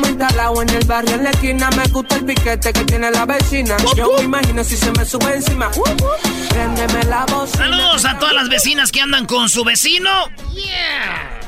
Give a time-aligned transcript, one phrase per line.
[0.00, 1.70] estamos instalados en el barrio en la esquina.
[1.70, 3.76] Me gusta el piquete que tiene la vecina.
[3.96, 5.70] Yo me imagino si se me sube encima.
[6.48, 7.64] Préndeme la bocina.
[7.64, 10.10] Saludos a todas las vecinas que andan con su vecino.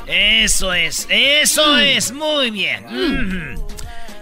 [0.05, 2.85] Eso es, eso es, muy bien.
[2.89, 3.55] Mm.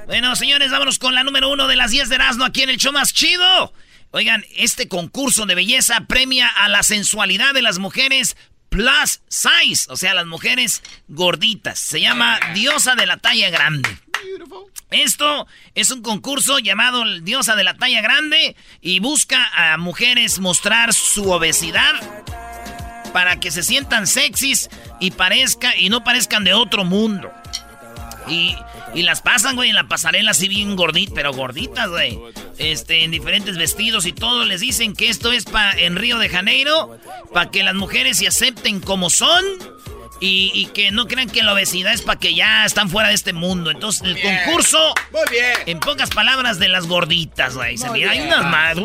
[0.06, 2.78] Bueno, señores, vámonos con la número uno de las 10 de Erasmo aquí en el
[2.78, 3.74] show más chido.
[4.12, 8.36] Oigan, este concurso de belleza premia a la sensualidad de las mujeres
[8.72, 11.78] plus size, o sea, las mujeres gorditas.
[11.78, 13.90] Se llama Diosa de la Talla Grande.
[14.90, 20.94] Esto es un concurso llamado Diosa de la Talla Grande y busca a mujeres mostrar
[20.94, 21.94] su obesidad
[23.12, 24.70] para que se sientan sexys
[25.02, 27.30] y parezca y no parezcan de otro mundo.
[28.30, 28.56] Y,
[28.94, 32.20] y las pasan, güey, en la pasarela así bien gorditas, pero gorditas, güey.
[32.58, 34.44] Este, en diferentes vestidos y todo.
[34.46, 36.98] Les dicen que esto es pa, en Río de Janeiro,
[37.34, 39.44] para que las mujeres se acepten como son.
[40.24, 43.16] Y, y que no crean que la obesidad es para que ya están fuera de
[43.16, 43.72] este mundo.
[43.72, 44.38] Entonces, el Bien.
[44.46, 45.54] concurso, Muy bien.
[45.66, 47.76] en pocas palabras, de las gorditas, güey.
[47.80, 48.76] Se Muy mira, hay unas más.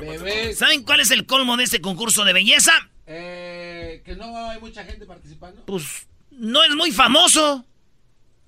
[0.00, 0.58] Bebés.
[0.58, 2.72] ¿Saben cuál es el colmo de este concurso de belleza?
[3.06, 5.62] Eh, que no hay mucha gente participando.
[5.66, 7.64] Pues no es muy famoso.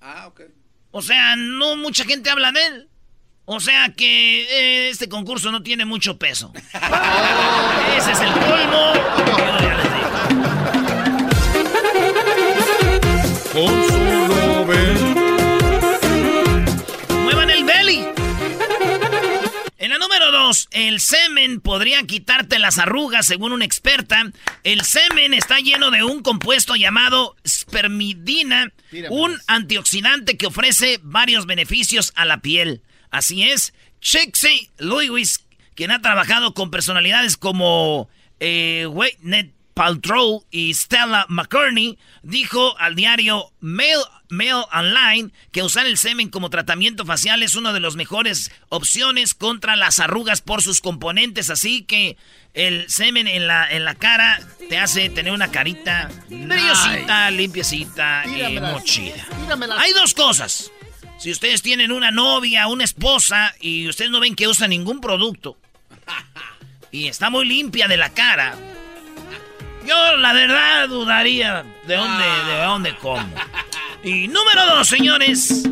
[0.06, 0.42] Ah, ok.
[0.90, 2.90] O sea, no mucha gente habla de él.
[3.46, 6.52] O sea que eh, este concurso no tiene mucho peso.
[7.96, 8.92] Ese es el colmo.
[9.16, 10.10] Yo ya les digo.
[13.52, 14.03] Con
[20.44, 24.30] dos, el semen podría quitarte las arrugas, según una experta.
[24.62, 28.72] El semen está lleno de un compuesto llamado spermidina,
[29.08, 32.82] un antioxidante que ofrece varios beneficios a la piel.
[33.10, 38.10] Así es, Chexey Lewis, quien ha trabajado con personalidades como
[38.40, 43.98] eh, Gwyneth Paltrow y Stella McCartney, dijo al diario Mail,
[44.28, 49.34] Mail Online que usar el semen como tratamiento facial es una de las mejores opciones
[49.34, 51.50] contra las arrugas por sus componentes.
[51.50, 52.16] Así que
[52.54, 58.34] el semen en la, en la cara te hace tener una carita brillosita, limpiecita y
[58.34, 58.72] Tíramelas.
[58.72, 59.26] muy chida.
[59.42, 59.78] Tíramelas.
[59.80, 60.70] Hay dos cosas.
[61.18, 65.56] Si ustedes tienen una novia, una esposa y ustedes no ven que usa ningún producto
[66.90, 68.56] y está muy limpia de la cara,
[69.86, 73.26] yo la verdad dudaría de dónde, de dónde como.
[74.02, 75.62] Y número dos, señores.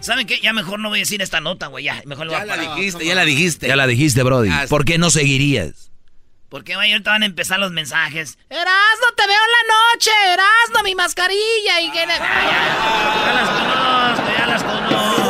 [0.00, 0.38] ¿Saben qué?
[0.40, 1.84] Ya mejor no voy a decir esta nota, güey.
[1.84, 2.76] Ya, mejor lo voy Ya a la parar.
[2.76, 3.66] dijiste, ya la dijiste.
[3.68, 4.50] Ya la dijiste, Brody.
[4.52, 5.90] Ah, ¿Por qué no seguirías?
[6.48, 8.38] Porque güey, ahorita van a empezar los mensajes.
[8.48, 10.10] Erasno, te veo en la noche.
[10.32, 11.80] Erasno, mi mascarilla.
[11.80, 12.04] Y que...
[12.08, 15.25] Ah, ya, ya las conozco,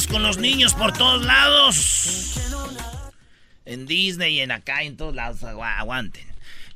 [0.00, 2.36] andas con los niños por todos lados.
[3.66, 5.42] En Disney y en acá, en todos lados.
[5.44, 6.24] Agua- Aguanten.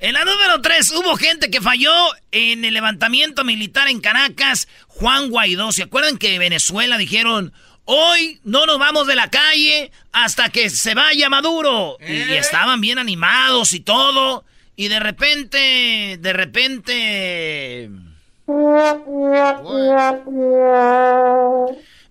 [0.00, 1.92] En la número 3, hubo gente que falló
[2.32, 4.68] en el levantamiento militar en Caracas.
[4.88, 5.72] Juan Guaidó.
[5.72, 7.52] ¿Se acuerdan que Venezuela dijeron,
[7.84, 11.96] hoy no nos vamos de la calle hasta que se vaya Maduro?
[12.06, 14.44] Y, y estaban bien animados y todo.
[14.76, 17.90] Y de repente, de repente...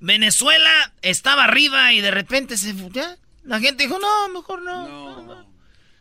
[0.05, 3.15] Venezuela estaba arriba y de repente se ya,
[3.45, 4.87] La gente dijo, no, mejor no.
[4.87, 5.53] no, no".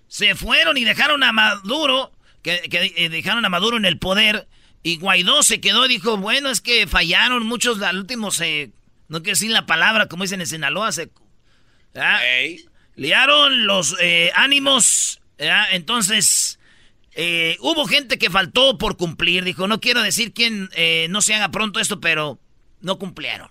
[0.08, 2.10] Se fueron y dejaron a Maduro,
[2.42, 4.48] que, que, eh, dejaron a Maduro en el poder.
[4.82, 8.72] Y Guaidó se quedó y dijo, bueno, es que fallaron muchos, al último se...
[9.06, 11.10] No quiero decir la palabra, como dicen en Sinaloa, se...
[12.96, 16.58] Liaron los eh, ánimos, entonces
[17.14, 19.44] Eh, hubo gente que faltó por cumplir.
[19.44, 22.40] Dijo, no quiero decir quién eh, no se haga pronto esto, pero
[22.80, 23.48] no cumplieron.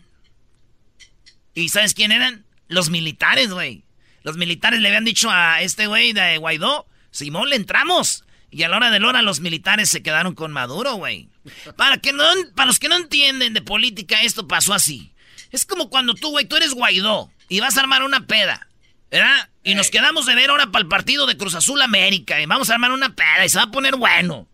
[1.53, 2.45] ¿Y sabes quién eran?
[2.67, 3.83] Los militares, güey.
[4.23, 8.23] Los militares le habían dicho a este güey de Guaidó, Simón, le entramos.
[8.51, 11.29] Y a la hora de la hora los militares se quedaron con Maduro, güey.
[11.75, 12.23] Para, que no,
[12.55, 15.13] para los que no entienden de política, esto pasó así.
[15.51, 18.67] Es como cuando tú, güey, tú eres Guaidó y vas a armar una peda,
[19.09, 19.49] ¿verdad?
[19.63, 22.69] Y nos quedamos de ver ahora para el partido de Cruz Azul América y vamos
[22.69, 24.47] a armar una peda y se va a poner bueno.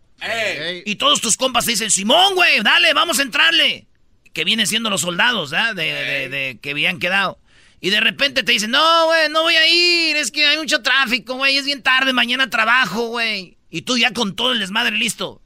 [0.84, 3.87] Y todos tus compas te dicen, Simón, güey, dale, vamos a entrarle.
[4.32, 5.74] Que vienen siendo los soldados, ¿verdad?
[5.74, 7.38] De, de- de- que habían quedado.
[7.80, 10.82] Y de repente te dicen, no, güey, no voy a ir, es que hay mucho
[10.82, 13.56] tráfico, güey, es bien tarde, mañana trabajo, güey.
[13.70, 15.40] Y tú ya con todo el desmadre listo.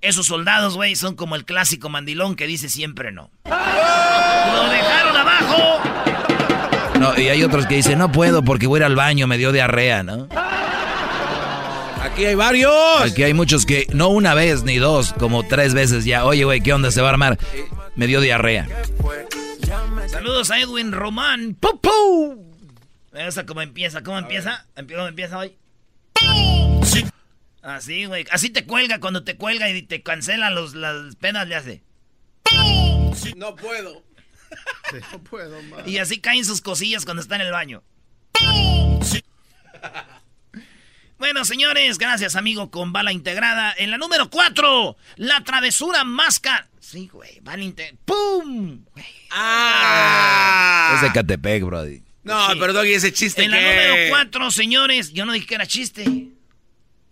[0.00, 3.30] Esos soldados, güey, son como el clásico mandilón que dice siempre no.
[3.44, 5.80] ¡Lo dejaron abajo!
[6.98, 9.38] No, y hay otros que dicen, no puedo porque voy a ir al baño, me
[9.38, 10.28] dio diarrea, ¿no?
[12.12, 13.00] Aquí hay varios.
[13.00, 16.24] Aquí hay muchos que, no una vez ni dos, como tres veces ya.
[16.26, 17.38] Oye, güey, ¿qué onda se va a armar?
[17.96, 18.68] Me dio diarrea.
[20.08, 21.54] Saludos a Edwin Román.
[21.54, 22.38] ¡Pum, pum!
[23.14, 24.66] Esa cómo empieza, ¿cómo empieza?
[24.76, 25.56] Empie- ¿Cómo empieza hoy?
[27.62, 28.26] Así, güey.
[28.30, 31.82] Así te cuelga cuando te cuelga y te cancela los, las penas, le hace.
[33.36, 34.02] No puedo.
[35.12, 35.86] No puedo más.
[35.88, 37.82] Y así caen sus cosillas cuando está en el baño.
[41.22, 43.72] Bueno, señores, gracias, amigo, con bala integrada.
[43.78, 46.66] En la número 4, la travesura máscara.
[46.80, 47.96] Sí, güey, bala integrada.
[48.04, 48.84] ¡Pum!
[49.30, 50.94] Ah.
[50.96, 52.02] Es de Catepec, brody.
[52.24, 55.64] No, pero Doggy, ese chiste En la número 4, señores, yo no dije que era
[55.64, 56.04] chiste.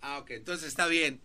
[0.01, 1.21] Ah, ok, entonces está bien.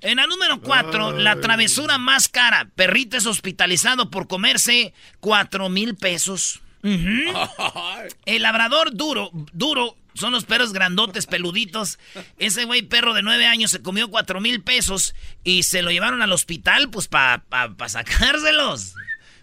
[0.00, 2.70] En la número 4, la travesura más cara.
[2.76, 6.60] Perrito es hospitalizado por comerse 4 mil pesos.
[8.26, 11.98] El labrador duro, duro, son los perros grandotes, peluditos.
[12.38, 15.14] Ese güey perro de 9 años se comió 4 mil pesos
[15.44, 17.44] y se lo llevaron al hospital, pues para
[17.86, 18.94] sacárselos.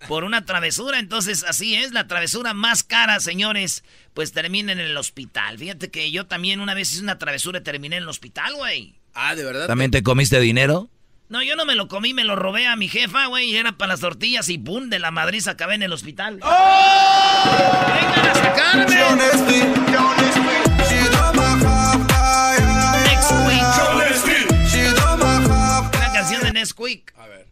[0.08, 4.98] Por una travesura, entonces así es, la travesura más cara, señores, pues termina en el
[4.98, 5.58] hospital.
[5.58, 9.00] Fíjate que yo también una vez hice una travesura y terminé en el hospital, güey.
[9.14, 9.68] Ah, ¿de verdad?
[9.68, 10.90] ¿También te comiste dinero?
[11.30, 13.72] No, yo no me lo comí, me lo robé a mi jefa, güey, y era
[13.78, 14.90] para las tortillas y ¡pum!
[14.90, 16.36] De la Madrid acabé en el hospital.
[16.36, 16.50] ¡Vengan
[18.28, 19.93] a sacarme!
[26.64, 27.14] Nesquik.
[27.18, 27.48] A ver.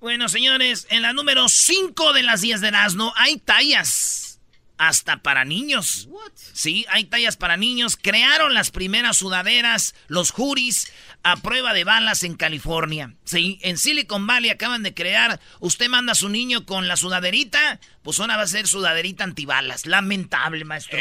[0.00, 4.40] Bueno, señores, en la número 5 de las 10 de Erasmo hay tallas.
[4.78, 6.08] Hasta para niños.
[6.52, 7.96] Sí, hay tallas para niños.
[7.96, 10.92] Crearon las primeras sudaderas, los juris,
[11.22, 13.14] a prueba de balas en California.
[13.22, 15.38] Sí, en Silicon Valley acaban de crear.
[15.60, 19.86] Usted manda a su niño con la sudaderita, pues ahora va a ser sudaderita antibalas.
[19.86, 20.98] Lamentable, maestro.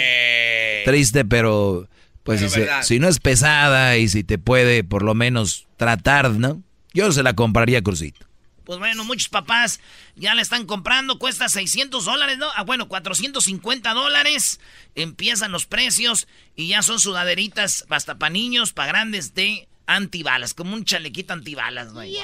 [0.85, 1.89] Triste, pero
[2.23, 6.31] pues si, se- si no es pesada y si te puede por lo menos tratar,
[6.31, 6.61] ¿no?
[6.93, 8.25] Yo se la compraría, Crucito.
[8.65, 9.79] Pues bueno, muchos papás
[10.15, 12.47] ya la están comprando, cuesta 600 dólares, ¿no?
[12.55, 14.59] Ah, bueno, 450 dólares.
[14.95, 20.75] Empiezan los precios y ya son sudaderitas hasta para niños, para grandes de antibalas, como
[20.75, 22.15] un chalequito antibalas, güey.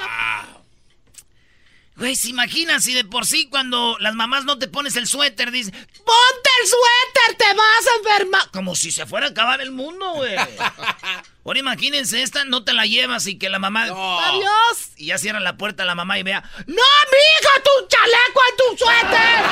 [1.98, 5.50] Güey, ¿se imaginan si de por sí cuando las mamás no te pones el suéter,
[5.50, 8.50] dicen, ponte el suéter, te vas a enfermar?
[8.52, 10.36] Como si se fuera a acabar el mundo, güey.
[11.44, 14.90] Ahora imagínense esta, no te la llevas y que la mamá, adiós.
[14.96, 18.84] Y ya cierra la puerta la mamá y vea, no, mija, tu chaleco en tu
[18.84, 19.42] suéter.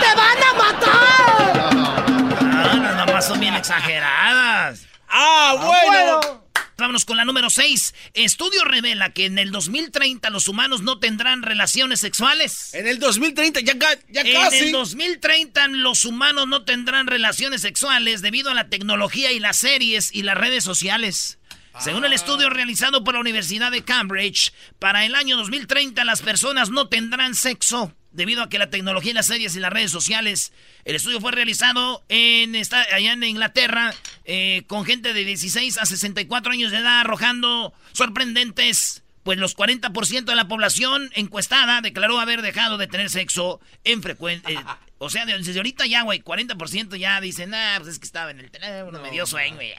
[0.00, 2.06] Te van a matar.
[2.58, 4.86] Ah, las mamás son bien exageradas.
[5.08, 6.45] Ah, bueno.
[6.78, 7.94] Vámonos con la número 6.
[8.12, 12.74] Estudio revela que en el 2030 los humanos no tendrán relaciones sexuales.
[12.74, 13.74] En el 2030, ya,
[14.10, 14.58] ya En casi.
[14.58, 20.14] el 2030 los humanos no tendrán relaciones sexuales debido a la tecnología y las series
[20.14, 21.38] y las redes sociales.
[21.78, 26.70] Según el estudio realizado por la Universidad de Cambridge, para el año 2030 las personas
[26.70, 30.52] no tendrán sexo debido a que la tecnología y las series y las redes sociales.
[30.84, 33.94] El estudio fue realizado en esta- allá en Inglaterra
[34.24, 40.24] eh, con gente de 16 a 64 años de edad arrojando sorprendentes pues los 40%
[40.24, 44.56] de la población encuestada declaró haber dejado de tener sexo en frecuente.
[44.98, 48.38] o sea, desde ahorita ya, güey, 40% ya dicen, ah, pues es que estaba en
[48.38, 49.74] el teléfono, me dio sueño, güey.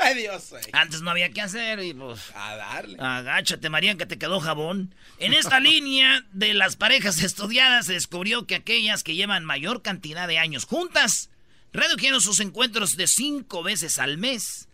[0.00, 0.54] Ay, Dios.
[0.72, 2.20] Antes no había que hacer y pues...
[2.34, 2.96] A darle.
[3.00, 4.94] Agáchate, María, que te quedó jabón.
[5.18, 10.28] En esta línea de las parejas estudiadas se descubrió que aquellas que llevan mayor cantidad
[10.28, 11.30] de años juntas
[11.72, 14.68] redujeron sus encuentros de cinco veces al mes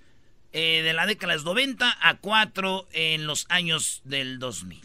[0.52, 4.80] eh, de la década de los 90 a 4 en los años del 2000.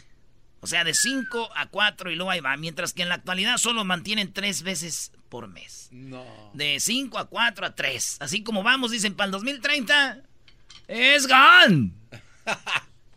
[0.62, 2.58] O sea, de 5 a 4 y luego ahí va.
[2.58, 5.88] Mientras que en la actualidad solo mantienen tres veces por mes.
[5.91, 6.25] No.
[6.53, 8.17] De 5 a 4 a 3.
[8.19, 10.24] Así como vamos, dicen, para el 2030.
[10.89, 11.93] Es GAN.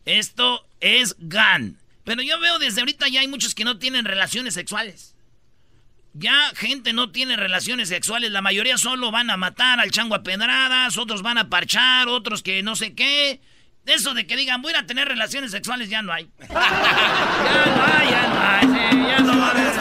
[0.04, 1.78] Esto es GAN.
[2.04, 5.16] Pero yo veo desde ahorita ya hay muchos que no tienen relaciones sexuales.
[6.12, 10.22] Ya gente no tiene relaciones sexuales, la mayoría solo van a matar al chango a
[10.22, 13.40] pedradas, otros van a parchar, otros que no sé qué.
[13.86, 16.28] Eso de que digan, voy a tener relaciones sexuales, ya no hay.
[16.40, 19.71] ya no hay, ya no hay, ya no va a haber.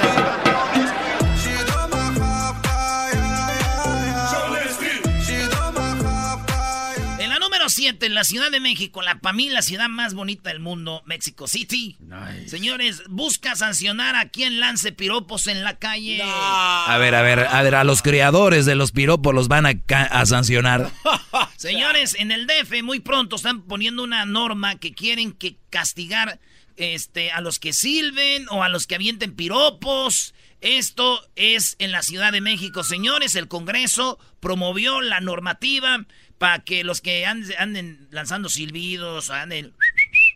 [7.92, 10.50] La número 7, en la Ciudad de México, la para mí la ciudad más bonita
[10.50, 11.98] del mundo, Mexico City.
[12.46, 16.22] Señores, busca sancionar a quien lance piropos en la calle.
[16.24, 20.26] A ver, a ver, a ver, a los creadores de los piropos los van a
[20.26, 20.92] sancionar.
[21.58, 26.40] Señores, en el DF muy pronto están poniendo una norma que quieren que castigar
[26.78, 30.34] este, a los que silben o a los que avienten piropos.
[30.62, 33.36] Esto es en la Ciudad de México, señores.
[33.36, 36.06] El Congreso promovió la normativa
[36.42, 39.76] para que los que anden, anden lanzando silbidos, anden...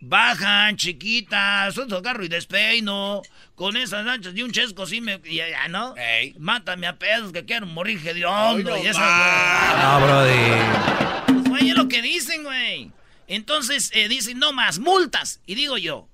[0.02, 3.24] Bajan, chiquitas, otro agarro y despeino.
[3.56, 5.20] Con esas anchas y un chesco sí me...
[5.22, 5.96] Ya, ya, ¿no?
[6.38, 9.00] Mátame a pedos que quiero morir hediondo y eso.
[9.00, 11.24] No, Brody.
[11.26, 12.92] Pues, güey, es lo que dicen, güey.
[13.26, 15.40] Entonces, eh, dicen, no más, multas.
[15.48, 16.08] Y digo yo,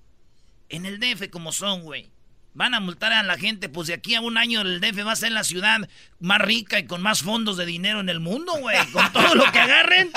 [0.70, 2.10] en el DF como son, güey.
[2.54, 5.14] Van a multar a la gente, pues de aquí a un año el DF va
[5.14, 5.88] a ser la ciudad
[6.20, 8.78] más rica y con más fondos de dinero en el mundo, güey.
[8.92, 10.12] Con todo lo que agarren.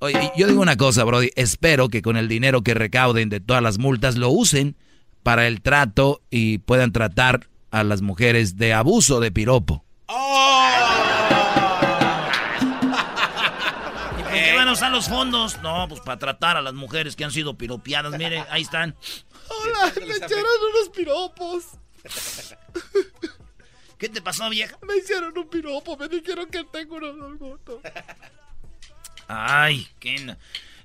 [0.00, 1.30] Oye, yo digo una cosa, Brody.
[1.34, 4.76] Espero que con el dinero que recauden de todas las multas lo usen
[5.22, 9.84] para el trato y puedan tratar a las mujeres de abuso de piropo.
[14.18, 15.58] ¿Y por qué van a usar los fondos?
[15.62, 18.18] No, pues para tratar a las mujeres que han sido piropeadas.
[18.18, 18.94] Mire, ahí están.
[19.60, 20.44] Hola, me echaron
[20.74, 21.64] unos piropos.
[23.98, 24.76] ¿Qué te pasó, vieja?
[24.86, 27.80] Me hicieron un piropo, me dijeron que tengo unos orgotos.
[29.28, 30.18] Ay, qué...
[30.20, 30.36] no-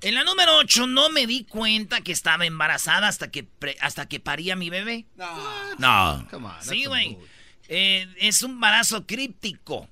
[0.01, 4.07] En la número 8 no me di cuenta que estaba embarazada hasta que, pre- hasta
[4.07, 5.05] que paría mi bebé.
[5.79, 6.27] No.
[6.61, 7.17] Sí, güey.
[7.69, 9.89] Eh, es un embarazo críptico.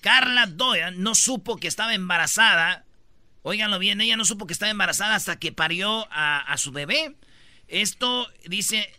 [0.00, 2.84] Carla Doyle no supo que estaba embarazada.
[3.42, 7.16] Óiganlo bien, ella no supo que estaba embarazada hasta que parió a, a su bebé.
[7.68, 8.90] Esto dice,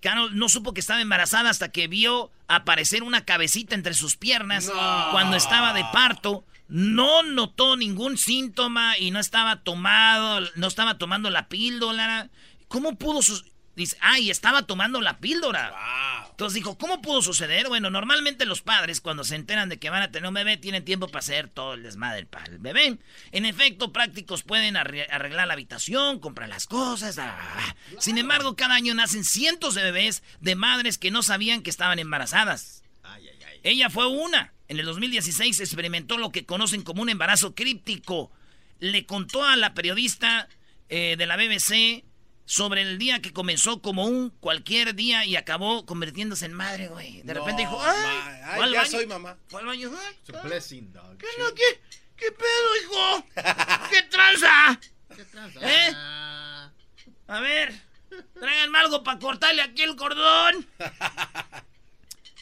[0.00, 4.70] Carol no supo que estaba embarazada hasta que vio aparecer una cabecita entre sus piernas
[5.10, 6.44] cuando estaba de parto.
[6.68, 12.30] No notó ningún síntoma y no estaba tomado, no estaba tomando la píldora.
[12.68, 13.51] ¿Cómo pudo sus
[13.82, 15.72] Dice, ay, estaba tomando la píldora.
[16.30, 17.68] Entonces dijo, ¿cómo pudo suceder?
[17.68, 20.84] Bueno, normalmente los padres cuando se enteran de que van a tener un bebé tienen
[20.84, 22.98] tiempo para hacer todo el desmadre para el bebé.
[23.32, 27.18] En efecto, prácticos pueden arre- arreglar la habitación, comprar las cosas.
[27.18, 27.74] ah, ah, ah.
[27.98, 31.98] Sin embargo, cada año nacen cientos de bebés de madres que no sabían que estaban
[31.98, 32.82] embarazadas.
[33.62, 34.52] Ella fue una.
[34.68, 38.32] En el 2016 experimentó lo que conocen como un embarazo críptico.
[38.80, 40.48] Le contó a la periodista
[40.88, 42.04] eh, de la BBC
[42.52, 47.22] sobre el día que comenzó como un cualquier día y acabó convirtiéndose en madre, güey.
[47.22, 48.40] De repente dijo, ¡ay!
[48.42, 49.38] Ya baño, soy mamá.
[49.54, 50.16] Al baño, ¡ay!
[50.20, 51.16] It's a blessing, dog.
[51.16, 51.80] ¿Qué, no, qué,
[52.14, 53.26] qué pedo, hijo?
[53.90, 54.80] ¿Qué tranza?
[55.62, 55.94] ¿Eh?
[57.28, 57.72] A ver,
[58.38, 60.68] tráiganme algo para cortarle aquí el cordón.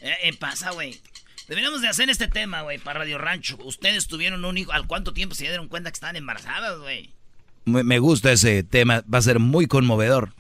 [0.03, 0.99] Eh, eh, pasa, güey.
[1.47, 3.59] Deberíamos de hacer este tema, güey, para Radio Rancho.
[3.63, 4.73] Ustedes tuvieron un hijo.
[4.73, 7.15] ¿Al cuánto tiempo se dieron cuenta que estaban embarazadas, güey?
[7.65, 10.33] Me me gusta ese tema, va a ser muy conmovedor.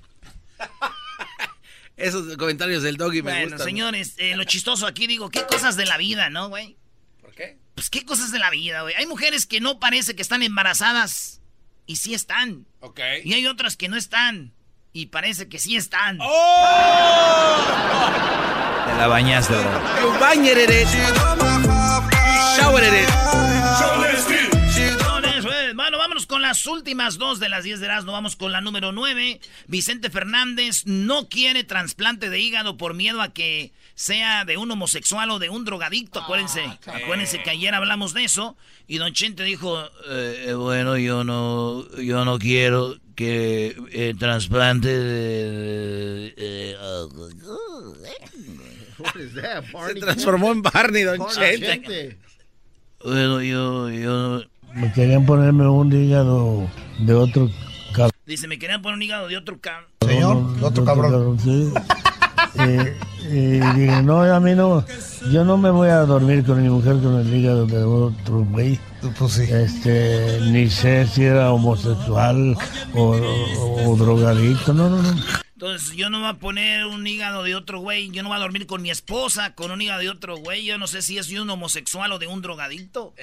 [1.96, 3.66] Esos comentarios del doggy me Bueno, gustan.
[3.66, 6.78] señores, eh, lo chistoso aquí digo, qué cosas de la vida, ¿no, güey?
[7.20, 7.58] ¿Por qué?
[7.74, 8.94] Pues qué cosas de la vida, güey.
[8.94, 11.42] Hay mujeres que no parece que están embarazadas
[11.86, 12.66] y sí están.
[12.80, 13.00] Ok.
[13.24, 14.54] Y hay otras que no están
[14.94, 16.18] y parece que sí están.
[16.22, 17.56] ¡Oh!
[18.86, 20.18] Te la bañaste, bro.
[20.18, 20.88] Bañed it.
[26.40, 28.12] Las últimas dos de las 10 de Erasmo.
[28.12, 29.40] Vamos con la número 9.
[29.66, 35.30] Vicente Fernández no quiere trasplante de hígado por miedo a que sea de un homosexual
[35.30, 36.20] o de un drogadicto.
[36.20, 38.56] Acuérdense, acuérdense que ayer hablamos de eso.
[38.88, 44.88] Y Don Chente dijo, Eh, eh, bueno, yo no, yo no quiero que el trasplante
[44.88, 46.34] de...
[46.36, 46.76] eh,
[48.98, 51.18] What is that, Se transformó en Barney, Don.
[51.28, 52.18] Chente.
[53.04, 54.44] bueno, yo, yo...
[54.74, 56.68] Me querían ponerme un hígado
[57.00, 57.50] de otro
[57.94, 58.12] cabrón.
[58.26, 59.84] dice, me querían poner un hígado de otro can.
[60.06, 61.38] Señor, de otro cabrón.
[61.40, 61.72] Sí.
[62.58, 62.96] Eh,
[63.30, 64.84] y dije, no, a mí no.
[65.30, 68.78] Yo no me voy a dormir con mi mujer con el hígado de otro güey.
[69.18, 69.42] Pues sí.
[69.42, 72.56] Este, ni sé si era homosexual
[72.94, 74.72] o, o- o drogadicto.
[74.74, 75.22] No, no, no.
[75.54, 78.10] Entonces, yo no voy a poner un hígado de otro güey.
[78.10, 80.64] Yo no voy a dormir con mi esposa con un hígado de otro güey.
[80.64, 83.14] Yo no sé si es de un homosexual o de un drogadicto.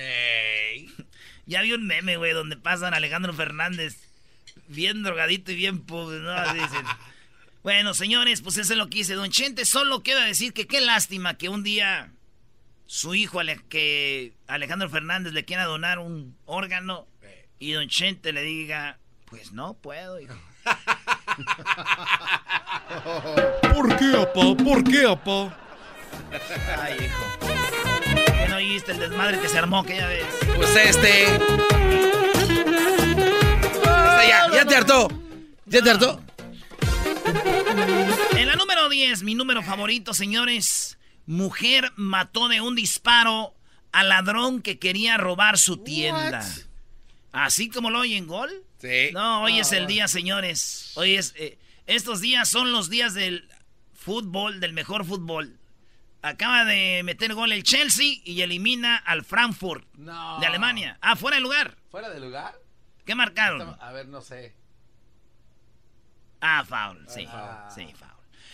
[1.48, 3.98] Ya vi un meme, güey, donde pasan a Alejandro Fernández
[4.68, 6.32] bien drogadito y bien pobre, ¿no?
[6.32, 6.86] Así dicen.
[7.63, 9.66] Bueno, señores, pues eso es lo que dice Don Chente.
[9.66, 12.10] Solo queda decir que qué lástima que un día
[12.86, 17.08] su hijo, Ale- que Alejandro Fernández, le quiera donar un órgano
[17.60, 20.34] y Don Chente le diga, pues no puedo, hijo.
[23.74, 24.56] ¿Por qué, apá?
[24.63, 25.58] ¿Por qué, apá?
[26.82, 27.87] Ay, hijo.
[28.39, 30.25] ¿Qué no oíste el desmadre que se armó aquella vez?
[30.56, 31.24] Pues este.
[31.25, 31.38] Este
[34.27, 35.08] ya, ya te hartó.
[35.65, 36.22] ¿Ya te hartó?
[38.36, 40.98] En la número 10, mi número favorito, señores.
[41.25, 43.53] Mujer mató de un disparo
[43.91, 46.46] al ladrón que quería robar su tienda.
[47.32, 48.50] Así como lo oyen, gol.
[48.82, 49.10] Sí.
[49.13, 49.88] No, hoy Ah, es el bueno.
[49.89, 50.91] día, señores.
[50.96, 51.34] Hoy es.
[51.38, 53.48] eh, estos días son los días del
[53.94, 55.58] fútbol, del mejor fútbol.
[56.21, 60.39] Acaba de meter gol el Chelsea y elimina al Frankfurt No.
[60.39, 60.97] de Alemania.
[61.01, 61.77] Ah, fuera de lugar.
[61.89, 62.55] ¿Fuera de lugar?
[63.05, 63.62] ¿Qué marcaron?
[63.62, 64.55] Estamos- A ver, no sé.
[66.41, 67.69] Ah, foul, sí, Ah.
[67.74, 68.12] sí, foul.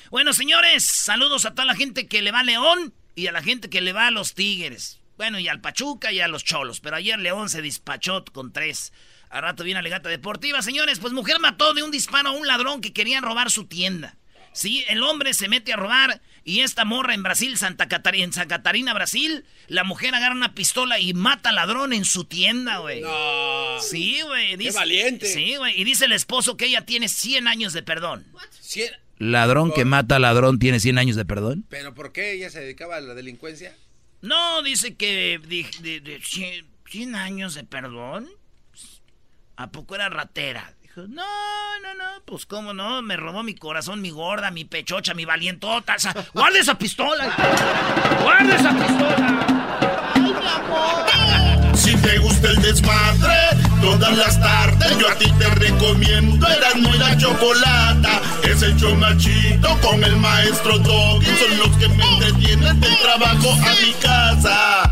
[0.09, 3.41] Bueno, señores, saludos a toda la gente que le va a León y a la
[3.41, 4.99] gente que le va a los Tigres.
[5.17, 6.79] Bueno, y al Pachuca y a los Cholos.
[6.79, 8.93] Pero ayer León se dispachó con tres.
[9.29, 10.61] A rato viene Alegata Deportiva.
[10.61, 14.15] Señores, pues mujer mató de un disparo a un ladrón que quería robar su tienda.
[14.53, 18.33] Sí, el hombre se mete a robar y esta morra en Brasil, Santa Catarina, en
[18.33, 22.77] Santa Catarina, Brasil, la mujer agarra una pistola y mata al ladrón en su tienda,
[22.79, 23.01] güey.
[23.01, 23.79] No.
[23.81, 24.55] Sí, güey.
[24.57, 25.25] dice- valiente.
[25.27, 25.79] Sí, güey.
[25.79, 28.25] Y dice el esposo que ella tiene 100 años de perdón.
[28.61, 31.65] Cien- Ladrón que mata a ladrón tiene 100 años de perdón.
[31.69, 33.73] ¿Pero por qué ella se dedicaba a la delincuencia?
[34.21, 38.27] No, dice que de, de- de 100, 100 años de perdón.
[39.55, 40.73] ¿A poco era ratera?
[40.95, 41.23] Dijo, no,
[41.81, 45.95] no, no, pues cómo no, me robó mi corazón, mi gorda, mi pechocha, mi valientota.
[45.95, 47.33] O sea, guarda esa pistola.
[48.21, 49.47] Guarda esa pistola.
[51.73, 53.33] Si te gusta el desmadre,
[53.81, 58.21] todas las tardes yo a ti te recomiendo Eran muy la chocolata.
[58.43, 58.77] Es el
[59.17, 61.25] chido con el maestro Doggy.
[61.25, 64.91] Son los que me entretienen del trabajo a mi casa.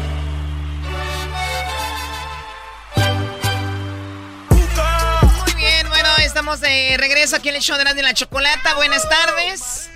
[6.31, 8.73] estamos de regreso aquí en el show de la Chocolata.
[8.75, 9.89] Buenas tardes.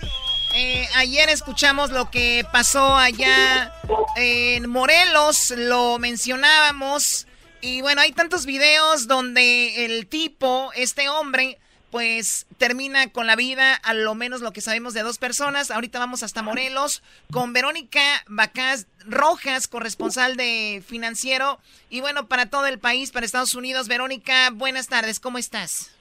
[0.53, 3.73] Eh, ayer escuchamos lo que pasó allá
[4.17, 7.25] en Morelos, lo mencionábamos.
[7.61, 11.57] Y bueno, hay tantos videos donde el tipo, este hombre,
[11.89, 15.71] pues termina con la vida, a lo menos lo que sabemos de dos personas.
[15.71, 21.61] Ahorita vamos hasta Morelos con Verónica Bacás Rojas, corresponsal de Financiero.
[21.89, 23.87] Y bueno, para todo el país, para Estados Unidos.
[23.87, 25.94] Verónica, buenas tardes, ¿cómo estás?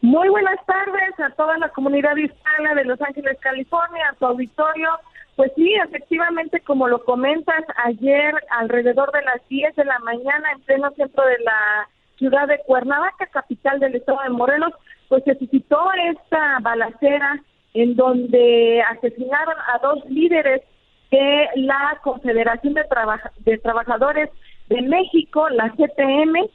[0.00, 4.90] Muy buenas tardes a toda la comunidad hispana de Los Ángeles, California, a tu auditorio.
[5.34, 10.60] Pues sí, efectivamente, como lo comentas, ayer alrededor de las 10 de la mañana, en
[10.62, 14.72] pleno centro de la ciudad de Cuernavaca, capital del estado de Morelos,
[15.08, 15.80] pues se suscitó
[16.10, 17.40] esta balacera
[17.74, 20.62] en donde asesinaron a dos líderes
[21.10, 24.30] de la Confederación de, Trabaja- de Trabajadores
[24.68, 26.48] de México, la CTM,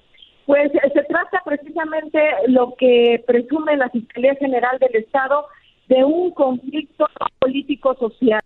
[0.45, 5.45] pues eh, se trata precisamente lo que presume la Fiscalía General del Estado
[5.87, 7.07] de un conflicto
[7.39, 8.41] político-social.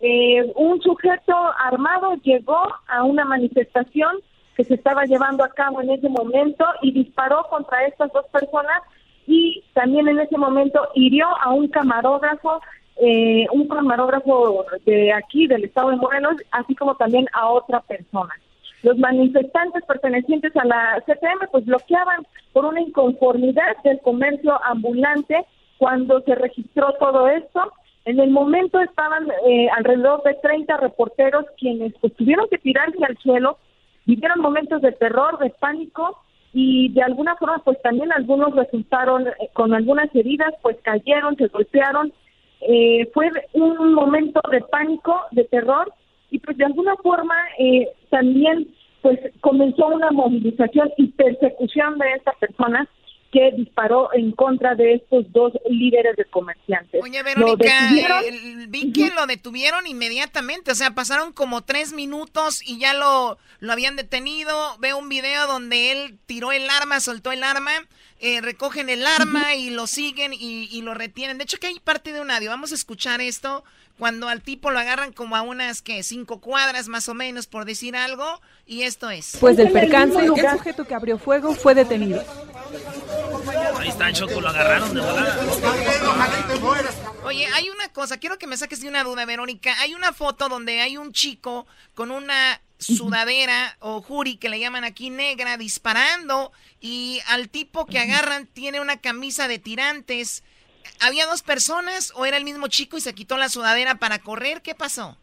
[0.00, 4.16] Eh, un sujeto armado llegó a una manifestación
[4.56, 8.82] que se estaba llevando a cabo en ese momento y disparó contra estas dos personas
[9.26, 12.60] y también en ese momento hirió a un camarógrafo,
[12.96, 18.34] eh, un camarógrafo de aquí, del estado de Morelos, así como también a otra persona.
[18.82, 25.44] Los manifestantes pertenecientes a la CTM pues bloqueaban por una inconformidad del comercio ambulante
[25.78, 27.72] cuando se registró todo esto.
[28.04, 33.16] En el momento estaban eh, alrededor de 30 reporteros quienes pues, tuvieron que tirarse al
[33.18, 33.58] suelo,
[34.04, 36.18] vivieron momentos de terror, de pánico
[36.52, 41.46] y de alguna forma pues también algunos resultaron eh, con algunas heridas, pues cayeron, se
[41.46, 42.12] golpearon.
[42.62, 45.92] Eh, fue un momento de pánico, de terror
[46.32, 48.68] y pues de alguna forma eh, también
[49.02, 52.88] pues comenzó una movilización y persecución de esta persona
[53.32, 57.02] que disparó en contra de estos dos líderes de comerciantes.
[57.02, 57.88] Oye, Verónica,
[58.26, 63.38] el- vi que lo detuvieron inmediatamente, o sea, pasaron como tres minutos y ya lo,
[63.60, 64.54] lo habían detenido.
[64.80, 67.72] Veo un video donde él tiró el arma, soltó el arma,
[68.24, 71.38] eh, recogen el arma y lo siguen y, y, lo retienen.
[71.38, 72.50] De hecho, que hay parte de un audio.
[72.50, 73.64] Vamos a escuchar esto
[73.98, 77.64] cuando al tipo lo agarran como a unas que cinco cuadras más o menos, por
[77.64, 78.40] decir algo.
[78.64, 79.36] Y esto es.
[79.40, 82.24] Pues del percance, el sujeto que abrió fuego fue detenido.
[83.76, 85.36] Ahí está Choco, lo agarraron de volada.
[87.24, 89.74] Oye, hay una cosa, quiero que me saques de una duda, Verónica.
[89.80, 94.84] Hay una foto donde hay un chico con una sudadera o juri que le llaman
[94.84, 100.44] aquí negra disparando y al tipo que agarran tiene una camisa de tirantes.
[101.00, 104.62] ¿Había dos personas o era el mismo chico y se quitó la sudadera para correr?
[104.62, 105.16] ¿Qué pasó?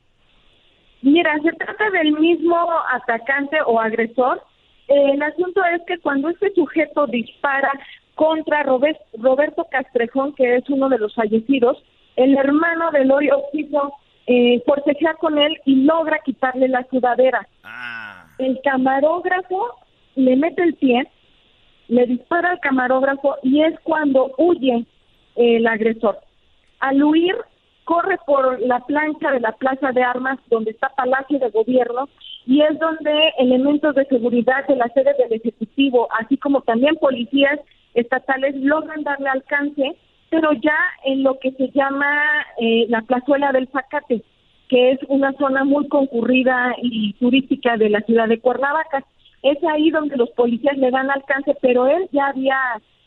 [1.02, 2.58] Mira, se trata del mismo
[2.92, 4.44] atacante o agresor.
[4.88, 7.72] el asunto es que cuando este sujeto dispara
[8.16, 11.82] contra Roberto Castrejón, que es uno de los fallecidos,
[12.18, 13.94] el hermano de Lori Oxiso
[14.32, 17.48] eh, forcejea con él y logra quitarle la sudadera.
[17.64, 18.28] Ah.
[18.38, 19.76] El camarógrafo
[20.14, 21.08] le mete el pie,
[21.88, 24.86] le dispara al camarógrafo y es cuando huye
[25.36, 26.20] el agresor.
[26.80, 27.36] Al huir,
[27.86, 32.08] corre por la plancha de la Plaza de Armas, donde está Palacio de Gobierno,
[32.46, 37.60] y es donde elementos de seguridad de la sede del Ejecutivo, así como también policías
[37.96, 39.96] estatales, logran darle alcance,
[40.30, 42.08] pero ya en lo que se llama
[42.60, 44.24] eh, la plazuela del Zacate,
[44.68, 49.04] que es una zona muy concurrida y turística de la ciudad de Cuernavaca.
[49.42, 52.58] Es ahí donde los policías le dan alcance, pero él ya había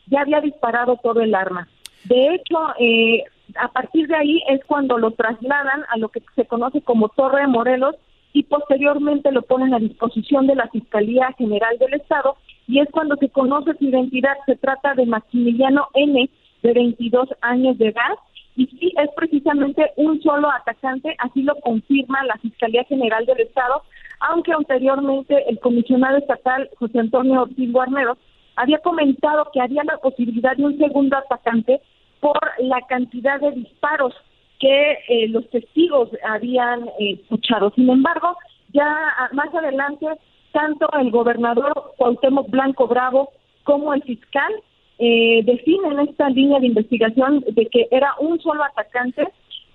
[0.07, 1.67] ya había disparado todo el arma.
[2.05, 3.23] De hecho, eh,
[3.55, 7.41] a partir de ahí es cuando lo trasladan a lo que se conoce como Torre
[7.41, 7.95] de Morelos
[8.33, 12.35] y posteriormente lo ponen a disposición de la Fiscalía General del Estado
[12.67, 14.35] y es cuando se conoce su identidad.
[14.45, 16.29] Se trata de Maximiliano N,
[16.63, 18.15] de 22 años de edad,
[18.55, 23.83] y sí es precisamente un solo atacante, así lo confirma la Fiscalía General del Estado,
[24.19, 28.17] aunque anteriormente el comisionado estatal José Antonio Ortiz Guarneros
[28.55, 31.81] había comentado que había la posibilidad de un segundo atacante
[32.19, 34.13] por la cantidad de disparos
[34.59, 37.71] que eh, los testigos habían eh, escuchado.
[37.75, 38.37] Sin embargo,
[38.71, 38.87] ya
[39.33, 40.07] más adelante,
[40.51, 43.31] tanto el gobernador Cuauhtémoc Blanco Bravo
[43.63, 44.53] como el fiscal
[44.99, 49.27] eh, definen esta línea de investigación de que era un solo atacante,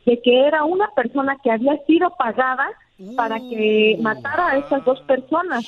[0.07, 2.68] de que era una persona que había sido pagada
[3.16, 4.02] para que uh.
[4.02, 5.64] matara a estas dos personas.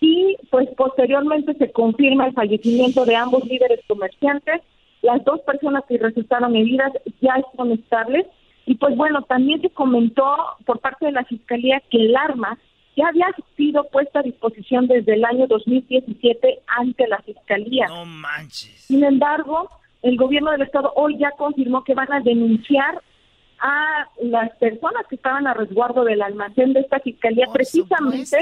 [0.00, 4.62] Y pues posteriormente se confirma el fallecimiento de ambos líderes comerciantes
[5.06, 8.26] las dos personas que resultaron heridas ya están estables
[8.66, 10.24] y pues bueno, también se comentó
[10.64, 12.58] por parte de la Fiscalía que el arma
[12.96, 17.86] ya había sido puesta a disposición desde el año 2017 ante la Fiscalía.
[17.88, 18.72] No manches.
[18.86, 19.68] Sin embargo,
[20.02, 23.02] el gobierno del Estado hoy ya confirmó que van a denunciar
[23.60, 28.38] a las personas que estaban a resguardo del almacén de esta Fiscalía precisamente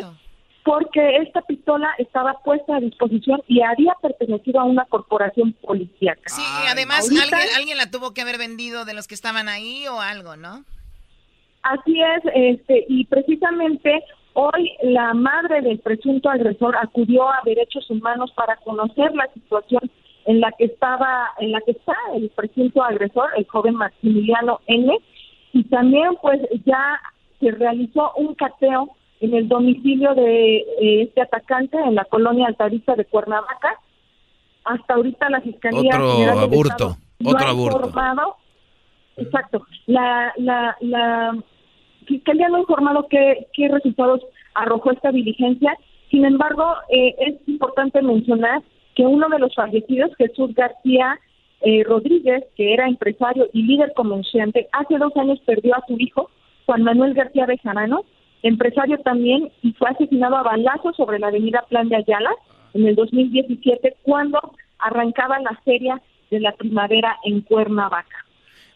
[0.64, 6.22] porque esta pistola estaba puesta a disposición y había pertenecido a una corporación policíaca.
[6.26, 7.10] Sí, además
[7.56, 10.64] alguien, la tuvo que haber vendido de los que estaban ahí o algo, ¿no?
[11.62, 14.02] Así es, este, y precisamente
[14.34, 19.90] hoy la madre del presunto agresor acudió a Derechos Humanos para conocer la situación
[20.26, 24.96] en la que estaba, en la que está el presunto agresor, el joven Maximiliano N,
[25.52, 27.00] y también pues ya
[27.40, 32.94] se realizó un cateo en el domicilio de eh, este atacante en la colonia Altavista
[32.94, 33.78] de Cuernavaca.
[34.64, 37.86] Hasta ahorita la Fiscalía otro aborto, otro aborto.
[37.86, 38.36] Informado,
[39.16, 39.66] exacto.
[39.86, 41.36] La, la, la
[42.48, 44.20] No ha informado qué, qué resultados
[44.54, 45.76] arrojó esta diligencia.
[46.10, 48.62] Sin embargo, eh, es importante mencionar
[48.94, 51.18] que uno de los fallecidos, Jesús García
[51.60, 56.30] eh, Rodríguez, que era empresario y líder comerciante, hace dos años perdió a su hijo,
[56.66, 58.04] Juan Manuel García Bejarano,
[58.42, 62.30] empresario también, y fue asesinado a balazos sobre la avenida Plan de Ayala
[62.74, 64.38] en el 2017, cuando
[64.78, 68.23] arrancaba la feria de la primavera en Cuernavaca.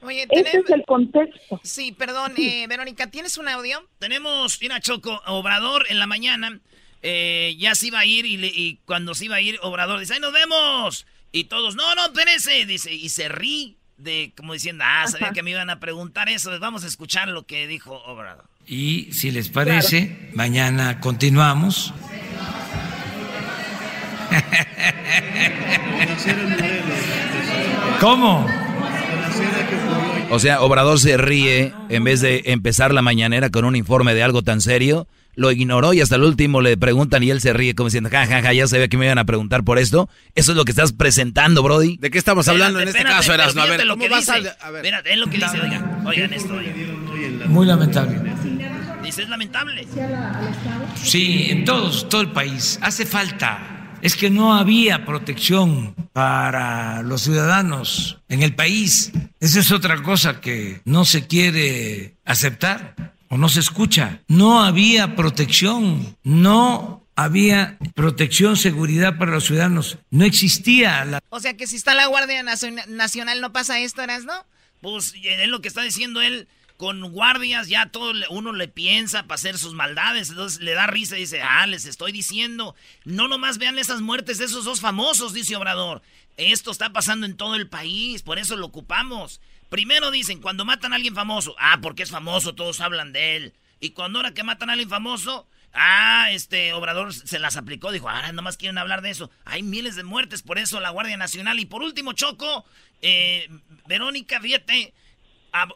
[0.03, 1.61] Oye, Este es el contexto.
[1.63, 3.87] Sí, perdón, Eh, Verónica, ¿tienes un audio?
[3.99, 6.61] Tenemos, mira, Choco, Obrador en la mañana
[7.03, 10.15] eh, ya se iba a ir y, y, cuando se iba a ir, Obrador dice,
[10.15, 11.07] ¡ay, nos vemos!
[11.31, 15.43] Y todos, no, no, espérese, dice, y se ríe de como diciendo, ah, sabía que
[15.43, 18.45] me iban a preguntar eso, vamos a escuchar lo que dijo Obrador.
[18.67, 21.93] Y si les parece, mañana continuamos.
[28.01, 28.68] ¿Cómo?
[30.31, 34.23] O sea, Obrador se ríe en vez de empezar la mañanera con un informe de
[34.23, 35.09] algo tan serio.
[35.35, 38.27] Lo ignoró y hasta el último le preguntan y él se ríe como diciendo, ja,
[38.27, 40.09] ja, ja, ya sabía que me iban a preguntar por esto.
[40.35, 41.97] Eso es lo que estás presentando, Brody.
[41.97, 43.63] ¿De qué estamos hablando en este caso, Erasmo?
[43.63, 44.33] A ver, lo que dice.
[44.61, 44.87] A, ver.
[45.05, 46.55] es lo que dice, oigan, oigan esto.
[47.47, 48.21] Muy lamentable.
[49.03, 49.87] Dice, es lamentable.
[51.03, 52.79] Sí, en todos, todo el país.
[52.83, 59.13] Hace falta es que no había protección para los ciudadanos en el país.
[59.41, 64.21] Esa es otra cosa que no se quiere aceptar o no se escucha.
[64.29, 69.99] No había protección, no había protección, seguridad para los ciudadanos.
[70.11, 71.21] No existía la...
[71.31, 74.47] O sea que si está la Guardia Nacional no pasa esto, ¿no?
[74.81, 76.47] Pues es lo que está diciendo él
[76.79, 81.17] con guardias ya todo uno le piensa para hacer sus maldades, entonces le da risa
[81.17, 85.35] y dice, ah, les estoy diciendo, no nomás vean esas muertes de esos dos famosos,
[85.35, 86.03] dice Obrador,
[86.37, 89.41] esto está pasando en todo el país, por eso lo ocupamos.
[89.69, 93.55] Primero dicen, cuando matan a alguien famoso, ah, porque es famoso, todos hablan de él.
[93.81, 98.09] Y cuando ahora que matan a alguien famoso, ah, este Obrador se las aplicó, dijo,
[98.09, 99.33] ahora nomás quieren hablar de eso.
[99.45, 101.59] Hay miles de muertes, por eso la Guardia Nacional.
[101.59, 102.65] Y por último, Choco,
[103.03, 103.51] eh,
[103.89, 104.95] Verónica, fíjate,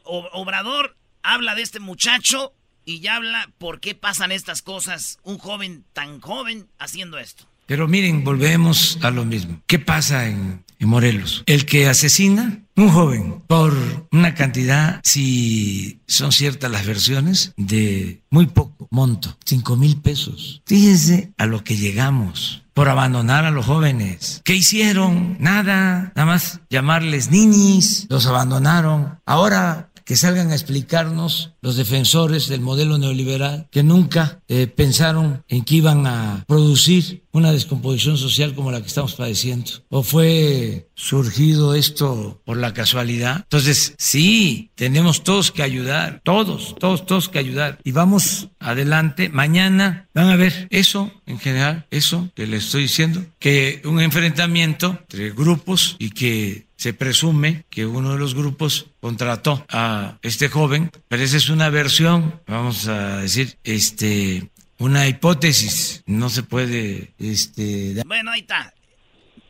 [0.04, 2.52] Obrador habla de este muchacho
[2.84, 7.46] y ya habla por qué pasan estas cosas, un joven tan joven haciendo esto.
[7.66, 9.62] Pero miren, volvemos a lo mismo.
[9.66, 11.44] ¿Qué pasa en, Morelos?
[11.46, 13.72] El que asesina un joven por
[14.10, 20.60] una cantidad, si son ciertas las versiones, de muy poco monto, cinco mil pesos.
[20.66, 24.40] Fíjense a lo que llegamos por abandonar a los jóvenes.
[24.44, 25.36] ¿Qué hicieron?
[25.38, 29.20] Nada, nada más llamarles niñis, los abandonaron.
[29.26, 35.64] Ahora que salgan a explicarnos los defensores del modelo neoliberal que nunca eh, pensaron en
[35.64, 39.70] que iban a producir una descomposición social como la que estamos padeciendo.
[39.88, 43.36] ¿O fue surgido esto por la casualidad?
[43.44, 47.78] Entonces, sí, tenemos todos que ayudar, todos, todos, todos que ayudar.
[47.82, 49.30] Y vamos adelante.
[49.30, 54.98] Mañana van a ver eso en general, eso que les estoy diciendo, que un enfrentamiento
[55.00, 60.90] entre grupos y que se presume que uno de los grupos contrató a este joven,
[61.06, 68.02] pero esa es una versión, vamos a decir, este, una hipótesis, no se puede, este...
[68.04, 68.74] Bueno, ahí está.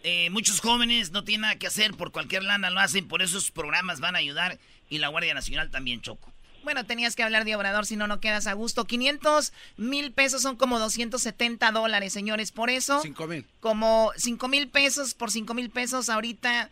[0.02, 3.50] Eh, muchos jóvenes no tienen nada que hacer, por cualquier lana lo hacen, por esos
[3.50, 4.58] programas van a ayudar
[4.90, 6.30] y la Guardia Nacional también, Choco.
[6.64, 8.84] Bueno, tenías que hablar de Obrador, si no, no quedas a gusto.
[8.84, 12.52] 500 mil pesos son como 270 dólares, señores.
[12.52, 13.00] Por eso...
[13.00, 13.46] 5 mil.
[13.60, 16.70] Como 5 mil pesos por 5 mil pesos ahorita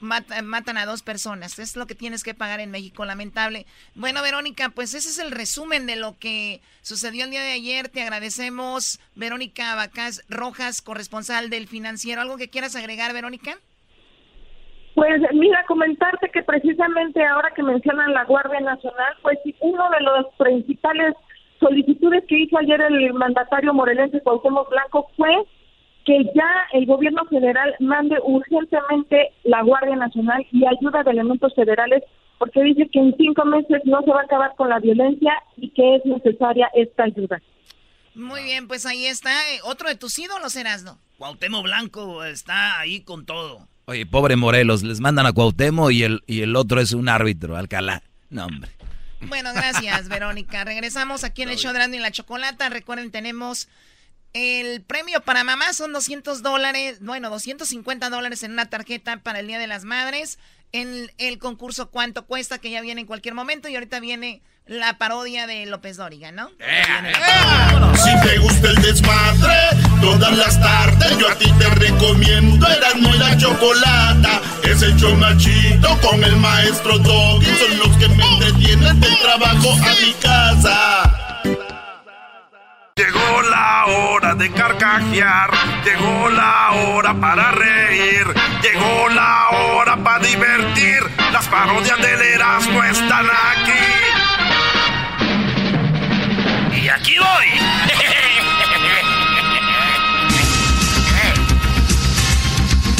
[0.00, 1.58] matan a dos personas.
[1.58, 3.66] Es lo que tienes que pagar en México, lamentable.
[3.94, 7.88] Bueno, Verónica, pues ese es el resumen de lo que sucedió el día de ayer.
[7.88, 12.20] Te agradecemos, Verónica Abacás Rojas, corresponsal del financiero.
[12.20, 13.58] ¿Algo que quieras agregar, Verónica?
[14.94, 20.26] Pues mira, comentarte que precisamente ahora que mencionan la Guardia Nacional, pues uno de los
[20.38, 21.14] principales
[21.60, 25.30] solicitudes que hizo ayer el mandatario morelense Cuauhtémoc Blanco fue
[26.06, 32.02] que ya el gobierno federal mande urgentemente la Guardia Nacional y ayuda de elementos federales
[32.38, 35.70] porque dice que en cinco meses no se va a acabar con la violencia y
[35.70, 37.42] que es necesaria esta ayuda.
[38.14, 39.30] Muy bien, pues ahí está.
[39.52, 40.98] Eh, otro de tus ídolos, Erasno.
[41.18, 43.66] Cuauhtémoc Blanco está ahí con todo.
[43.86, 47.56] Oye, pobre Morelos, les mandan a Cuauhtémoc y el, y el otro es un árbitro,
[47.56, 48.02] Alcalá.
[48.30, 48.70] No, hombre.
[49.22, 50.64] Bueno, gracias, Verónica.
[50.64, 52.68] Regresamos aquí en el show de y la Chocolata.
[52.68, 53.68] Recuerden, tenemos
[54.36, 59.46] el premio para mamá son 200 dólares, bueno, 250 dólares en una tarjeta para el
[59.46, 60.38] Día de las Madres.
[60.72, 62.58] En el concurso ¿Cuánto cuesta?
[62.58, 66.48] que ya viene en cualquier momento y ahorita viene la parodia de López Dóriga, ¿no?
[66.58, 67.14] Eh, eh,
[67.94, 69.54] si te gusta el desmadre,
[70.02, 74.42] todas las tardes yo a ti te recomiendo Erasmo y la Chocolata.
[74.64, 79.72] Es el show machito con el maestro Doggy, son los que me entretienen del trabajo
[79.72, 81.25] a mi casa.
[82.98, 85.50] Llegó la hora de carcajear,
[85.84, 88.24] llegó la hora para reír,
[88.62, 91.02] llegó la hora para divertir.
[91.30, 93.70] Las parodias del Erasmo están aquí.
[96.80, 97.46] Y aquí voy.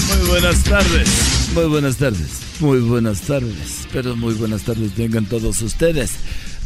[0.09, 5.63] Muy buenas tardes, muy buenas tardes, muy buenas tardes, pero muy buenas tardes tengan todos
[5.63, 6.19] ustedes.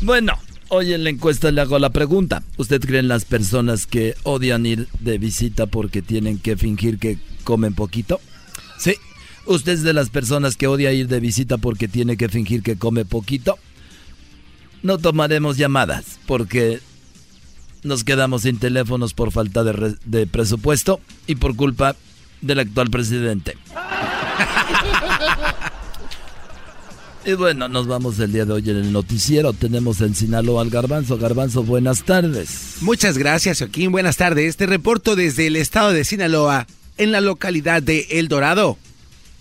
[0.02, 0.36] Bueno,
[0.72, 2.44] Hoy en la encuesta le hago la pregunta.
[2.56, 7.18] ¿Usted cree en las personas que odian ir de visita porque tienen que fingir que
[7.42, 8.20] comen poquito?
[8.78, 8.94] Sí.
[9.46, 12.76] ¿Usted es de las personas que odia ir de visita porque tiene que fingir que
[12.76, 13.58] come poquito?
[14.84, 16.78] No tomaremos llamadas porque
[17.82, 21.96] nos quedamos sin teléfonos por falta de, de presupuesto y por culpa
[22.42, 23.56] del actual presidente.
[27.24, 29.52] Y bueno, nos vamos el día de hoy en el noticiero.
[29.52, 31.18] Tenemos en Sinaloa al Garbanzo.
[31.18, 32.76] Garbanzo, buenas tardes.
[32.80, 33.92] Muchas gracias, Joaquín.
[33.92, 34.48] Buenas tardes.
[34.48, 38.78] Este reporto desde el estado de Sinaloa, en la localidad de El Dorado.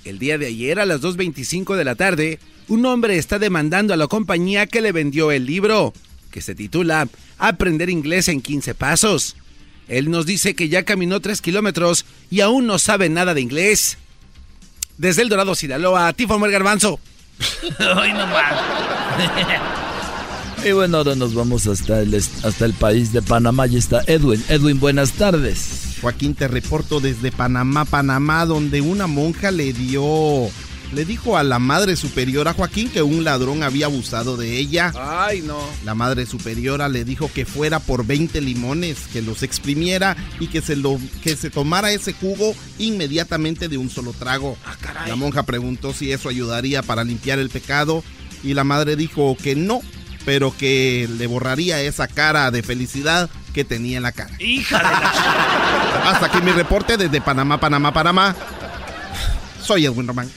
[0.04, 3.98] El día de ayer, a las 2.25 de la tarde, un hombre está demandando a
[3.98, 5.94] la compañía que le vendió el libro,
[6.32, 9.38] que se titula Aprender inglés en 15 pasos.
[9.88, 13.98] Él nos dice que ya caminó 3 kilómetros y aún no sabe nada de inglés.
[14.98, 17.00] Desde El Dorado, Sinaloa, Tifo el Garbanzo.
[17.97, 18.54] Hoy nomás.
[20.65, 23.67] y bueno, ahora nos vamos hasta el, hasta el país de Panamá.
[23.67, 24.43] Y está Edwin.
[24.49, 25.97] Edwin, buenas tardes.
[26.02, 30.49] Joaquín, te reporto desde Panamá, Panamá, donde una monja le dio
[30.91, 34.91] le dijo a la madre superiora Joaquín que un ladrón había abusado de ella.
[34.97, 35.60] Ay, no.
[35.86, 40.62] La madre superiora le dijo que fuera por 20 limones, que los exprimiera y que
[40.62, 44.58] se, lo, que se tomara ese jugo inmediatamente de un solo trago.
[44.65, 48.04] Ah, la monja preguntó si eso ayudaría para limpiar el pecado
[48.43, 49.82] y la madre dijo que no,
[50.25, 54.32] pero que le borraría esa cara de felicidad que tenía en la cara.
[54.39, 56.10] Hija de la...
[56.10, 58.36] Hasta aquí mi reporte desde Panamá, Panamá, Panamá.
[59.62, 60.30] Soy Edwin Román.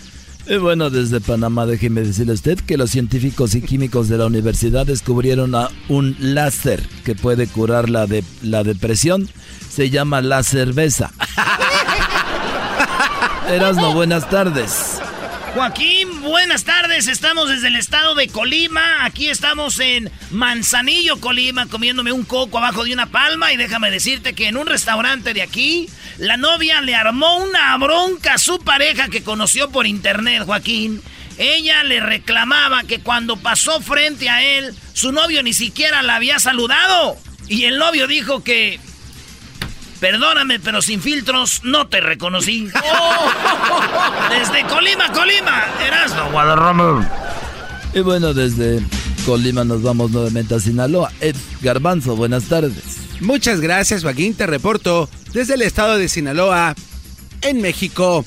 [0.46, 4.26] Y bueno, desde Panamá déjeme decirle a usted que los científicos y químicos de la
[4.26, 9.28] universidad descubrieron a un láser que puede curar la, de, la depresión.
[9.70, 11.12] Se llama la cerveza.
[13.48, 15.00] Erasmo, buenas tardes.
[15.54, 17.08] Joaquín, buenas tardes.
[17.08, 19.04] Estamos desde el estado de Colima.
[19.04, 23.52] Aquí estamos en Manzanillo, Colima, comiéndome un coco abajo de una palma.
[23.52, 28.34] Y déjame decirte que en un restaurante de aquí, la novia le armó una bronca
[28.34, 31.02] a su pareja que conoció por internet, Joaquín.
[31.36, 36.38] Ella le reclamaba que cuando pasó frente a él, su novio ni siquiera la había
[36.38, 37.18] saludado.
[37.46, 38.80] Y el novio dijo que
[40.02, 42.66] Perdóname, pero sin filtros no te reconocí.
[44.30, 47.08] Desde Colima, Colima, Erasmo Guadarrama.
[47.94, 48.80] Y bueno, desde
[49.24, 51.12] Colima nos vamos nuevamente a Sinaloa.
[51.20, 52.82] Ed Garbanzo, buenas tardes.
[53.20, 54.34] Muchas gracias, Joaquín.
[54.34, 56.74] Te reporto desde el estado de Sinaloa,
[57.42, 58.24] en México.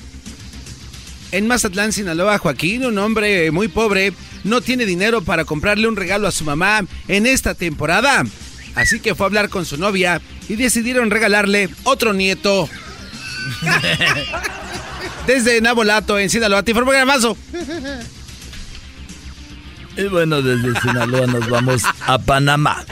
[1.34, 4.14] En Mazatlán, Sinaloa, Joaquín, un hombre muy pobre,
[4.46, 8.24] no tiene dinero para comprarle un regalo a su mamá en esta temporada.
[8.76, 12.70] Así que fue a hablar con su novia y decidieron regalarle otro nieto.
[15.28, 17.38] desde Nabolato, en Sinaloa, te informo Gramazo.
[19.98, 22.84] Y bueno, desde Sinaloa nos vamos a Panamá.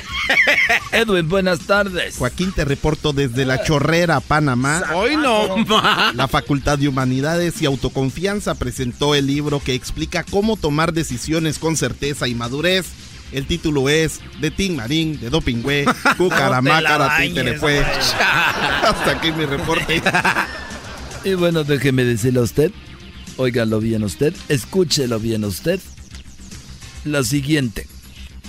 [0.94, 2.16] Edwin, buenas tardes.
[2.16, 4.84] Joaquín, te reporto desde La Chorrera, Panamá.
[4.94, 5.66] Hoy no.
[6.14, 11.76] La Facultad de Humanidades y Autoconfianza presentó el libro que explica cómo tomar decisiones con
[11.76, 12.86] certeza y madurez
[13.34, 15.86] el título es De Tim Marín, de Dopingüe,
[16.18, 17.80] Cucaramácara, le fue.
[18.84, 20.02] Hasta aquí mi reporte.
[21.26, 22.72] y bueno, déjeme decirle a usted,
[23.38, 25.80] óigalo bien usted, escúchelo bien usted.
[27.06, 27.88] Lo siguiente,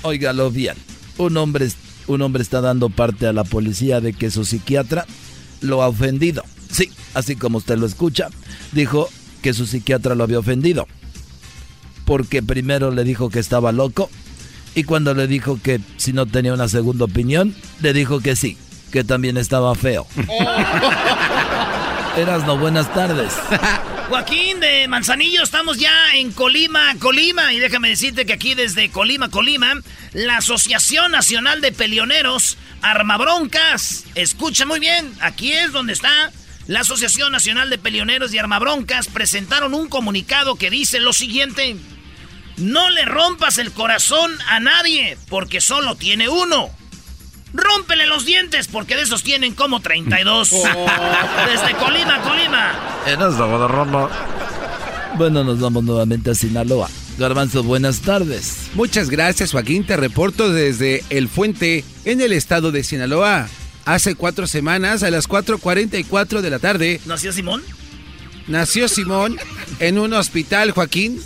[0.02, 0.76] óigalo bien.
[1.16, 1.68] Un hombre,
[2.06, 5.06] un hombre está dando parte a la policía de que su psiquiatra
[5.60, 6.44] lo ha ofendido.
[6.70, 8.28] Sí, así como usted lo escucha,
[8.72, 9.08] dijo
[9.42, 10.86] que su psiquiatra lo había ofendido.
[12.04, 14.10] Porque primero le dijo que estaba loco
[14.74, 18.56] y cuando le dijo que si no tenía una segunda opinión, le dijo que sí,
[18.92, 20.06] que también estaba feo.
[22.16, 23.32] Eras no, buenas tardes.
[24.08, 27.52] Joaquín de Manzanillo, estamos ya en Colima, Colima.
[27.52, 29.72] Y déjame decirte que aquí desde Colima, Colima,
[30.12, 34.04] la Asociación Nacional de Pelioneros Armabroncas.
[34.14, 36.30] Escucha muy bien, aquí es donde está
[36.66, 39.08] la Asociación Nacional de Pelioneros y Armabroncas.
[39.08, 41.76] Presentaron un comunicado que dice lo siguiente.
[42.56, 46.70] No le rompas el corazón a nadie, porque solo tiene uno.
[47.52, 50.50] Rómpele los dientes, porque de esos tienen como 32.
[50.50, 52.72] Desde Colima, Colima.
[55.16, 56.88] Bueno, nos vamos nuevamente a Sinaloa.
[57.18, 58.68] Garbanzo, buenas tardes.
[58.74, 59.86] Muchas gracias, Joaquín.
[59.86, 63.48] Te reporto desde El Fuente, en el estado de Sinaloa.
[63.84, 67.00] Hace cuatro semanas, a las 4.44 de la tarde.
[67.06, 67.62] ¿Nació Simón?
[68.48, 69.38] Nació Simón
[69.78, 71.20] en un hospital, Joaquín.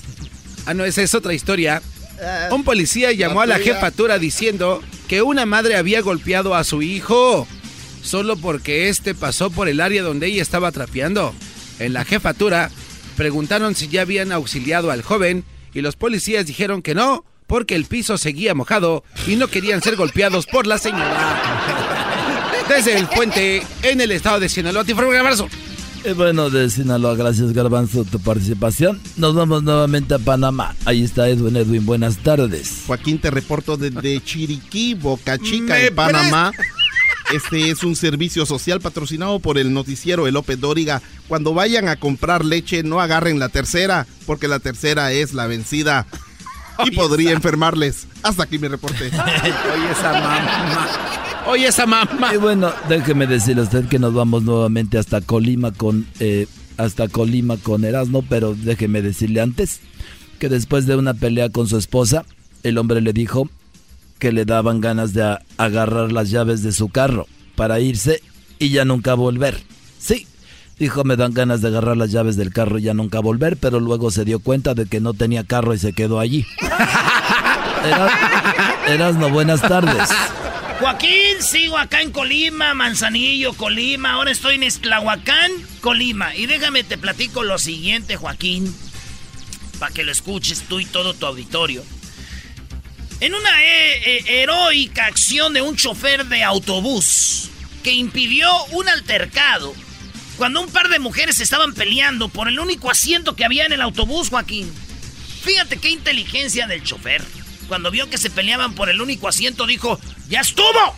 [0.68, 1.80] Ah, no, esa es otra historia.
[2.22, 2.50] Ah.
[2.52, 7.48] Un policía llamó a la jefatura diciendo que una madre había golpeado a su hijo
[8.02, 11.34] solo porque este pasó por el área donde ella estaba trapeando.
[11.78, 12.70] En la jefatura
[13.16, 17.86] preguntaron si ya habían auxiliado al joven y los policías dijeron que no, porque el
[17.86, 21.42] piso seguía mojado y no querían ser golpeados por la señora.
[22.68, 25.48] Desde el puente en el estado de Sinaloa, te un abrazo.
[26.04, 29.00] Y bueno, de Sinaloa, gracias Garbanzo tu participación.
[29.16, 30.74] Nos vamos nuevamente a Panamá.
[30.84, 31.56] Ahí está Edwin.
[31.56, 32.84] Edwin, buenas tardes.
[32.86, 36.52] Joaquín, te reporto desde Chiriquí, Boca Chica, en Panamá.
[37.32, 41.02] Este es un servicio social patrocinado por el noticiero El López Dóriga.
[41.26, 46.06] Cuando vayan a comprar leche, no agarren la tercera, porque la tercera es la vencida
[46.84, 48.06] y podría enfermarles.
[48.22, 49.06] Hasta aquí mi reporte.
[49.12, 51.27] Oye, esa mamá.
[51.48, 52.34] Oye, esa mamá.
[52.34, 56.46] Y bueno, déjeme decirle a usted que nos vamos nuevamente hasta Colima con eh,
[56.76, 59.80] hasta Colima con Erasmo, pero déjeme decirle antes
[60.38, 62.26] que después de una pelea con su esposa,
[62.64, 63.48] el hombre le dijo
[64.18, 67.26] que le daban ganas de agarrar las llaves de su carro
[67.56, 68.22] para irse
[68.58, 69.58] y ya nunca volver.
[69.98, 70.26] Sí,
[70.78, 73.80] Dijo, me dan ganas de agarrar las llaves del carro y ya nunca volver, pero
[73.80, 76.46] luego se dio cuenta de que no tenía carro y se quedó allí.
[78.86, 80.08] Eras, no buenas tardes.
[80.80, 84.12] Joaquín, sigo acá en Colima, Manzanillo, Colima.
[84.12, 85.50] Ahora estoy en Esclahuacán,
[85.80, 86.36] Colima.
[86.36, 88.72] Y déjame te platico lo siguiente, Joaquín,
[89.80, 91.84] para que lo escuches tú y todo tu auditorio.
[93.20, 97.50] En una eh, eh, heroica acción de un chofer de autobús
[97.82, 99.74] que impidió un altercado
[100.36, 103.82] cuando un par de mujeres estaban peleando por el único asiento que había en el
[103.82, 104.72] autobús, Joaquín.
[105.42, 107.24] Fíjate qué inteligencia del chofer.
[107.68, 109.98] Cuando vio que se peleaban por el único asiento, dijo,
[110.28, 110.96] ¡Ya estuvo!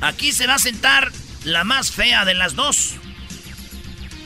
[0.00, 1.12] Aquí se va a sentar
[1.44, 2.94] la más fea de las dos.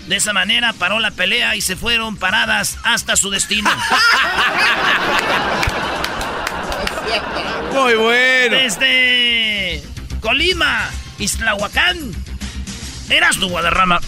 [0.07, 3.71] De esa manera paró la pelea y se fueron paradas hasta su destino.
[7.73, 8.57] Muy bueno.
[8.57, 9.83] Desde
[10.21, 12.13] Colima, Islahuacán,
[13.11, 14.01] eras tu Guadarrama.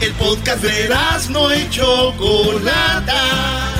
[0.00, 0.88] El podcast de
[1.30, 3.79] no y Chocolata.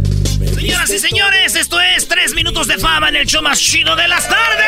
[0.61, 4.07] Señoras y señores, esto es 3 minutos de fama en el show más chido de
[4.07, 4.67] las tardes.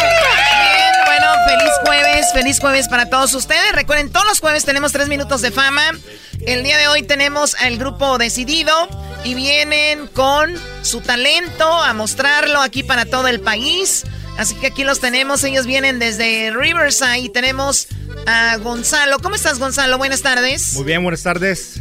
[0.00, 3.72] Bien, bueno, feliz jueves, feliz jueves para todos ustedes.
[3.72, 5.92] Recuerden, todos los jueves tenemos 3 minutos de fama.
[6.46, 8.72] El día de hoy tenemos al grupo Decidido
[9.24, 14.04] y vienen con su talento a mostrarlo aquí para todo el país.
[14.38, 17.88] Así que aquí los tenemos, ellos vienen desde Riverside y tenemos
[18.26, 19.18] a Gonzalo.
[19.18, 19.98] ¿Cómo estás, Gonzalo?
[19.98, 20.72] Buenas tardes.
[20.72, 21.74] Muy bien, buenas tardes.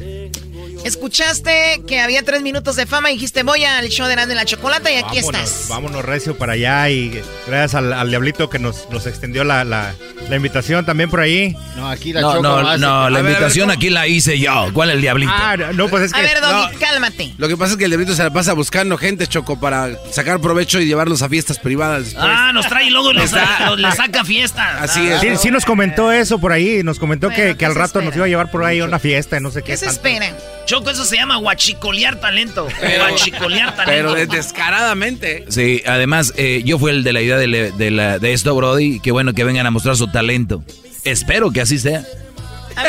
[0.83, 4.43] Escuchaste que había tres minutos de fama y dijiste voy al show de Grande la
[4.43, 5.67] Chocolata y aquí estás.
[5.69, 9.95] Vámonos recio para allá y gracias al, Diablito que nos, nos extendió la, la,
[10.29, 11.55] invitación también por ahí.
[11.77, 14.69] No, aquí la No, no, no, la invitación aquí la hice yo.
[14.73, 15.31] ¿Cuál es el Diablito?
[15.33, 16.19] Ah, no, pues es que...
[16.19, 17.33] A ver, Doggy, cálmate.
[17.37, 20.41] Lo que pasa es que el Diablito se la pasa buscando gente, Choco, para sacar
[20.41, 22.25] provecho y llevarlos a fiestas privadas después.
[22.27, 24.81] Ah, nos trae y luego les, saca fiestas.
[24.81, 25.21] Así es.
[25.21, 28.25] Sí, sí, nos comentó eso por ahí, nos comentó que, que al rato nos iba
[28.25, 29.71] a llevar por ahí a una fiesta y no sé qué.
[29.71, 30.35] ¿Qué se esperan?
[30.73, 32.67] Choco, eso se llama guachicolear talento.
[32.97, 34.15] guachicolear talento.
[34.15, 35.45] Pero descaradamente.
[35.49, 38.99] Sí, además, eh, yo fui el de la idea de, la, de esto, Brody.
[38.99, 40.63] Qué bueno que vengan a mostrar su talento.
[41.03, 42.03] Espero que así sea.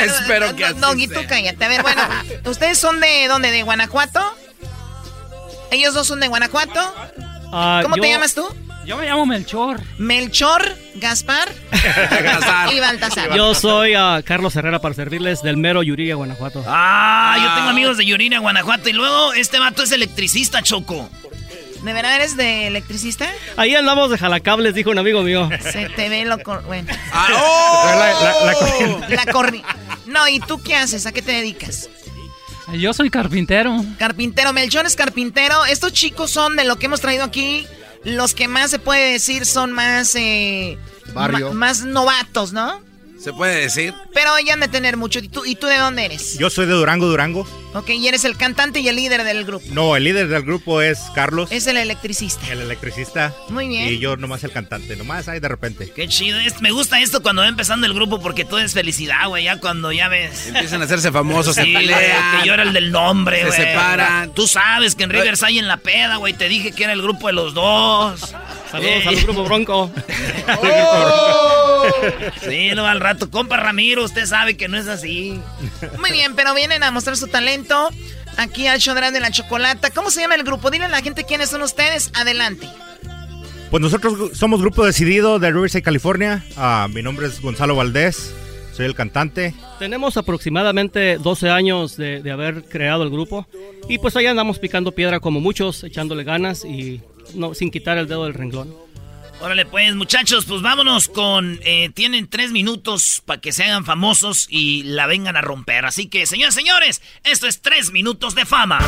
[0.03, 1.63] Espero que así Doggy, tú cállate.
[1.63, 2.01] A ver, bueno,
[2.47, 3.51] ¿ustedes son de dónde?
[3.51, 4.35] ¿De Guanajuato?
[5.71, 6.81] ¿Ellos dos son de Guanajuato?
[7.53, 8.49] Ah, ¿Cómo te llamas tú?
[8.87, 9.81] Yo me llamo Melchor.
[9.97, 11.49] Melchor, Gaspar
[12.73, 13.35] y Baltasar.
[13.35, 16.63] Yo soy a Carlos Herrera para servirles del mero Yuriria, Guanajuato.
[16.67, 18.89] Ah, yo tengo amigos de Yuriria, Guanajuato.
[18.91, 21.09] Y luego este vato es electricista, Choco.
[21.83, 23.31] ¿De verdad eres de electricista?
[23.57, 25.49] Ahí andamos de jalacables, dijo un amigo mío.
[25.61, 26.39] Se te ve lo...
[26.67, 26.93] Bueno.
[27.13, 29.01] Ah, oh.
[29.09, 29.69] La, corriente.
[30.07, 31.07] No, ¿y tú qué haces?
[31.07, 31.89] ¿A qué te dedicas?
[32.73, 33.85] Yo soy carpintero.
[33.99, 35.65] Carpintero, Melchor es carpintero.
[35.67, 37.67] Estos chicos son de lo que hemos traído aquí
[38.05, 40.15] los que más se puede decir son más...
[40.15, 40.79] Eh,
[41.53, 42.81] más novatos, ¿no?
[43.25, 43.95] Se puede decir.
[44.13, 45.19] Pero ya han de tener mucho.
[45.19, 46.37] ¿Y tú, ¿Y tú de dónde eres?
[46.37, 47.49] Yo soy de Durango, Durango.
[47.73, 49.65] Ok, y eres el cantante y el líder del grupo.
[49.71, 51.51] No, el líder del grupo es Carlos.
[51.51, 52.47] Es el electricista.
[52.53, 53.35] El electricista.
[53.49, 53.89] Muy bien.
[53.89, 55.91] Y yo nomás el cantante, nomás ahí de repente.
[55.91, 56.39] Qué chido.
[56.61, 59.45] me gusta esto cuando va empezando el grupo porque todo es felicidad, güey.
[59.45, 60.49] Ya cuando ya ves.
[60.49, 62.43] Empiezan a hacerse famosos, sí, se pelean.
[62.43, 63.59] Que yo era el del nombre, güey.
[63.59, 64.35] Se separan.
[64.35, 66.35] Tú sabes que en Rivers hay en la peda, güey.
[66.35, 68.35] Te dije que era el grupo de los dos.
[68.71, 69.91] Saludos al grupo Bronco.
[70.59, 71.87] Oh.
[72.49, 73.14] sí, no al rato.
[73.31, 75.41] Compa Ramiro, usted sabe que no es así.
[75.99, 77.91] Muy bien, pero vienen a mostrar su talento
[78.37, 79.91] aquí al show de la chocolata.
[79.91, 80.71] ¿Cómo se llama el grupo?
[80.71, 82.11] Dile a la gente quiénes son ustedes.
[82.15, 82.69] Adelante.
[83.71, 86.45] Pues nosotros somos Grupo Decidido de Riverside, California.
[86.57, 88.33] Ah, mi nombre es Gonzalo Valdés.
[88.73, 89.55] Soy el cantante.
[89.79, 93.47] Tenemos aproximadamente 12 años de, de haber creado el grupo.
[93.89, 97.01] Y pues ahí andamos picando piedra como muchos, echándole ganas y
[97.35, 98.84] no, sin quitar el dedo del renglón.
[99.41, 101.59] Órale, pues, muchachos, pues vámonos con.
[101.63, 105.85] Eh, tienen tres minutos para que se hagan famosos y la vengan a romper.
[105.85, 108.79] Así que, señores, señores, esto es tres minutos de fama.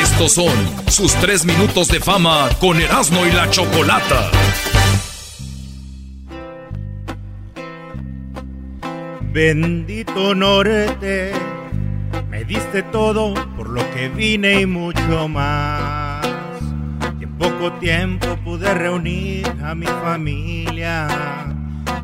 [0.00, 4.30] Estos son sus tres minutos de fama con Erasmo y la Chocolata.
[9.32, 11.32] Bendito norte
[12.34, 16.13] me diste todo por lo que vine y mucho más.
[17.38, 21.08] Poco tiempo pude reunir a mi familia,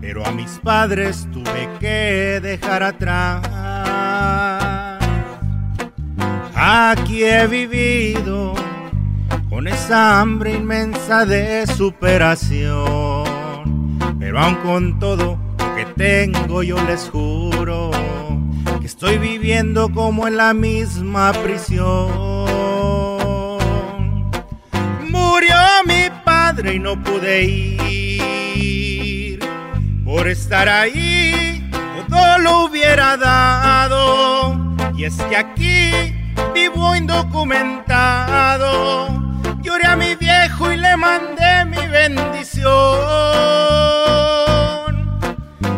[0.01, 3.47] pero a mis padres tuve que dejar atrás.
[6.55, 8.55] Aquí he vivido
[9.49, 13.25] con esa hambre inmensa de superación,
[14.19, 17.91] pero aun con todo lo que tengo yo les juro
[18.81, 22.40] que estoy viviendo como en la misma prisión.
[26.69, 29.41] Y no pude ir.
[30.05, 31.67] Por estar ahí,
[32.09, 34.77] todo lo hubiera dado.
[34.95, 35.91] Y es que aquí
[36.55, 39.09] vivo indocumentado.
[39.63, 42.69] Lloré a mi viejo y le mandé mi bendición.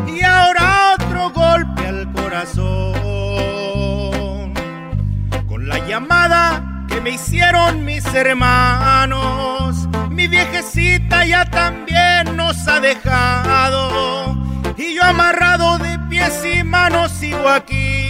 [0.09, 2.93] Y ahora otro golpe al corazón.
[5.47, 9.62] Con la llamada que me hicieron mis hermanos.
[10.23, 14.37] Mi viejecita ya también nos ha dejado.
[14.77, 18.09] Y yo amarrado de pies y manos sigo aquí.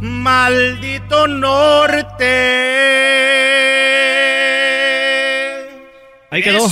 [0.00, 2.30] Maldito norte.
[6.30, 6.66] Ahí quedó.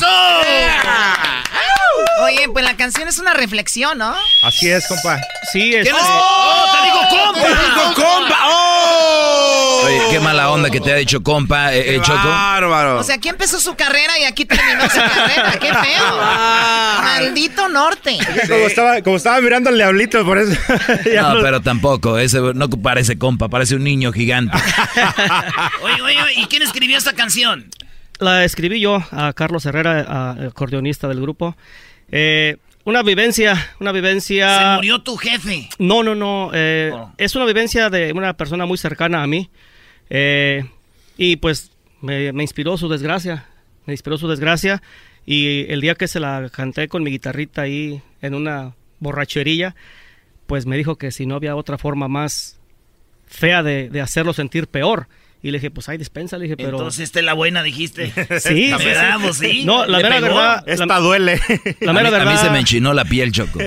[2.88, 4.14] Canción es una reflexión, ¿no?
[4.42, 5.20] Así es, compa.
[5.52, 5.86] Sí, es.
[5.92, 6.64] ¡Oh!
[6.72, 7.42] ¡Te digo compa!
[7.42, 8.38] ¡Te digo compa!
[8.46, 9.82] ¡Oh!
[9.84, 12.26] Oye, qué mala onda que te ha dicho compa, eh, eh, Choco.
[12.26, 12.98] Bárbaro.
[13.00, 15.58] O sea, aquí empezó su carrera y aquí terminó su carrera.
[15.60, 16.16] ¡Qué feo!
[17.02, 18.16] Maldito norte.
[18.48, 20.58] Como, estaba, como estaba mirando al diablito, por eso.
[21.14, 24.56] No, no- pero tampoco, ese no parece compa, parece un niño gigante.
[25.82, 27.68] Oye, oye, oye, ¿y quién escribió esta canción?
[28.18, 31.54] La escribí yo a Carlos Herrera, acordeonista del grupo.
[32.10, 32.56] Eh,
[32.88, 34.58] una vivencia, una vivencia...
[34.70, 35.68] Se murió tu jefe.
[35.78, 36.50] No, no, no.
[36.54, 37.12] eh, Oh.
[37.18, 39.50] Es una vivencia de una persona muy cercana a mí.
[40.10, 40.64] eh,
[41.16, 43.46] y pues me, me inspiró su desgracia.
[43.86, 44.82] Me inspiró su desgracia.
[45.26, 49.74] Y el día que se la canté con mi guitarrita ahí en una borracherilla,
[50.46, 52.58] pues me dijo que si no había otra forma más
[53.26, 55.08] fea de, de hacerlo sentir peor.
[55.40, 56.70] Y le dije, pues ay, dispensa, le dije, pero...
[56.70, 58.12] Entonces, esta es la buena, dijiste.
[58.40, 59.22] Sí, La sí, verdad, sí.
[59.22, 59.64] pues, sí.
[59.64, 60.26] No, la mera pegó.
[60.34, 60.64] verdad...
[60.66, 61.40] Esta la- duele.
[61.80, 63.60] La a, mera mí, a mí verdad- se me enchinó la piel, Choco.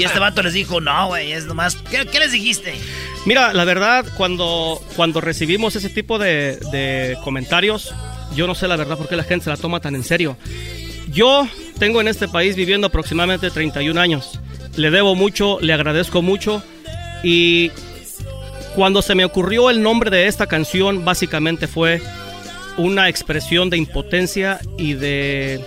[0.00, 1.76] Y este vato les dijo, no, güey, es nomás.
[1.76, 2.74] ¿Qué, qué les dijiste?
[3.24, 7.94] Mira, la verdad, cuando, cuando recibimos ese tipo de, de comentarios,
[8.34, 10.36] yo no sé la verdad por qué la gente se la toma tan en serio.
[11.06, 11.46] Yo
[11.78, 14.40] tengo en este país viviendo aproximadamente 31 años.
[14.74, 16.64] Le debo mucho, le agradezco mucho
[17.22, 17.70] y
[18.78, 22.00] cuando se me ocurrió el nombre de esta canción, básicamente fue
[22.76, 25.60] una expresión de impotencia y de,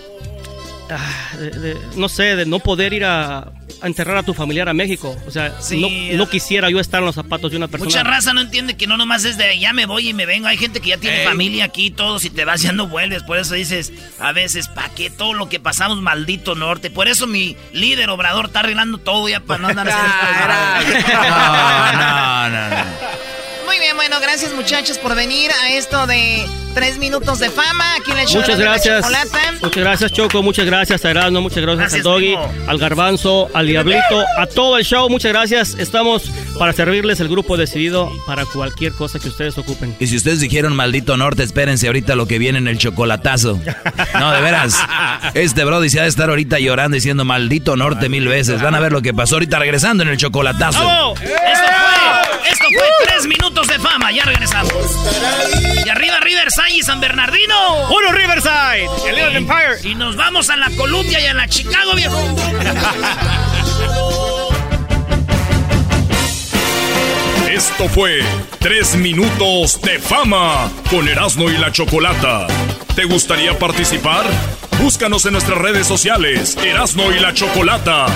[0.90, 3.40] ah, de- de- no sé, de no poder ir a,
[3.82, 5.16] a enterrar a tu familiar a México.
[5.28, 5.80] O sea, Sí.
[6.12, 7.88] no, no quisiera yo estar en los zapatos de una persona.
[7.90, 10.48] Mucha raza no entiende que no nomás es de ya me voy y me vengo.
[10.48, 11.26] Hay gente que ya tiene Ey.
[11.28, 12.20] familia aquí, todo.
[12.20, 13.24] Si te vas ya no vuelves.
[13.24, 16.90] Por eso dices, a veces, ¿pa' qué todo lo que pasamos, maldito norte?
[16.92, 20.12] Por eso mi líder Obrador está arreglando todo ya para no andar haciendo.
[21.22, 22.76] No, no, no.
[23.72, 28.12] Muy bien, bueno, gracias muchachos por venir a esto de tres minutos de fama aquí
[28.12, 29.06] en el show Muchas gracias.
[29.62, 30.44] Muchas gracias, Choco.
[30.44, 31.40] Muchas gracias, a Erasmo.
[31.40, 32.54] Muchas gracias, Gracias, al Doggy, primo.
[32.68, 35.10] al Garbanzo, al Diablito, a todo el show.
[35.10, 35.76] Muchas gracias.
[35.80, 36.24] Estamos
[36.60, 39.96] para servirles el grupo decidido para cualquier cosa que ustedes ocupen.
[40.02, 43.58] Y si ustedes dijeron maldito norte, espérense ahorita lo que viene en el chocolatazo.
[44.20, 44.78] No, de veras.
[45.34, 48.62] Este Brody se ha de estar ahorita llorando diciendo maldito norte mil veces.
[48.62, 50.84] Van a ver lo que pasó ahorita regresando en el chocolatazo.
[50.84, 51.14] ¡Bravo!
[51.16, 54.12] Esto fue, esto fue tres minutos de fama.
[54.12, 54.74] Ya regresamos.
[55.86, 57.90] Y arriba Riverside y San Bernardino.
[57.90, 58.88] ¡Uno Riverside!
[59.08, 59.80] El Little Empire.
[59.84, 62.20] Y nos vamos a la Columbia y a la Chicago, viejo.
[67.52, 68.22] Esto fue
[68.60, 72.48] Tres Minutos de Fama con Erasmo y la Chocolata.
[72.96, 74.26] ¿Te gustaría participar?
[74.82, 78.08] Búscanos en nuestras redes sociales, Erasmo y la Chocolata.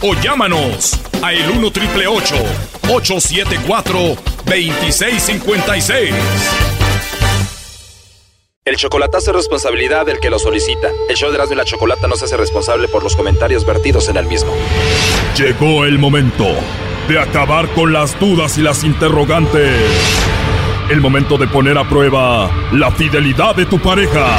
[0.00, 3.98] O llámanos a el 1 triple 874
[4.46, 6.14] 2656.
[8.64, 10.88] El chocolatazo es responsabilidad del que lo solicita.
[11.10, 14.08] El show de Erasmo y la Chocolata no se hace responsable por los comentarios vertidos
[14.08, 14.50] en el mismo.
[15.36, 16.46] Llegó el momento
[17.06, 19.78] de acabar con las dudas y las interrogantes.
[20.88, 24.38] El momento de poner a prueba la fidelidad de tu pareja.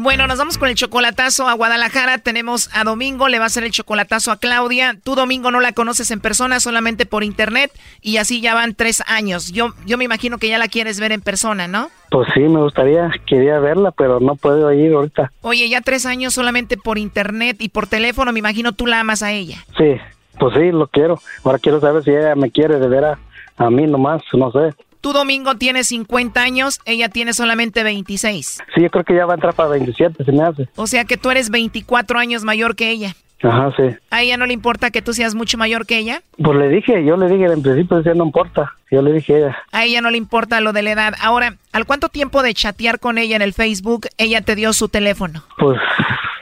[0.00, 2.18] Bueno, nos vamos con el chocolatazo a Guadalajara.
[2.18, 4.96] Tenemos a Domingo, le va a hacer el chocolatazo a Claudia.
[5.02, 7.72] Tú, Domingo, no la conoces en persona, solamente por internet.
[8.00, 9.50] Y así ya van tres años.
[9.50, 11.90] Yo, yo me imagino que ya la quieres ver en persona, ¿no?
[12.12, 15.32] Pues sí, me gustaría, quería verla, pero no puedo ir ahorita.
[15.40, 19.24] Oye, ya tres años solamente por internet y por teléfono, me imagino tú la amas
[19.24, 19.64] a ella.
[19.76, 19.96] Sí,
[20.38, 21.20] pues sí, lo quiero.
[21.42, 23.18] Ahora quiero saber si ella me quiere de veras
[23.56, 24.74] a mí nomás, no sé.
[25.00, 28.58] Tú, Domingo, tienes 50 años, ella tiene solamente 26.
[28.74, 30.68] Sí, yo creo que ya va a entrar para 27, se me hace.
[30.76, 33.14] O sea que tú eres 24 años mayor que ella.
[33.42, 33.84] Ajá, sí.
[34.10, 36.22] ¿A ella no le importa que tú seas mucho mayor que ella?
[36.42, 38.74] Pues le dije, yo le dije en principio, decía, no importa.
[38.90, 39.58] Yo le dije a ella.
[39.70, 41.14] A ella no le importa lo de la edad.
[41.20, 44.88] Ahora, ¿al cuánto tiempo de chatear con ella en el Facebook ella te dio su
[44.88, 45.44] teléfono?
[45.58, 45.78] Pues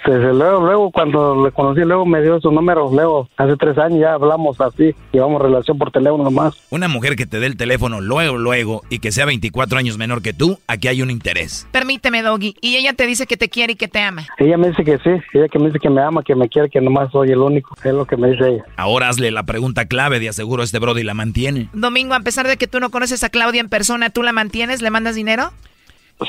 [0.07, 4.01] desde luego, luego cuando le conocí, luego me dio su número, luego hace tres años
[4.01, 6.55] ya hablamos así, llevamos relación por teléfono nomás.
[6.71, 10.23] Una mujer que te dé el teléfono luego, luego, y que sea 24 años menor
[10.23, 11.67] que tú, aquí hay un interés.
[11.73, 12.55] Permíteme, Doggy.
[12.61, 14.27] Y ella te dice que te quiere y que te ama.
[14.39, 16.71] Ella me dice que sí, ella que me dice que me ama, que me quiere,
[16.71, 18.65] que nomás soy el único, es lo que me dice ella.
[18.77, 21.69] Ahora hazle la pregunta clave, de aseguro este Brody la mantiene.
[21.73, 24.83] Domingo, a pesar de que tú no conoces a Claudia en persona, ¿tú la mantienes?
[24.83, 25.51] ¿Le mandas dinero?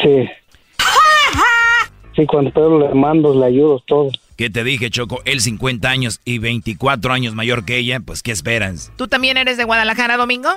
[0.01, 0.27] Sí.
[2.17, 4.09] Sí, cuando puedo le mando, le ayudo, todo.
[4.35, 5.19] ¿Qué te dije, Choco?
[5.25, 8.91] Él 50 años y 24 años mayor que ella, pues ¿qué esperas?
[8.95, 10.49] ¿Tú también eres de Guadalajara, Domingo?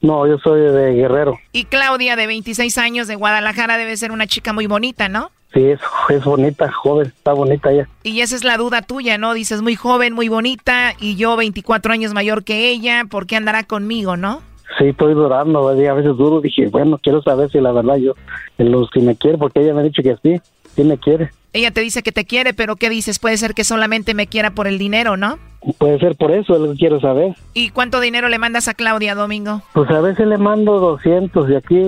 [0.00, 1.36] No, yo soy de Guerrero.
[1.52, 5.32] Y Claudia, de 26 años de Guadalajara, debe ser una chica muy bonita, ¿no?
[5.52, 7.88] Sí, es, es bonita, joven, está bonita ella.
[8.04, 9.34] Y esa es la duda tuya, ¿no?
[9.34, 13.64] Dices, muy joven, muy bonita, y yo 24 años mayor que ella, ¿por qué andará
[13.64, 14.40] conmigo, no?
[14.78, 18.12] Sí, estoy durando, a veces duro, dije, bueno, quiero saber si la verdad yo,
[18.58, 20.40] en los que me quiere, porque ella me ha dicho que sí,
[20.78, 21.30] sí me quiere.
[21.52, 23.18] Ella te dice que te quiere, pero ¿qué dices?
[23.18, 25.38] Puede ser que solamente me quiera por el dinero, ¿no?
[25.78, 27.34] Puede ser por eso, es lo que quiero saber.
[27.52, 29.62] ¿Y cuánto dinero le mandas a Claudia, Domingo?
[29.72, 31.82] Pues a veces le mando 200 de aquí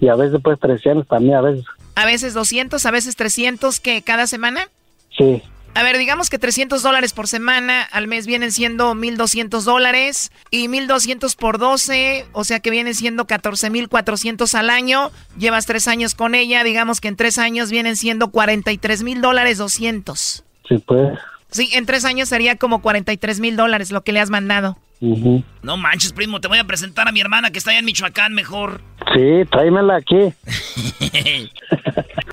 [0.00, 1.64] y a veces pues 300 también, a veces.
[1.96, 4.02] A veces 200, a veces 300, ¿qué?
[4.02, 4.68] ¿Cada semana?
[5.16, 5.42] Sí.
[5.76, 10.68] A ver, digamos que 300 dólares por semana al mes vienen siendo 1.200 dólares y
[10.68, 15.10] 1.200 por 12, o sea que vienen siendo 14.400 al año.
[15.38, 19.58] Llevas tres años con ella, digamos que en tres años vienen siendo 43 mil dólares
[19.58, 20.44] 200.
[20.66, 21.18] Sí, pues.
[21.50, 24.76] Sí, en tres años sería como 43 mil dólares lo que le has mandado.
[25.00, 28.32] No manches, primo, te voy a presentar a mi hermana que está allá en Michoacán
[28.32, 28.80] mejor.
[29.14, 30.32] Sí, tráemela aquí.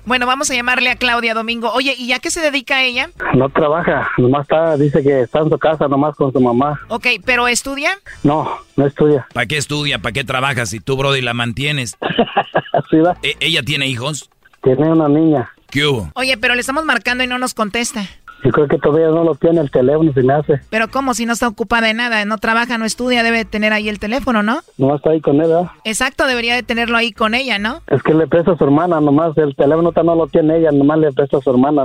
[0.06, 1.70] bueno, vamos a llamarle a Claudia Domingo.
[1.72, 3.10] Oye, ¿y a qué se dedica ella?
[3.34, 6.80] No trabaja, nomás está, dice que está en su casa nomás con su mamá.
[6.88, 7.90] Ok, ¿pero estudia?
[8.22, 9.26] No, no estudia.
[9.34, 9.98] ¿Para qué estudia?
[9.98, 11.96] ¿Para qué trabaja si tú, Brody, la mantienes?
[12.90, 13.16] ¿Sí va?
[13.22, 14.30] ¿E ¿Ella tiene hijos?
[14.62, 15.50] Tiene una niña.
[15.70, 16.10] ¿Qué hubo?
[16.14, 18.08] Oye, pero le estamos marcando y no nos contesta.
[18.44, 20.60] Yo creo que todavía no lo tiene el teléfono, se me hace.
[20.68, 21.14] Pero ¿cómo?
[21.14, 24.42] Si no está ocupada de nada, no trabaja, no estudia, debe tener ahí el teléfono,
[24.42, 24.60] ¿no?
[24.76, 25.50] No está ahí con él.
[25.84, 27.80] Exacto, debería de tenerlo ahí con ella, ¿no?
[27.86, 30.98] Es que le presta a su hermana, nomás el teléfono no lo tiene ella, nomás
[30.98, 31.84] le presta a su hermana,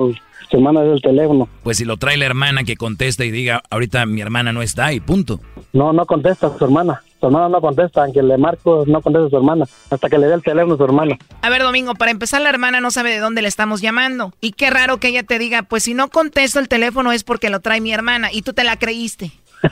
[0.50, 1.48] su hermana es el teléfono.
[1.64, 4.92] Pues si lo trae la hermana que conteste y diga, ahorita mi hermana no está
[4.92, 5.40] y punto.
[5.72, 7.02] No, no contesta a su hermana.
[7.20, 10.28] Su hermana no contesta, aunque le marco, no contesta a su hermana, hasta que le
[10.28, 11.18] dé el teléfono a su hermana.
[11.42, 14.34] A ver, Domingo, para empezar, la hermana no sabe de dónde le estamos llamando.
[14.40, 17.50] Y qué raro que ella te diga, pues si no contesto el teléfono es porque
[17.50, 19.32] lo trae mi hermana, y tú te la creíste.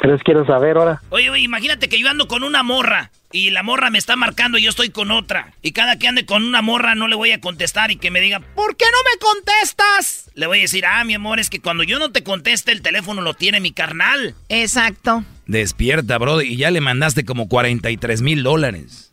[0.00, 1.02] Pero es quiero saber ahora.
[1.10, 4.56] Oye, oye, imagínate que yo ando con una morra y la morra me está marcando
[4.56, 5.52] y yo estoy con otra.
[5.62, 8.20] Y cada que ande con una morra no le voy a contestar y que me
[8.20, 10.30] diga, ¿por qué no me contestas?
[10.34, 12.82] Le voy a decir, ah, mi amor, es que cuando yo no te conteste el
[12.82, 14.36] teléfono lo tiene mi carnal.
[14.48, 15.24] Exacto.
[15.46, 19.10] Despierta, bro, y ya le mandaste como 43 mil dólares.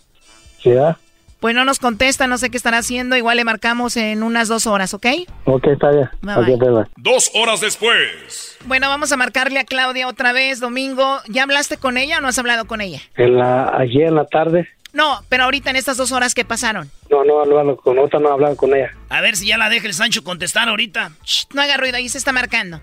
[0.61, 0.97] Sí, ¿ah?
[1.43, 3.17] Pues no nos contesta, no sé qué estará haciendo.
[3.17, 5.07] Igual le marcamos en unas dos horas, ¿ok?
[5.43, 6.09] Ok, está bien.
[6.21, 6.57] Bye,
[6.95, 8.57] Dos horas después.
[8.65, 11.19] Bueno, vamos a marcarle a Claudia otra vez, domingo.
[11.27, 13.01] ¿Ya hablaste con ella o no has hablado con ella?
[13.17, 14.69] En la, ayer en la tarde.
[14.93, 16.89] No, pero ahorita en estas dos horas que pasaron.
[17.09, 18.91] No, no hablado con otra, no he hablado con ella.
[19.09, 21.11] A ver si ya la deja el Sancho contestar ahorita.
[21.25, 22.79] Shh, no haga ruido, ahí se está marcando.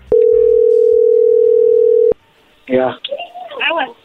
[2.67, 2.95] Ya.
[3.73, 3.95] Bueno.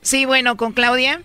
[0.00, 1.20] Sí, bueno, con Claudia.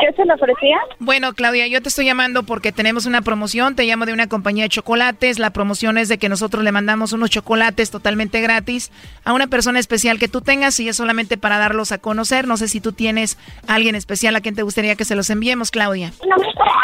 [0.00, 0.78] ¿Qué se le ofrecía?
[0.98, 3.76] Bueno, Claudia, yo te estoy llamando porque tenemos una promoción.
[3.76, 5.38] Te llamo de una compañía de chocolates.
[5.38, 8.90] La promoción es de que nosotros le mandamos unos chocolates totalmente gratis
[9.24, 12.48] a una persona especial que tú tengas y es solamente para darlos a conocer.
[12.48, 13.38] No sé si tú tienes
[13.68, 16.12] a alguien especial a quien te gustaría que se los enviemos, Claudia.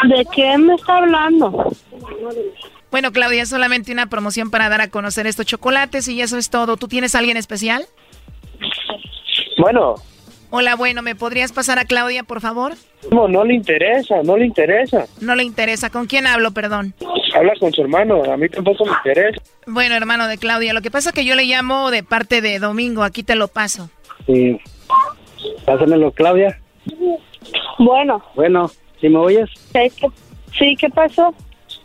[0.05, 1.71] ¿De qué me está hablando?
[2.91, 6.49] Bueno, Claudia, es solamente una promoción para dar a conocer estos chocolates y eso es
[6.49, 6.75] todo.
[6.77, 7.85] ¿Tú tienes a alguien especial?
[9.57, 9.95] Bueno,
[10.51, 12.73] Hola, bueno, ¿me podrías pasar a Claudia, por favor?
[13.11, 15.05] no, no le interesa, no le interesa.
[15.21, 15.91] No le interesa.
[15.91, 16.95] ¿Con quién hablo, perdón?
[17.35, 19.39] Habla con su hermano, a mí tampoco me interesa.
[19.67, 22.57] Bueno, hermano de Claudia, lo que pasa es que yo le llamo de parte de
[22.57, 23.03] Domingo.
[23.03, 23.91] Aquí te lo paso.
[24.25, 24.59] Sí.
[25.65, 26.59] Pásamelo, Claudia.
[27.77, 29.49] Bueno, Bueno, ¿sí me oyes?
[29.71, 30.07] ¿qué- qué-
[30.57, 31.31] sí, ¿qué pasó?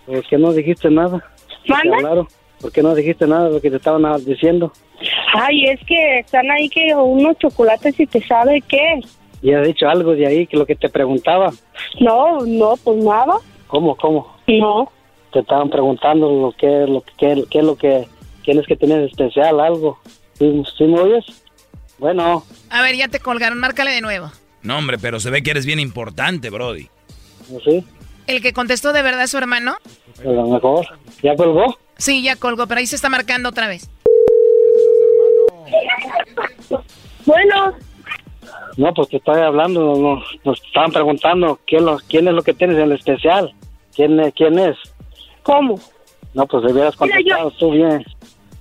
[0.06, 1.24] ¿Por qué no dijiste nada?
[1.66, 1.96] ¿Te ¿Manda?
[1.96, 2.28] hablaron?
[2.60, 4.72] ¿Por qué no dijiste nada de lo que te estaban ah, diciendo?
[5.34, 9.00] Ay, es que están ahí que unos chocolates y te sabe qué.
[9.42, 11.52] Y has dicho algo de ahí, que lo que te preguntaba.
[12.00, 13.34] No, no, pues nada.
[13.66, 14.34] ¿Cómo, cómo?
[14.46, 14.90] No.
[15.32, 18.06] Te estaban preguntando lo que, lo que, qué, qué es lo que
[18.44, 19.98] tienes que tener especial, algo.
[20.38, 21.24] ¿Sí, sí me oyes?
[21.98, 23.58] Bueno, A ver, ya te colgaron.
[23.58, 24.30] Márcale de nuevo.
[24.62, 26.88] No, hombre, pero se ve que eres bien importante, Brody.
[27.64, 27.84] ¿sí?
[28.26, 29.76] ¿El que contestó de verdad es su hermano?
[30.20, 30.86] A lo mejor.
[31.22, 31.76] ¿Ya colgó?
[31.96, 33.88] Sí, ya colgó, pero ahí se está marcando otra vez.
[37.26, 37.74] Bueno,
[38.76, 42.54] No, pues te estoy hablando, no, nos estaban preguntando quién, lo, quién es lo que
[42.54, 43.54] tienes en el especial.
[43.94, 44.76] ¿Quién, es- quién es?
[45.44, 45.78] ¿cómo?
[46.32, 48.04] No, pues debieras Mira, yo- contestado tú bien.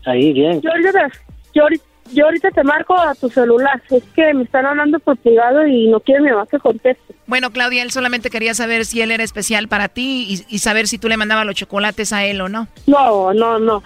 [0.06, 0.62] Ahí, bien.
[0.62, 1.10] Yo ahorita,
[1.54, 1.84] yo, ahorita-
[2.14, 3.82] yo ahorita te marco a tu celular.
[3.90, 7.16] Es que me están hablando por privado y no quiero mi mamá que conteste.
[7.28, 10.88] Bueno, Claudia, él solamente quería saber si él era especial para ti y, y saber
[10.88, 12.68] si tú le mandabas los chocolates a él o no.
[12.88, 13.84] No, no, no.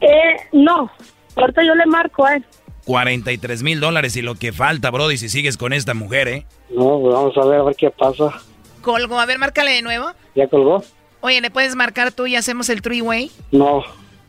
[0.00, 0.90] Eh, no.
[1.36, 2.44] Ahorita yo le marco a él.
[2.84, 6.46] 43 mil dólares y lo que falta, Brody, si sigues con esta mujer, ¿eh?
[6.70, 8.40] No, pues vamos a ver, a ver qué pasa.
[8.82, 9.20] Colgó.
[9.20, 10.10] A ver, márcale de nuevo.
[10.34, 10.82] ¿Ya colgó?
[11.20, 13.30] Oye, ¿le puedes marcar tú y hacemos el three-way?
[13.52, 13.82] No,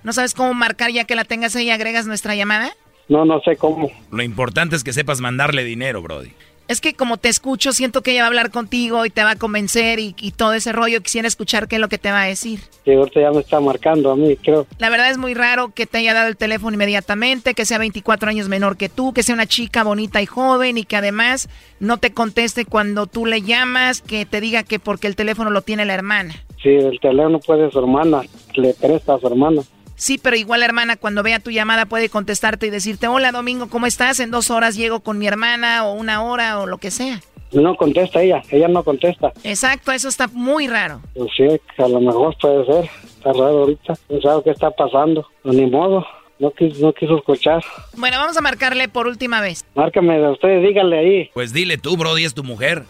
[0.04, 2.72] ¿No sabes cómo marcar ya que la tengas ahí y agregas nuestra llamada?
[3.08, 3.90] No, no sé cómo.
[4.12, 6.32] Lo importante es que sepas mandarle dinero, Brody.
[6.68, 9.32] Es que como te escucho, siento que ella va a hablar contigo y te va
[9.32, 11.02] a convencer y, y todo ese rollo.
[11.02, 12.62] Quisiera escuchar qué es lo que te va a decir.
[12.86, 14.66] Sí, ahorita ya me está marcando a mí, creo.
[14.78, 18.30] La verdad es muy raro que te haya dado el teléfono inmediatamente, que sea 24
[18.30, 21.50] años menor que tú, que sea una chica bonita y joven y que además
[21.82, 25.64] no te conteste cuando tú le llamas, que te diga que porque el teléfono lo
[25.64, 26.36] tiene la hermana.
[26.64, 28.22] Sí, el teléfono puede su hermana,
[28.54, 29.62] le presta a su hermana.
[30.02, 33.70] Sí, pero igual la hermana cuando vea tu llamada puede contestarte y decirte, hola Domingo,
[33.70, 34.20] ¿cómo estás?
[34.20, 37.20] En dos horas llego con mi hermana o una hora o lo que sea.
[37.52, 39.32] No contesta ella, ella no contesta.
[39.44, 41.02] Exacto, eso está muy raro.
[41.14, 41.46] Pues sí,
[41.78, 42.90] a lo mejor puede ser.
[43.04, 43.94] Está raro ahorita.
[44.10, 45.28] No sabe qué está pasando.
[45.44, 46.04] Pues ni modo.
[46.40, 47.64] No quiso, no quiso escuchar.
[47.96, 49.64] Bueno, vamos a marcarle por última vez.
[49.76, 51.30] Márcame de ustedes, díganle ahí.
[51.36, 52.86] Pues dile tú, Brody, es tu mujer.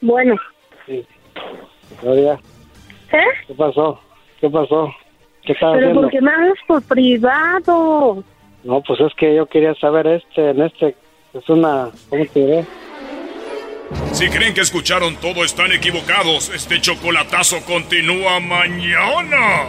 [0.00, 0.34] Bueno.
[0.86, 1.06] Sí.
[2.02, 2.40] Gloria,
[3.12, 3.18] ¿Eh?
[3.46, 4.00] ¿qué pasó?
[4.42, 4.92] ¿Qué pasó?
[5.44, 6.00] ¿Qué estás Pero haciendo?
[6.00, 8.24] ¿por qué me hablas por privado?
[8.64, 10.96] No, pues es que yo quería saber este, en este,
[11.32, 12.64] es una, ¿cómo te diré?
[14.10, 16.48] Si creen que escucharon todo, están equivocados.
[16.52, 19.68] Este chocolatazo continúa mañana.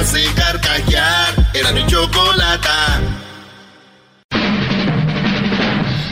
[0.00, 1.34] hace carcajear.
[1.54, 3.00] Era mi chocolata.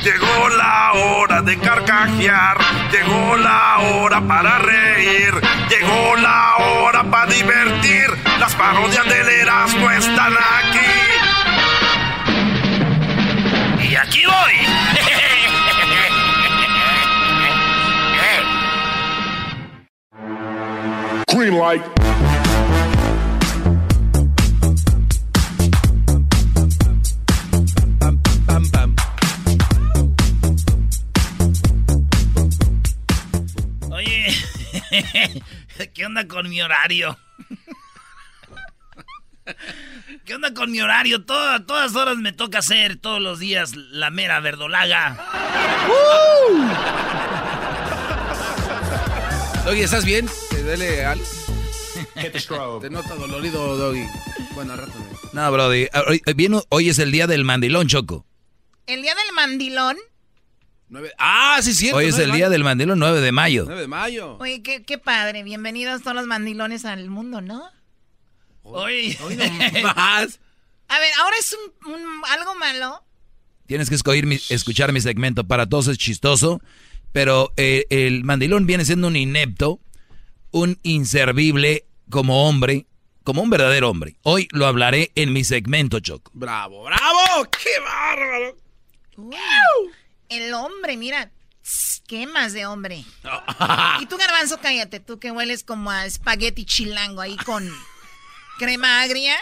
[0.02, 2.58] Llegó la hora de carcajear,
[2.92, 5.34] llegó la hora para reír,
[5.68, 8.06] llegó la hora para divertir.
[8.38, 10.78] Las parodias del Erasmo están aquí.
[13.88, 14.54] Y aquí voy.
[21.28, 22.35] Green light.
[36.16, 37.18] Onda con mi horario?
[40.24, 41.24] ¿Qué onda con mi horario?
[41.24, 45.16] Todas, todas horas me toca hacer todos los días la mera verdolaga.
[49.66, 50.28] Doggy, ¿estás bien?
[50.50, 51.24] ¿Te duele algo?
[52.80, 54.04] Te nota dolorido, Doggy.
[54.54, 54.92] Bueno, al rato.
[55.32, 55.88] No, Brody.
[56.08, 58.24] Hoy, hoy- hoy es el día del mandilón, Choco.
[58.86, 59.96] El día del mandilón.
[61.18, 61.96] Ah, sí, cierto.
[61.98, 63.64] Hoy es 9 el de día del mandilón, 9 de mayo.
[63.66, 64.36] 9 de mayo.
[64.38, 65.42] Oye, qué, qué padre.
[65.42, 67.68] Bienvenidos todos los mandilones al mundo, ¿no?
[68.62, 69.16] Hoy.
[69.22, 69.44] Hoy no
[69.94, 70.38] más.
[70.88, 71.56] A ver, ahora es
[71.86, 73.02] un, un- algo malo.
[73.66, 75.42] Tienes que escoger mi- escuchar mi segmento.
[75.44, 76.60] Para todos es chistoso,
[77.10, 79.80] pero eh, el mandilón viene siendo un inepto,
[80.52, 82.86] un inservible como hombre,
[83.24, 84.14] como un verdadero hombre.
[84.22, 86.30] Hoy lo hablaré en mi segmento, Choco.
[86.34, 87.44] Bravo, bravo.
[87.50, 88.56] ¡Qué bárbaro!
[89.16, 89.34] Uy,
[90.28, 91.30] el hombre, mira.
[92.06, 93.04] Quemas de hombre.
[94.00, 95.00] Y tú, Garbanzo, cállate.
[95.00, 97.68] Tú que hueles como a espagueti chilango ahí con
[98.58, 99.36] crema agria.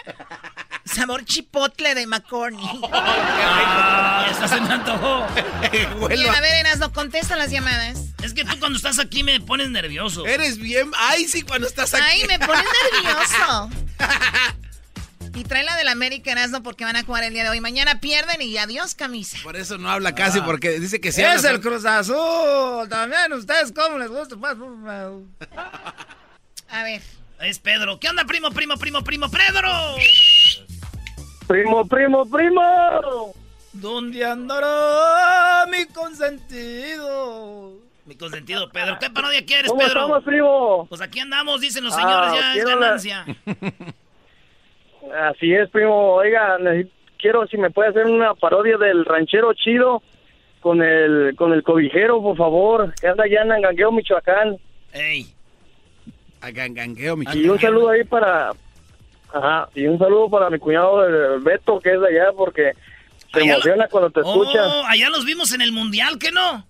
[0.85, 2.81] Sabor chipotle de McCorney.
[2.93, 5.27] Ah, esta se me antojó.
[6.09, 7.99] Bien, a ver, Erasno, contesta las llamadas.
[8.23, 10.25] Es que tú cuando estás aquí me pones nervioso.
[10.25, 10.91] Eres bien.
[10.97, 12.05] Ay, sí, cuando estás aquí.
[12.07, 13.71] Ay, me pones nervioso.
[15.35, 17.61] Y trae la del América Erasno porque van a jugar el día de hoy.
[17.61, 19.37] Mañana pierden y adiós, camisa.
[19.43, 20.45] Por eso no habla casi, Ah.
[20.45, 21.23] porque dice que sí.
[21.23, 22.89] es el Cruz Azul.
[22.89, 24.37] También ustedes, ¿cómo les gusta?
[24.37, 24.55] Pues,
[26.71, 27.03] A ver.
[27.41, 27.99] Es Pedro.
[27.99, 29.71] ¿Qué onda, primo, primo, primo, primo, Pedro?
[31.49, 33.35] Primo, primo, primo.
[33.73, 37.73] ¿Dónde andará mi consentido?
[38.07, 38.99] Mi consentido, Pedro.
[39.01, 40.01] ¿Qué parodia quieres, ¿Cómo Pedro?
[40.03, 40.87] estamos, primo?
[40.89, 43.27] Pues aquí andamos, dicen los Ah, señores, ya es la- ganancia.
[45.13, 46.15] Así es, primo.
[46.15, 46.57] Oiga,
[47.19, 50.03] quiero si me puede hacer una parodia del ranchero chido
[50.61, 54.57] con el con el cobijero, por favor, que anda allá en Angangueo, Michoacán.
[54.93, 55.27] Ey.
[56.41, 58.51] A gangangueo, mi Y un saludo ahí para
[59.33, 62.73] Ajá, y un saludo para mi cuñado eh, Beto, que es de allá, porque
[63.33, 64.65] se Allá lo- emociona cuando te escucha.
[64.65, 66.65] Oh, allá los vimos en el mundial, ¿qué no?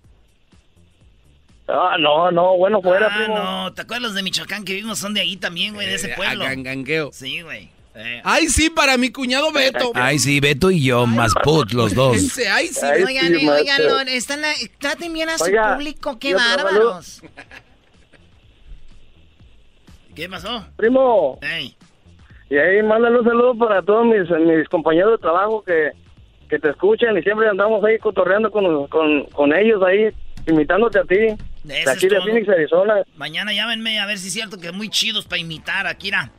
[1.66, 3.38] Ah, no, no, bueno, fuera, ah, primo.
[3.38, 4.98] no, ¿te acuerdas los de Michoacán que vimos?
[4.98, 6.44] Son de ahí también, güey, de ese Eh, pueblo.
[6.44, 7.10] a gangangueo.
[7.12, 7.70] Sí, güey.
[7.96, 8.20] Eh.
[8.24, 9.92] Ay, sí, para mi cuñado Beto.
[9.94, 12.16] Ay, sí, Beto y yo, más put, los dos.
[12.50, 12.84] Ay, sí.
[12.84, 17.22] Ay, Oigan, sí, eh, oigan, están, la- traten bien a su Oiga, público, qué bárbaros.
[20.14, 20.64] ¿Qué pasó?
[20.76, 21.38] Primo,
[22.50, 25.90] y ahí mándale un saludo para todos mis, mis compañeros de trabajo que,
[26.48, 30.10] que te escuchan y siempre andamos ahí cotorreando con, con, con ellos ahí,
[30.46, 32.26] imitándote a ti, Eso de aquí de todo.
[32.26, 32.94] Phoenix, Arizona.
[33.16, 35.86] Mañana llámenme a ver si es cierto que muy chidos para imitar.
[35.86, 36.30] Akira.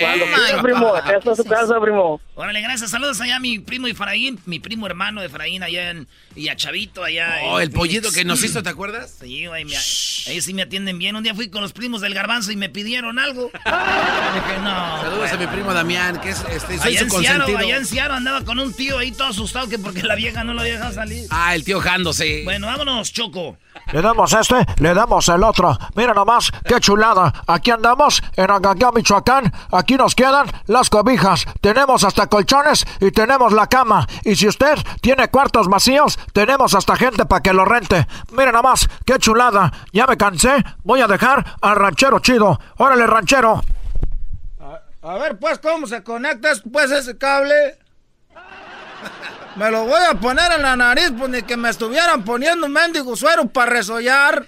[0.00, 0.96] Cuando my quieras, primo, God.
[0.96, 2.20] acá está su casa, primo.
[2.34, 2.90] Órale, gracias.
[2.90, 6.08] Saludos allá a mi primo Efraín, mi primo hermano Efraín allá en...
[6.36, 9.16] Y a Chavito allá Oh, en el pollito que nos hizo, ¿te acuerdas?
[9.20, 11.16] Sí, güey, me- ellos sí me atienden bien.
[11.16, 13.50] Un día fui con los primos del garbanzo y me pidieron algo.
[13.54, 15.00] Dije, no.
[15.02, 17.58] Saludos a mi primo Damián, que es este, soy Allá su consentido.
[17.58, 20.54] allá en Seattle andaba con un tío ahí todo asustado que porque la vieja no
[20.54, 21.26] lo había dejado salir.
[21.30, 22.42] Ah, el tío Jándose.
[22.44, 23.58] Bueno, vámonos, Choco.
[23.92, 25.76] Le damos este, le damos el otro.
[25.94, 27.32] Mira nomás, qué chulada.
[27.46, 29.49] Aquí andamos en Angangueo, Michoacán.
[29.72, 31.44] Aquí nos quedan las cobijas.
[31.60, 34.06] Tenemos hasta colchones y tenemos la cama.
[34.24, 38.06] Y si usted tiene cuartos vacíos, tenemos hasta gente para que lo rente.
[38.32, 39.72] Mira nomás, qué chulada.
[39.92, 40.64] Ya me cansé.
[40.84, 42.58] Voy a dejar al ranchero chido.
[42.76, 43.62] Órale, ranchero.
[45.02, 47.78] A ver, pues, ¿cómo se conecta pues ese cable?
[49.56, 52.72] Me lo voy a poner en la nariz, pues ni que me estuvieran poniendo un
[52.72, 54.46] mendigo suero para resollar.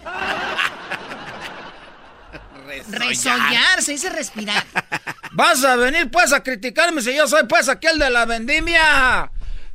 [2.88, 4.64] Resollar, se dice respirar.
[5.32, 9.30] Vas a venir pues a criticarme si yo soy pues aquel de la vendimia.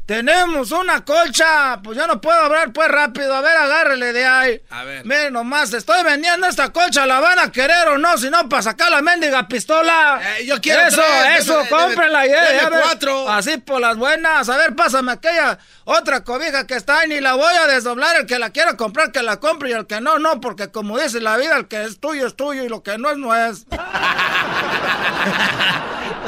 [0.08, 1.82] Tenemos una colcha.
[1.84, 3.36] Pues yo no puedo hablar pues rápido.
[3.36, 4.62] A ver, agárrele de ahí.
[4.70, 5.04] A ver.
[5.06, 7.06] Miren nomás, estoy vendiendo esta colcha.
[7.06, 8.18] ¿La van a querer o no?
[8.18, 10.22] Si no, para sacar la mendiga pistola.
[10.40, 12.24] Eh, yo quiero Eso, tres, eso, deme- cómprenla.
[12.24, 12.78] deme- ya, deme ya ve.
[12.84, 13.30] cuatro.
[13.30, 14.48] Así por las buenas.
[14.48, 17.10] A ver, pásame aquella otra cobija que está ahí.
[17.10, 18.16] Ni la voy a desdoblar.
[18.16, 19.72] El que la quiera comprar, que la compre.
[19.72, 20.40] Y el que no, no.
[20.40, 23.12] Porque como dice la vida, el que es tuyo es tuyo y lo que no
[23.12, 23.66] es, no es.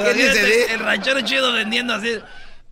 [0.04, 0.74] ¿Qué dice, di?
[0.74, 2.20] El ranchero chido vendiendo así,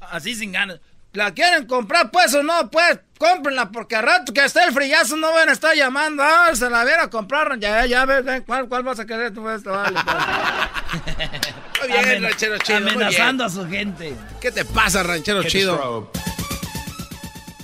[0.01, 0.79] así sin ganas.
[1.13, 2.69] ¿La quieren comprar pues o no?
[2.69, 6.21] Pues cómprenla porque al rato que esté el frillazo no van a estar llamando.
[6.23, 7.57] Ah, se la viera a comprar.
[7.59, 9.71] Ya, ya ves, ven, ¿cuál, cuál vas a querer tú esto?
[9.71, 11.07] Vale, pues.
[11.79, 12.77] Muy bien, Amen- ranchero chido.
[12.77, 14.15] Amenazando a su gente.
[14.41, 16.11] ¿Qué te pasa, ranchero chido?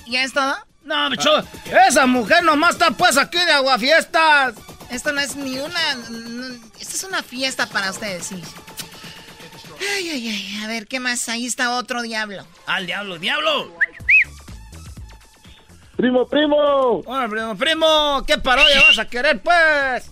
[0.06, 0.56] ¿Ya es todo?
[0.84, 1.30] No, bicho,
[1.88, 4.54] esa mujer nomás está pues aquí de aguafiestas.
[4.90, 5.92] Esto no es ni una...
[5.92, 8.42] n- Esto es una fiesta para ustedes, sí.
[9.96, 10.64] Ay, ay, ay.
[10.64, 11.28] A ver, ¿qué más?
[11.28, 12.44] Ahí está otro diablo.
[12.66, 13.72] Al diablo, diablo.
[15.96, 16.56] Primo, primo.
[17.06, 20.10] Hola, primo, primo, ¿qué parodia vas a querer pues?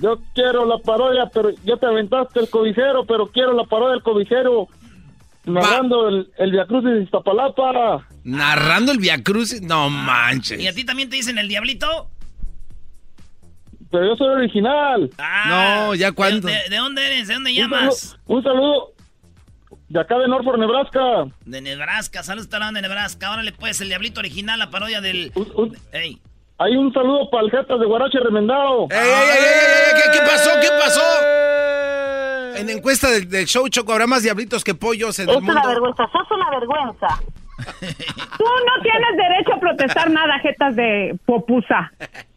[0.00, 4.02] Yo quiero la parodia, pero ya te aventaste el cobijero, pero quiero la parodia del
[4.02, 4.68] cobijero.
[5.44, 8.06] Narrando el, el Via Crucis de Iztapalapa.
[8.24, 10.66] Narrando el Via Crucis, no ¿Y manches.
[10.68, 12.08] a ti también te dicen el diablito?
[13.92, 15.10] Pero yo soy original.
[15.48, 16.48] No, ya cuándo.
[16.48, 17.28] ¿De, de dónde eres?
[17.28, 17.98] ¿De dónde Un llamas?
[17.98, 18.92] saludo, un saludo
[19.88, 21.00] de acá de Norfolk, Nebraska.
[21.44, 23.30] De Nebraska, saludos talón de Nebraska.
[23.30, 25.30] Órale pues, el diablito original, la parodia del...
[25.92, 26.18] Ey.
[26.58, 28.86] Hay un saludo para el Jetas de Guarache Remendado.
[28.90, 30.02] ¡Ey, ey, ey, ey, ey!
[30.02, 30.50] ¿Qué, qué pasó?
[30.60, 31.02] ¿Qué pasó?
[32.56, 35.42] En la encuesta del, del show Choco habrá más diablitos que pollos en el Es
[35.42, 35.68] una mundo.
[35.68, 37.08] vergüenza, sos una vergüenza.
[38.38, 41.92] Tú no tienes derecho a protestar nada, jetas de popusa.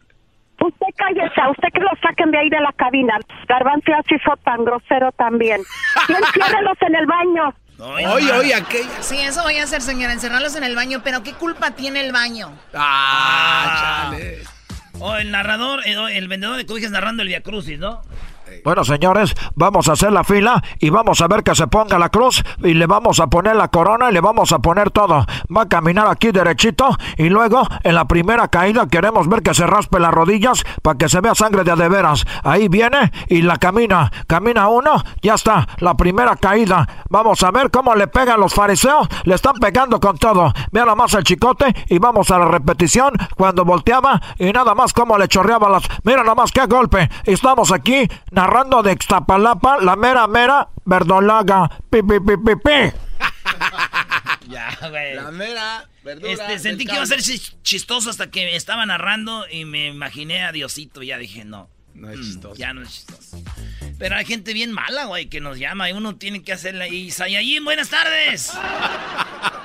[0.66, 3.18] Usted cállese, a usted que lo saquen de ahí de la cabina.
[3.48, 5.60] Garbanzo ya se hizo tan grosero también.
[6.08, 7.54] Y enciérrelos en el baño.
[7.78, 9.02] Oye, oye, aquella.
[9.02, 12.12] Sí, eso voy a hacer, señora, encerrarlos en el baño, pero ¿qué culpa tiene el
[12.12, 12.50] baño?
[12.74, 14.38] Ah, chale.
[14.98, 18.02] O el narrador, eh, el vendedor de cobijas narrando el Via Crucis, ¿no?
[18.64, 22.08] Bueno, señores, vamos a hacer la fila y vamos a ver que se ponga la
[22.08, 25.24] cruz y le vamos a poner la corona y le vamos a poner todo.
[25.54, 29.66] Va a caminar aquí derechito y luego en la primera caída queremos ver que se
[29.66, 32.24] raspe las rodillas para que se vea sangre de de veras.
[32.42, 34.10] Ahí viene y la camina.
[34.26, 36.86] Camina uno, ya está, la primera caída.
[37.08, 39.08] Vamos a ver cómo le pegan los fariseos.
[39.24, 40.52] Le están pegando con todo.
[40.72, 44.92] Vea nada más el chicote y vamos a la repetición cuando volteaba y nada más
[44.92, 45.84] cómo le chorreaba las...
[46.04, 47.08] Mira nada más qué golpe.
[47.24, 51.68] Estamos aquí narrando de Ixtapalapa, la mera mera verdolaga.
[51.90, 52.96] Pi, pi, pi, pi, pi.
[54.48, 55.16] Ya, güey.
[55.16, 59.44] La mera verdura Este, sentí que iba a ser chistoso hasta que me estaba narrando
[59.50, 61.68] y me imaginé a Diosito y ya dije, no.
[61.94, 62.54] No es mm, chistoso.
[62.54, 63.42] Ya no es chistoso.
[63.98, 67.10] Pero hay gente bien mala, güey, que nos llama y uno tiene que hacerle ahí.
[67.10, 68.56] Sayayin, buenas tardes.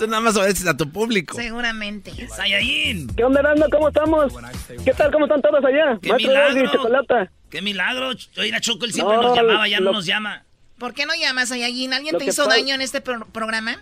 [0.00, 1.36] Tú nada más obedeces a tu público.
[1.36, 2.10] Seguramente.
[2.28, 3.06] Sayayin.
[3.14, 3.66] ¿Qué onda, Erasmo?
[3.70, 4.32] ¿Cómo estamos?
[4.82, 5.12] ¿Qué tal?
[5.12, 5.98] ¿Cómo están todos allá?
[6.00, 6.72] ¡Qué Maestro milagro!
[6.72, 7.30] Chocolata.
[7.50, 8.08] ¡Qué milagro!
[8.38, 10.44] Oye, la Choco, él siempre No, nos llamaba, ya no nos llama.
[10.78, 11.92] ¿Por qué no llamas a Yayin?
[11.92, 13.76] ¿Alguien Lo te hizo daño en este pro- programa?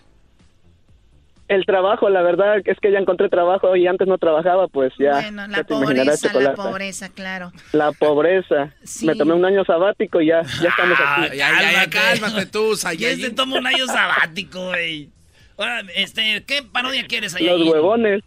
[1.47, 5.12] El trabajo, la verdad es que ya encontré trabajo y antes no trabajaba, pues ya.
[5.12, 7.53] bueno, la ya te imaginarás, pobreza, la pobreza, claro.
[7.73, 8.75] La pobreza.
[8.83, 9.07] Sí.
[9.07, 11.37] Me tomé un año sabático y ya, ya estamos Ah, aquí.
[11.39, 13.35] Ya, ya, ya, cálmate tú, ¿Quién se Sayayin.
[13.37, 15.11] toma un año sabático, güey?
[15.59, 17.69] Ahora, este, ¿qué parodia quieres, Los Sayayin?
[17.73, 18.23] huevones.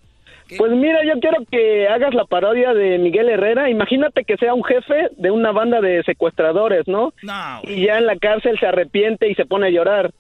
[0.58, 3.70] Pues mira, yo quiero que hagas la parodia de Miguel Herrera.
[3.70, 7.14] Imagínate que sea un jefe de una banda de secuestradores, ¿no?
[7.24, 7.62] No.
[7.64, 10.12] Y ya en la cárcel se arrepiente y se pone a llorar.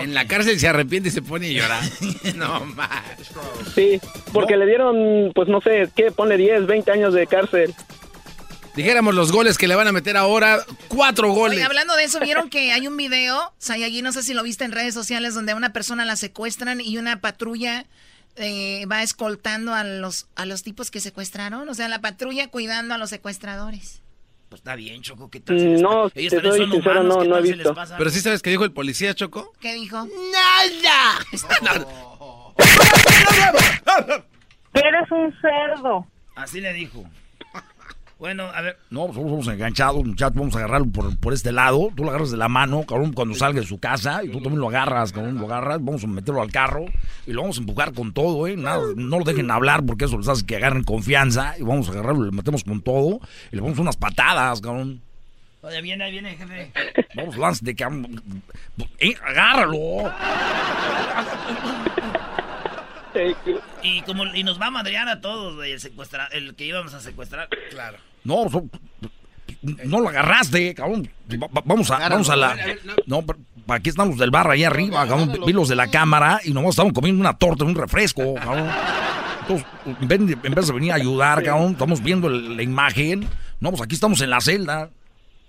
[0.00, 1.82] En la cárcel se arrepiente y se pone a llorar.
[2.36, 3.32] no más.
[3.74, 4.00] Sí,
[4.32, 6.12] porque le dieron, pues no sé, ¿qué?
[6.12, 7.74] Ponle 10, 20 años de cárcel.
[8.74, 10.64] Dijéramos los goles que le van a meter ahora.
[10.88, 11.58] Cuatro goles.
[11.58, 14.64] Oye, hablando de eso, ¿vieron que hay un video, Sayayin, no sé si lo viste
[14.64, 17.86] en redes sociales, donde a una persona la secuestran y una patrulla
[18.36, 21.68] eh, va escoltando a los, a los tipos que secuestraron?
[21.68, 24.02] O sea, la patrulla cuidando a los secuestradores.
[24.48, 25.58] Pues está bien, Choco, ¿qué tal?
[25.58, 27.74] se les Mm, No, te Ellos también soy sincero, humanos, no, ¿qué no he visto.
[27.98, 29.52] Pero sí sabes que dijo el policía, Choco.
[29.60, 30.06] ¿Qué dijo?
[30.32, 31.18] ¡Nada!
[34.74, 36.06] Eres un cerdo.
[36.34, 37.04] Así le dijo.
[38.18, 38.76] Bueno, a ver.
[38.90, 40.34] No, pues somos enganchados, muchachos.
[40.34, 41.90] Vamos a agarrarlo por, por este lado.
[41.94, 44.24] Tú lo agarras de la mano, cabrón, cuando salga de su casa.
[44.24, 45.82] Y tú también lo agarras, cabrón, lo agarras.
[45.84, 46.86] Vamos a meterlo al carro
[47.26, 48.56] y lo vamos a empujar con todo, ¿eh?
[48.56, 51.54] Nada, no lo dejen hablar porque eso les hace que agarren confianza.
[51.58, 53.20] Y vamos a agarrarlo, le metemos con todo.
[53.52, 55.00] Y le ponemos unas patadas, cabrón.
[55.60, 56.72] Oye, viene, ahí viene, jefe.
[57.14, 58.42] Vamos, lánzate, cabrón.
[58.98, 60.12] Eh, agárralo.
[63.82, 66.94] Y como y nos va a madrear a todos, güey, el secuestra, el que íbamos
[66.94, 67.48] a secuestrar.
[67.70, 67.98] Claro.
[68.24, 68.68] No, so-
[69.62, 71.08] no lo agarraste, cabrón.
[71.32, 72.56] Va- va- Vamos a, vamos a la.
[73.06, 73.38] No, pero
[73.68, 75.32] aquí estamos del bar ahí arriba, cabrón.
[75.46, 78.68] Vi los de la cámara y nomás estamos comiendo una torta, un refresco, cabrón.
[79.42, 79.66] Entonces,
[80.00, 83.26] en vez, de, en vez de venir a ayudar, cabrón, estamos viendo el- la imagen.
[83.60, 84.90] No, pues aquí estamos en la celda.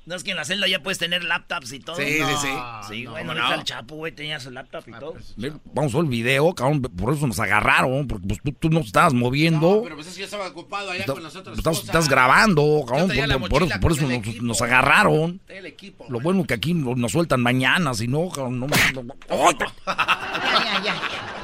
[0.05, 1.95] No es que en la celda ya puedes tener laptops y todo.
[1.95, 2.47] Sí, sí, sí.
[2.87, 3.53] Sí, güey, ¿Cómo no, no?
[3.53, 5.13] el Chapo, güey, tenía su laptop y todo.
[5.37, 6.81] Ve, Vamos a ver el video, cabrón.
[6.81, 9.81] Por eso nos agarraron, porque pues, tú, tú no te estabas moviendo.
[9.83, 12.83] Pero pues es que yo estaba ocupado allá Está- con las otras estás, estás grabando,
[12.87, 13.09] cabrón.
[13.39, 14.43] Por, por eso, por eso nos, equipo.
[14.43, 15.41] nos agarraron.
[15.47, 16.05] El equipo.
[16.09, 18.67] Lo bueno que aquí nos, nos sueltan mañana, si no, cabrón, no.
[18.67, 19.55] no- no- ¡Ay!
[19.85, 21.35] Ya, ya, ya.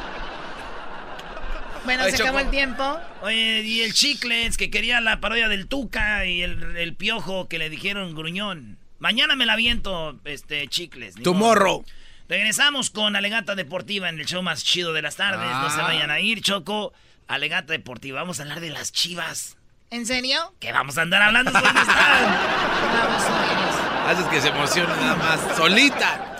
[1.85, 2.99] Bueno, Ay, se acabó el tiempo.
[3.21, 7.57] Oye, y el Chicles, que quería la parodia del Tuca y el, el Piojo que
[7.59, 8.77] le dijeron gruñón.
[8.99, 11.15] Mañana me la aviento, este, Chicles.
[11.15, 11.83] Tu morro.
[12.27, 15.47] Regresamos con Alegata Deportiva en el show más chido de las tardes.
[15.47, 15.83] No se Ah.
[15.83, 16.91] vayan a ir, Choco.
[17.27, 18.21] Alegata Deportiva.
[18.21, 19.57] Vamos a hablar de las chivas.
[19.91, 20.53] ¿En serio?
[20.59, 21.51] ¿Qué vamos a andar hablando?
[21.51, 21.85] ¿Dónde están?
[24.07, 25.55] Haces que se emocione nada más.
[25.55, 26.34] Solita.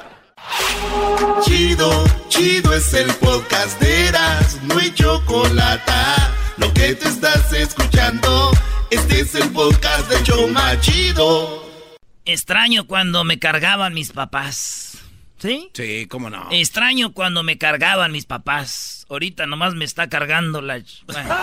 [1.44, 5.92] Chido, chido es el podcast de Eras, no hay chocolate.
[6.58, 8.52] Lo que te estás escuchando,
[8.90, 11.64] Este es el podcast de Choma Chido.
[12.26, 14.98] Extraño cuando me cargaban mis papás.
[15.38, 15.70] ¿Sí?
[15.74, 16.48] Sí, cómo no.
[16.52, 19.06] Extraño cuando me cargaban mis papás.
[19.10, 20.82] Ahorita nomás me está cargando la...
[21.06, 21.30] Bueno.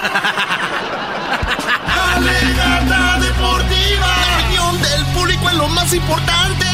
[2.16, 4.06] Alegata deportiva.
[4.06, 6.71] La opinión del público es lo más importante.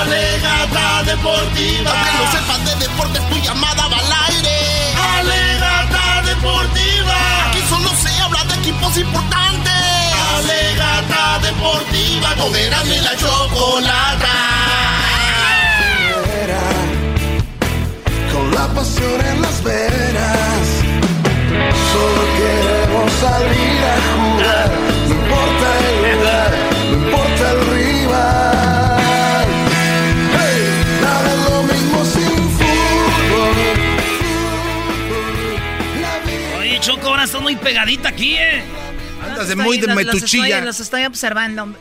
[0.00, 1.90] Alegata deportiva.
[1.90, 4.94] Aunque no sepas de deportes, tu llamada va al aire.
[5.18, 7.16] Alegata deportiva.
[7.48, 9.72] Aquí solo se habla de equipos importantes.
[10.38, 12.34] Alegata deportiva.
[12.36, 14.34] Con y la chocolata.
[18.32, 20.66] Con la pasión en las venas.
[21.92, 24.27] Solo queremos salir a jugar.
[37.06, 38.62] Ahora estás muy pegadita aquí, ¿eh?
[39.22, 40.46] Andas de Estoy- muy de los- los metuchilla.
[40.48, 41.74] estoy- Los estoy observando.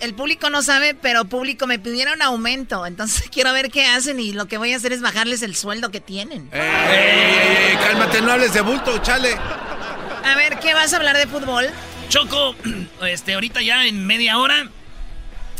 [0.00, 2.86] El público no sabe, pero público me pidieron aumento.
[2.86, 5.90] Entonces quiero ver qué hacen y lo que voy a hacer es bajarles el sueldo
[5.90, 6.48] que tienen.
[6.52, 9.34] Ey, ey, ey, cálmate, no hables de bulto, chale.
[10.24, 11.66] A ver, ¿qué vas a hablar de fútbol?
[12.08, 12.54] Choco,
[13.06, 14.68] este, ahorita ya en media hora,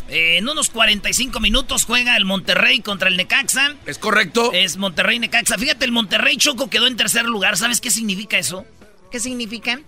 [0.09, 3.75] eh, en unos 45 minutos juega el Monterrey contra el Necaxa.
[3.87, 4.51] ¿Es correcto?
[4.55, 5.59] Es Monterrey-Necaxa.
[5.59, 7.57] Fíjate, el Monterrey Choco quedó en tercer lugar.
[7.59, 8.65] ¿Sabes qué significa eso?
[9.11, 9.81] ¿Qué significa?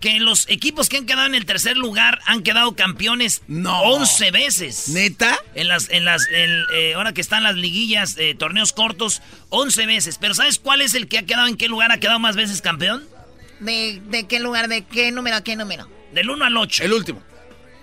[0.00, 4.88] Que los equipos que han quedado en el tercer lugar han quedado campeones 11 veces.
[4.90, 5.36] ¿Neta?
[5.54, 9.86] En las, en las, en, eh, ahora que están las liguillas, eh, torneos cortos, 11
[9.86, 10.18] veces.
[10.18, 12.62] Pero ¿sabes cuál es el que ha quedado en qué lugar ha quedado más veces
[12.62, 13.04] campeón?
[13.58, 14.68] ¿De, de qué lugar?
[14.68, 15.88] ¿De qué número a qué número?
[16.12, 16.84] Del 1 al 8.
[16.84, 17.22] El último.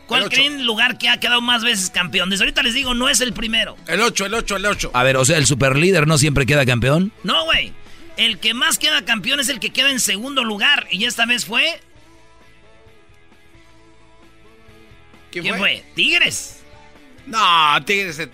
[0.07, 2.29] ¿Cuál creen lugar que ha quedado más veces campeón?
[2.29, 3.75] Desde ahorita les digo, no es el primero.
[3.87, 4.91] El 8, el 8, el 8.
[4.93, 7.11] A ver, o sea, el superlíder no siempre queda campeón.
[7.23, 7.73] No, güey.
[8.17, 10.87] El que más queda campeón es el que queda en segundo lugar.
[10.91, 11.79] Y esta vez fue.
[15.31, 15.83] ¿Quién, fue?
[15.95, 16.61] Tigres.
[17.25, 18.29] No, Tigres.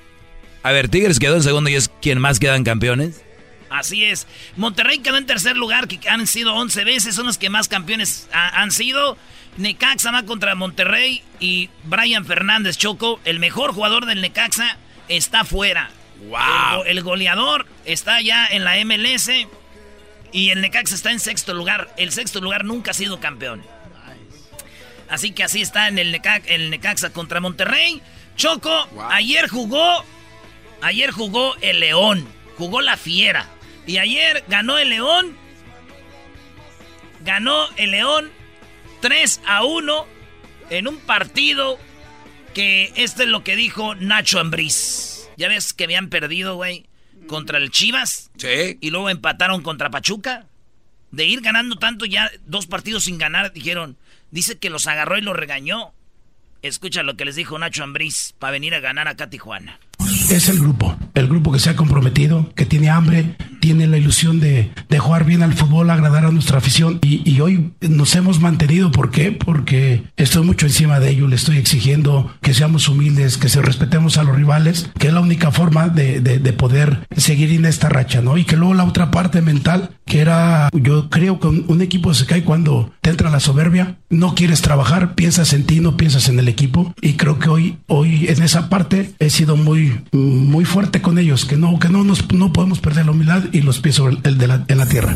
[0.64, 3.22] A ver, Tigres quedó en segundo y es quien más quedan campeones.
[3.70, 4.28] Así es.
[4.58, 8.28] Monterrey quedó en tercer lugar, que han sido 11 veces, son los que más campeones
[8.34, 9.18] ha- han sido.
[9.58, 14.78] Necaxa va contra Monterrey y Brian Fernández Choco, el mejor jugador del Necaxa,
[15.08, 15.90] está fuera.
[16.30, 16.84] Wow.
[16.86, 19.30] El, el goleador está ya en la MLS
[20.32, 21.94] y el Necaxa está en sexto lugar.
[21.98, 23.64] El sexto lugar nunca ha sido campeón.
[25.10, 28.02] Así que así está en el, Neca- el Necaxa contra Monterrey.
[28.38, 30.06] Choco, ayer jugó,
[30.82, 32.26] ayer jugó el León,
[32.58, 33.50] jugó la Fiera.
[33.86, 35.36] Y ayer ganó el León,
[37.26, 38.32] ganó el León
[39.02, 40.06] 3 a 1
[40.70, 41.78] en un partido
[42.54, 45.30] que este es lo que dijo Nacho Ambriz.
[45.38, 46.86] Ya ves que habían perdido, güey,
[47.28, 48.32] contra el Chivas.
[48.38, 48.78] Sí.
[48.82, 50.46] Y luego empataron contra Pachuca.
[51.12, 53.98] De ir ganando tanto ya dos partidos sin ganar, dijeron,
[54.32, 55.94] dice que los agarró y los regañó.
[56.62, 59.80] Escucha lo que les dijo Nacho Ambriz para venir a ganar acá a Tijuana.
[60.32, 64.40] Es el grupo, el grupo que se ha comprometido, que tiene hambre, tiene la ilusión
[64.40, 67.00] de, de jugar bien al fútbol, agradar a nuestra afición.
[67.02, 69.34] Y, y hoy nos hemos mantenido, ¿por qué?
[69.34, 74.18] Porque estoy mucho encima de ello, le estoy exigiendo que seamos humildes, que se respetemos
[74.18, 77.90] a los rivales, que es la única forma de, de- de poder seguir en esta
[77.90, 78.38] racha, ¿no?
[78.38, 82.26] Y que luego la otra parte mental, que era, yo creo que un, equipo se
[82.26, 86.38] cae cuando te entra la soberbia, no quieres trabajar, piensas en ti, no piensas en
[86.38, 86.94] el equipo.
[87.02, 91.46] Y creo que hoy, hoy en esa parte he sido muy, muy fuerte con ellos,
[91.46, 94.38] que no, que no nos, no podemos perder la humildad y los pies sobre el
[94.38, 95.16] de la, en la tierra.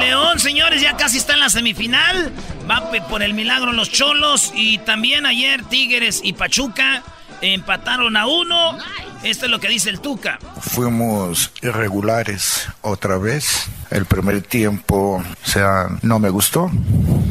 [0.00, 2.32] León, señores, ya casi está en la semifinal.
[2.68, 4.52] Va por el milagro los Cholos.
[4.56, 7.04] Y también ayer Tigres y Pachuca
[7.40, 8.76] empataron a uno.
[9.22, 10.38] Esto es lo que dice el Tuca.
[10.60, 13.68] Fuimos irregulares otra vez.
[13.90, 16.70] El primer tiempo, o sea, no me gustó.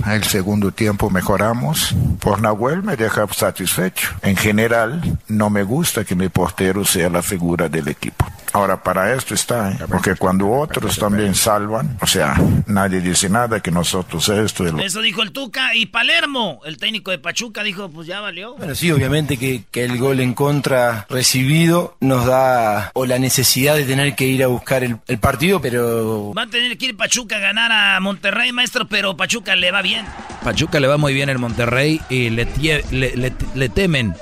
[0.08, 1.94] El segundo tiempo mejoramos.
[2.20, 4.10] Por Nahuel me deja satisfecho.
[4.22, 8.26] En general, no me gusta que mi portero sea la figura del equipo.
[8.54, 9.78] Ahora, para esto está, ¿eh?
[9.90, 12.36] porque cuando otros también salvan, o sea,
[12.68, 15.74] nadie dice nada que nosotros esto y lo Eso dijo el Tuca.
[15.76, 18.56] Y Palermo, el técnico de Pachuca, dijo, pues ya valió.
[18.56, 23.76] Bueno, sí, obviamente que, que el gol en contra recibido nos da o la necesidad
[23.76, 26.98] de tener que ir a buscar el, el partido, pero Va a tener que ir
[26.98, 30.06] Pachuca a ganar a Monterrey, maestro, pero Pachuca le va bien.
[30.44, 34.14] Pachuca le va muy bien el Monterrey y le, tie- le, le- le temen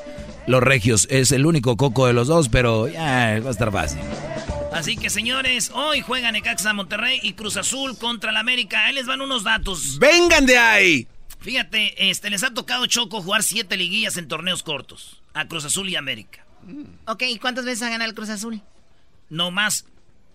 [0.50, 1.08] los regios.
[1.10, 4.00] Es el único coco de los dos, pero ya va a estar fácil.
[4.74, 8.86] Así que, señores, hoy juegan Necaxa Monterrey y Cruz Azul contra el América.
[8.86, 10.00] Ahí les van unos datos.
[10.00, 11.08] ¡Vengan de ahí!
[11.40, 15.22] Fíjate, este, les ha tocado Choco jugar siete liguillas en torneos cortos.
[15.34, 16.44] A Cruz Azul y América.
[17.06, 18.62] Ok, ¿y cuántas veces ha ganado el Cruz Azul?
[19.30, 19.86] No más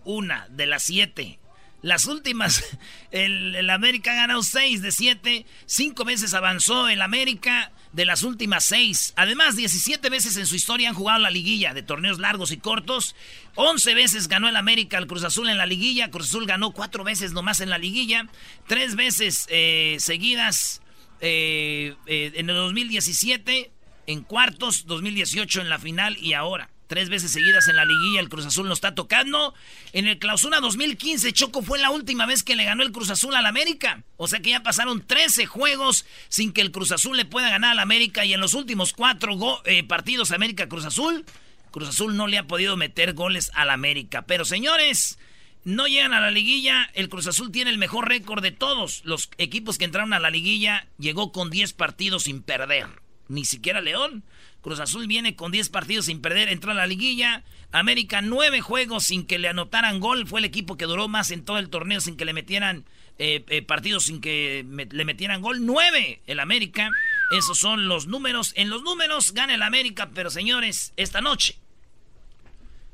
[0.05, 1.39] una de las siete.
[1.85, 2.63] Las últimas,
[3.11, 5.45] el, el América ha ganado 6 de 7.
[5.67, 9.13] Cinco veces avanzó el América de las últimas 6.
[9.15, 13.15] Además, 17 veces en su historia han jugado la liguilla de torneos largos y cortos.
[13.53, 16.09] 11 veces ganó el América al Cruz Azul en la liguilla.
[16.09, 18.29] Cruz Azul ganó 4 veces nomás en la liguilla.
[18.65, 20.81] 3 veces eh, seguidas
[21.21, 23.71] eh, eh, en el 2017,
[24.07, 26.71] en cuartos, 2018 en la final y ahora.
[26.87, 29.53] Tres veces seguidas en la liguilla el Cruz Azul lo está tocando.
[29.91, 33.35] En el clausura 2015, Choco fue la última vez que le ganó el Cruz Azul
[33.35, 34.03] al América.
[34.17, 37.71] O sea que ya pasaron 13 juegos sin que el Cruz Azul le pueda ganar
[37.71, 38.23] al América.
[38.23, 39.35] Y en los últimos cuatro
[39.65, 41.25] eh, partidos América-Cruz Azul,
[41.71, 44.21] Cruz Azul no le ha podido meter goles al América.
[44.27, 45.17] Pero señores,
[45.63, 46.89] no llegan a la liguilla.
[46.93, 50.29] El Cruz Azul tiene el mejor récord de todos los equipos que entraron a la
[50.29, 50.87] liguilla.
[50.99, 52.87] Llegó con 10 partidos sin perder.
[53.27, 54.23] Ni siquiera León.
[54.65, 57.43] Cruz Azul viene con 10 partidos sin perder, entró a la liguilla.
[57.71, 60.25] América 9 juegos sin que le anotaran gol.
[60.25, 62.83] Fue el equipo que duró más en todo el torneo sin que le metieran
[63.19, 65.67] eh, eh, partidos sin que le metieran gol.
[65.67, 66.89] 9 el América.
[67.37, 68.53] Esos son los números.
[68.55, 71.59] En los números gana el América, pero señores, esta noche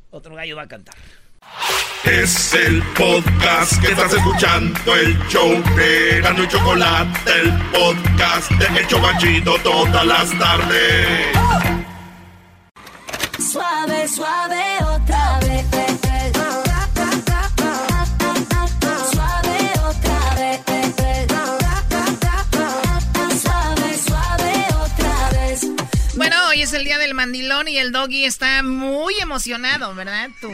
[0.09, 0.95] otro gallo va a cantar.
[2.03, 8.79] Es el podcast que estás escuchando, el show de Gano y Chocolate, el podcast de
[8.79, 11.27] El Chocachito todas las tardes.
[13.51, 15.65] Suave, suave, otra vez.
[19.11, 20.61] Suave, otra vez.
[23.41, 25.61] Suave, suave, otra vez.
[26.15, 30.29] Bueno, hoy es el día del mandilón y el doggy está muy emocionado, ¿verdad?
[30.39, 30.49] Tú.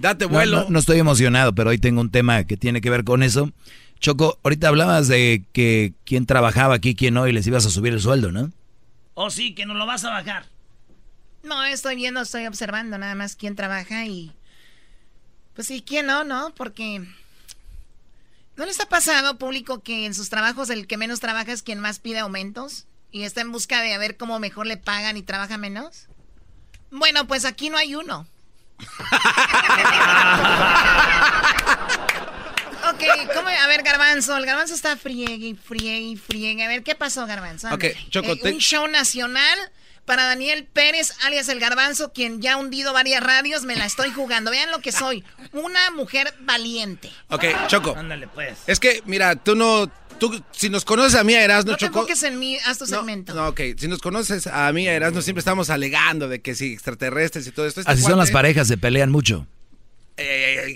[0.00, 0.62] Date No, vuelo.
[0.62, 3.52] No, no estoy emocionado, pero hoy tengo un tema que tiene que ver con eso.
[3.98, 7.92] Choco, ahorita hablabas de que quién trabajaba aquí, quién no, y les ibas a subir
[7.92, 8.50] el sueldo, ¿no?
[9.14, 10.46] Oh, sí, que nos lo vas a bajar.
[11.42, 14.32] No, estoy viendo, estoy observando nada más quién trabaja y...
[15.54, 16.54] Pues sí, quién no, ¿no?
[16.54, 17.06] Porque...
[18.56, 21.78] ¿No les ha pasado, público, que en sus trabajos el que menos trabaja es quien
[21.78, 22.86] más pide aumentos?
[23.10, 26.06] Y está en busca de a ver cómo mejor le pagan y trabaja menos?
[26.90, 28.26] Bueno, pues aquí no hay uno.
[32.92, 33.02] Ok,
[33.34, 33.48] ¿cómo?
[33.48, 36.64] A ver, Garbanzo, el Garbanzo está friegue y friegue y friegue.
[36.64, 37.68] A ver, ¿qué pasó, Garbanzo?
[37.72, 37.84] Ok.
[38.10, 39.58] Choco, Eh, te- Un show nacional
[40.04, 44.10] para Daniel Pérez, alias el Garbanzo, quien ya ha hundido varias radios, me la estoy
[44.12, 44.50] jugando.
[44.50, 47.12] Vean lo que soy, una mujer valiente.
[47.28, 47.94] Ok, Choco.
[47.96, 48.58] Ándale, pues.
[48.66, 49.90] Es que, mira, tú no.
[50.20, 51.98] Tú, si nos conoces a mí, a Erasno, No te Choco.
[52.00, 53.34] enfoques en mí, haz tu segmento.
[53.34, 53.60] No, ok.
[53.76, 57.50] Si nos conoces a mí, a Erasno, siempre estamos alegando de que si extraterrestres y
[57.50, 57.80] todo esto.
[57.80, 59.46] Este Así son las parejas, se pelean mucho.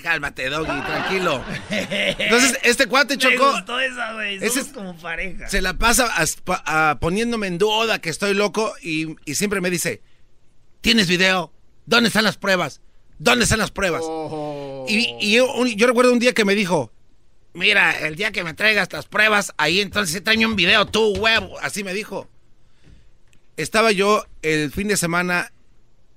[0.02, 1.44] Cálmate, Doggy, tranquilo.
[1.70, 4.36] Entonces, este cuate, gustó esa, güey.
[4.36, 5.48] Ese Somos es- como pareja.
[5.48, 6.08] Se la pasa
[6.64, 10.00] a- poniéndome en duda que estoy loco y, y siempre me dice,
[10.80, 11.52] ¿tienes video?
[11.86, 12.80] ¿Dónde están las pruebas?
[13.18, 14.02] ¿Dónde están las pruebas?
[14.88, 16.90] Y, y yo, un- yo recuerdo un día que me dijo,
[17.54, 21.58] mira, el día que me traigas las pruebas, ahí entonces tráeme un video tú, huevo.
[21.60, 22.28] Así me dijo.
[23.56, 25.52] Estaba yo el fin de semana,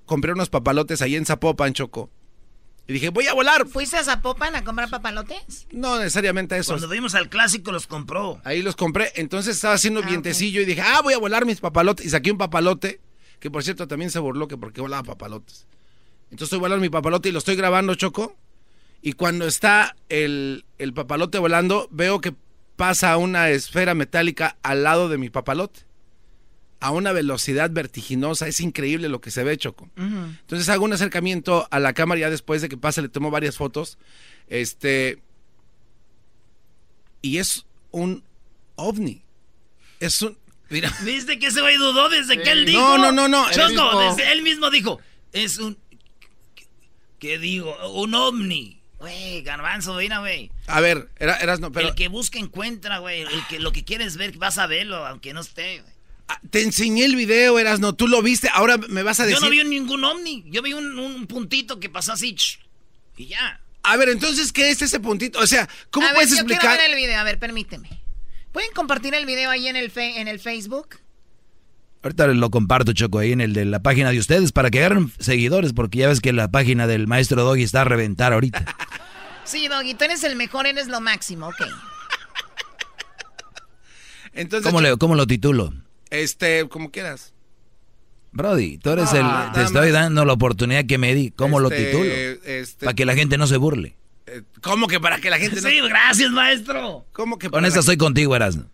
[0.06, 2.10] compré unos papalotes ahí en Zapopan, Choco.
[2.88, 3.68] Y dije, voy a volar.
[3.68, 5.68] ¿Fuiste a Zapopan a comprar papalotes?
[5.72, 6.72] No necesariamente eso.
[6.72, 8.42] Cuando fuimos al clásico los compró.
[8.46, 9.12] Ahí los compré.
[9.16, 12.06] Entonces estaba haciendo vientecillo y dije, ah, voy a volar mis papalotes.
[12.06, 13.02] Y saqué un papalote,
[13.40, 15.68] que por cierto también se burló que porque volaba papalotes.
[16.32, 18.36] Entonces estoy volando mi papalote y lo estoy grabando, Choco.
[19.02, 22.34] Y cuando está el, el papalote volando, veo que
[22.76, 25.82] pasa una esfera metálica al lado de mi papalote.
[26.80, 28.48] A una velocidad vertiginosa.
[28.48, 29.90] Es increíble lo que se ve, Choco.
[29.96, 33.58] Entonces hago un acercamiento a la cámara ya después de que pasa, le tomo varias
[33.58, 33.98] fotos.
[34.48, 35.20] Este.
[37.22, 38.24] Y es un
[38.76, 39.24] ovni.
[40.00, 40.38] Es un.
[40.70, 40.94] Mira.
[41.04, 42.80] ¿Viste que ese güey dudó desde que él dijo?
[42.80, 43.50] No, no, no, no.
[43.52, 45.00] Choco, Él mismo- desde él mismo dijo.
[45.34, 45.78] Es un.
[47.20, 47.76] ¿Qué digo?
[47.94, 48.77] Un ovni.
[49.00, 50.52] Güey, garbanzo, mira, güey.
[50.66, 53.22] A ver, era, eras no, pero El que busca encuentra, güey.
[53.22, 55.94] El que lo que quieres ver, vas a verlo, aunque no esté, güey.
[56.50, 59.44] te enseñé el video, eras no, tú lo viste, ahora me vas a Yo decir.
[59.44, 60.44] no vi ningún ovni.
[60.48, 62.36] Yo vi un, un puntito que pasó así.
[63.18, 63.62] y ya.
[63.84, 65.40] A ver, entonces, ¿qué es ese puntito?
[65.40, 66.62] O sea, ¿cómo a puedes ver, yo explicar?
[66.76, 67.90] quiero ver el video, a ver, permíteme.
[68.52, 70.98] ¿Pueden compartir el video ahí en el, fe- en el Facebook?
[72.04, 75.12] Ahorita lo comparto, Choco, ahí en el de la página de ustedes para que agarren
[75.20, 78.66] seguidores, porque ya ves que la página del maestro Doggy está a reventar ahorita.
[79.48, 81.62] Sí, Doggy, tú eres el mejor, eres lo máximo, ok.
[84.34, 85.74] Entonces, ¿Cómo, le, ¿Cómo lo titulo?
[86.10, 87.34] Este, como quieras.
[88.32, 89.24] Brody, tú eres Ah, el...
[89.24, 89.94] nada Te estoy más.
[90.02, 91.32] dando la oportunidad que me di.
[91.32, 92.14] ¿Cómo lo Este, titulo?
[92.46, 93.96] este- Para que la gente no se burle.
[94.62, 95.70] ¿Cómo que para que la gente no...
[95.70, 97.06] Sí, gracias, maestro.
[97.14, 98.66] ¿Cómo que Con para esa la- soy contigo, Erasmo.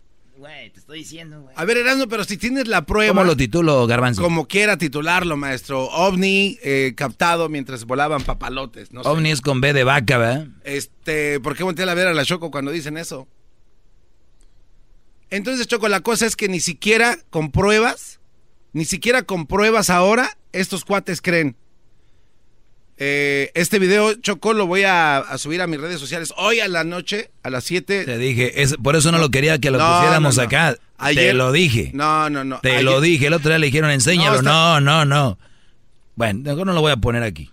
[0.43, 1.55] Güey, te estoy diciendo, güey.
[1.57, 3.07] A ver, Erasmo, pero si tienes la prueba...
[3.13, 4.21] ¿Cómo lo titulo, Garbanzo?
[4.21, 5.85] Como quiera titularlo, maestro.
[5.85, 8.91] OVNI eh, captado mientras volaban papalotes.
[8.91, 9.09] No sé.
[9.09, 10.47] OVNI es con B de vaca, ¿verdad?
[10.65, 13.25] Este, ¿por qué volteé a ver a la Choco cuando dicen eso?
[15.29, 18.19] Entonces, Choco, la cosa es que ni siquiera con pruebas,
[18.73, 21.55] ni siquiera con pruebas ahora, estos cuates creen.
[22.97, 26.67] Eh, este video, Choco, lo voy a, a subir a mis redes sociales hoy a
[26.67, 28.05] la noche, a las 7.
[28.05, 30.47] Te dije, es, por eso no lo quería que lo No, pusiéramos no, no.
[30.47, 30.75] acá.
[30.75, 31.91] Te Ayer- lo dije.
[31.93, 32.59] No, no, no.
[32.61, 33.27] Te Ayer- lo dije.
[33.27, 34.41] El otro día le dijeron, enséñalo.
[34.41, 35.39] No, No, está- no, no.
[36.15, 37.49] Bueno, mejor no lo voy a poner aquí.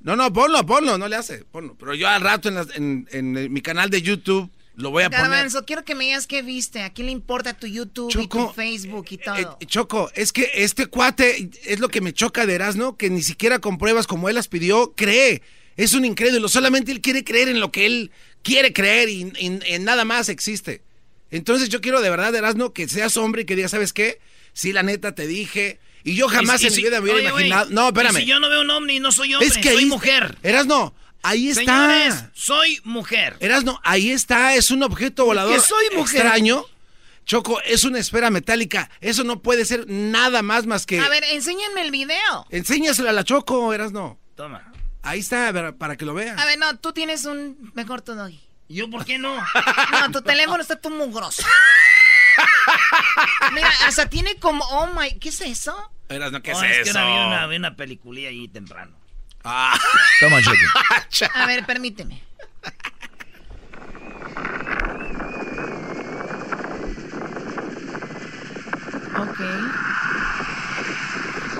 [0.00, 1.76] No, no, ponlo, ponlo, no le hace, ponlo.
[1.78, 5.10] Pero yo al rato en, las- en- en mi canal de YouTube lo voy a
[5.10, 5.22] poner.
[5.28, 6.82] Garbanzo, quiero que me digas qué viste.
[6.82, 9.36] ¿A quién le importa tu YouTube y tu Facebook y todo?
[9.60, 13.22] Eh, Choco, es que este cuate es lo que me choca de Erasmo, que ni
[13.22, 15.42] siquiera con pruebas como él las pidió, cree.
[15.76, 18.10] Es un incrédulo, solamente él quiere creer en lo que él
[18.42, 20.82] quiere creer y, y- en nada más existe.
[21.30, 24.18] Entonces yo quiero de verdad, Erasmo, que seas hombre y que digas, ¿sabes qué?
[24.52, 25.78] Sí, la neta te dije.
[26.04, 27.70] Y yo jamás Y- y en mi si- vida me hubiera oye, imaginado.
[27.70, 28.16] No, espérame.
[28.16, 30.38] Si yo no veo un ovni, no soy hombre, es que soy ahí, mujer.
[30.42, 31.62] Erasmo, ahí está.
[31.62, 33.36] Señores, soy mujer.
[33.40, 36.22] Erasno, ahí está, es un objeto volador Que soy mujer.
[36.22, 36.64] extraño.
[37.24, 38.90] Choco, es una esfera metálica.
[39.00, 40.98] Eso no puede ser nada más más que.
[40.98, 42.46] A ver, enséñenme el video.
[42.48, 44.18] Enséñaselo a la Choco, Erasno.
[44.34, 44.72] Toma.
[45.02, 46.34] Ahí está, a ver, para que lo vea.
[46.34, 48.40] A ver, no, tú tienes un mejor doggy.
[48.68, 49.36] ¿Yo por qué no?
[49.92, 51.42] No, tu teléfono está todo mugroso.
[53.52, 55.74] Mira, hasta tiene como, oh my, ¿qué es eso?
[56.08, 56.98] Erasno, ¿qué No, es, que eso?
[56.98, 58.97] ahora vi una, vi una peliculilla ahí temprano.
[59.50, 59.78] Ah.
[60.20, 61.26] Toma, Choco.
[61.34, 62.22] A ver, permíteme.
[69.18, 69.40] Ok.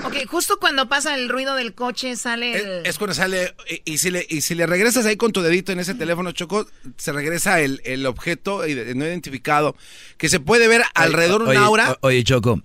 [0.05, 2.85] Ok, justo cuando pasa el ruido del coche sale el...
[2.85, 3.53] Es cuando sale.
[3.85, 6.31] Y, y si le, y si le regresas ahí con tu dedito en ese teléfono,
[6.31, 6.67] Choco,
[6.97, 8.59] se regresa el, el objeto
[8.95, 9.75] no identificado
[10.17, 11.91] que se puede ver alrededor Oye, una aura.
[11.91, 12.61] o- Oye, Choco,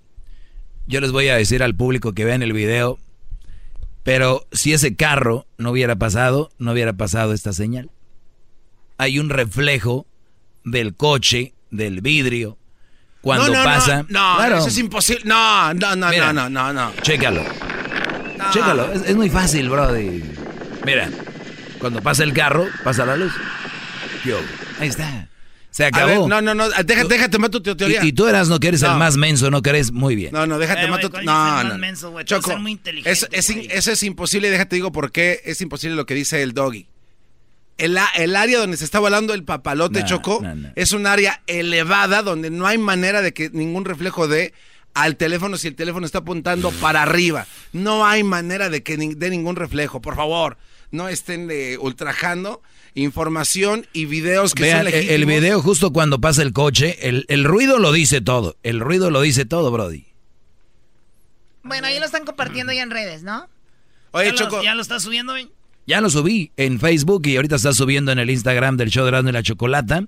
[0.87, 2.99] yo les voy a decir al público que vean el video,
[4.05, 7.91] pero si ese carro no hubiera pasado, no hubiera pasado esta señal.
[8.99, 10.07] Hay un reflejo
[10.65, 12.57] del coche, del vidrio,
[13.23, 14.05] cuando no, no, pasa.
[14.09, 14.59] No, no, Claro.
[14.59, 15.23] eso es imposible.
[15.25, 16.33] No, no, no, Mira.
[16.33, 16.93] no, no, no, no.
[17.03, 17.43] Chécalo.
[18.53, 18.93] Chécalo.
[18.93, 20.23] Es, es muy fácil, brody.
[20.85, 21.09] Mira,
[21.81, 23.33] cuando pasa el carro, pasa la luz.
[24.25, 24.39] Yo,
[24.79, 25.29] ahí está.
[25.75, 26.07] Se A acabó.
[26.07, 28.05] ver, no, no, no, déjate, déjate mato tu teoría.
[28.05, 30.31] Y, y tú eras, no que eres el más menso, no que eres muy bien.
[30.33, 31.11] No, no, déjate Eh, mato.
[31.11, 31.79] ¿cuál No, no.
[31.79, 33.69] menso, Choco, muy inteligente, eso es, in- güey.
[33.73, 34.51] eso es imposible.
[34.51, 36.87] Déjate digo por qué es imposible lo que dice el doggy.
[37.77, 37.97] El,
[38.37, 40.69] área donde se está volando el papalote No, Choco no, no.
[40.77, 44.55] es un área elevada donde no hay manera de que ningún reflejo dé
[44.95, 47.49] al teléfono si el teléfono está apuntando para arriba.
[47.73, 50.01] No hay manera de que ni- dé ningún reflejo.
[50.01, 50.57] Por favor,
[50.93, 52.63] no estén eh, ultrajando
[52.95, 55.15] información y videos que Vean, son legítimos.
[55.15, 58.57] el video justo cuando pasa el coche, el, el ruido lo dice todo.
[58.63, 60.07] El ruido lo dice todo, Brody.
[61.63, 63.49] Bueno, ahí lo están compartiendo ya en redes, ¿no?
[64.13, 64.63] Oye, ¿Ya lo- Choco.
[64.63, 65.35] ¿Ya lo estás subiendo?
[65.87, 69.09] Ya lo subí en Facebook y ahorita está subiendo en el Instagram del show de
[69.09, 70.05] Erasmo y la Chocolata.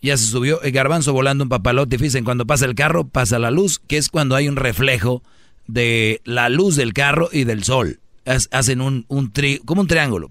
[0.00, 1.98] Ya se subió el garbanzo volando un papalote.
[1.98, 5.22] Fíjense, cuando pasa el carro, pasa la luz, que es cuando hay un reflejo
[5.68, 8.00] de la luz del carro y del sol.
[8.24, 10.28] Hacen un, un tri, como un triángulo.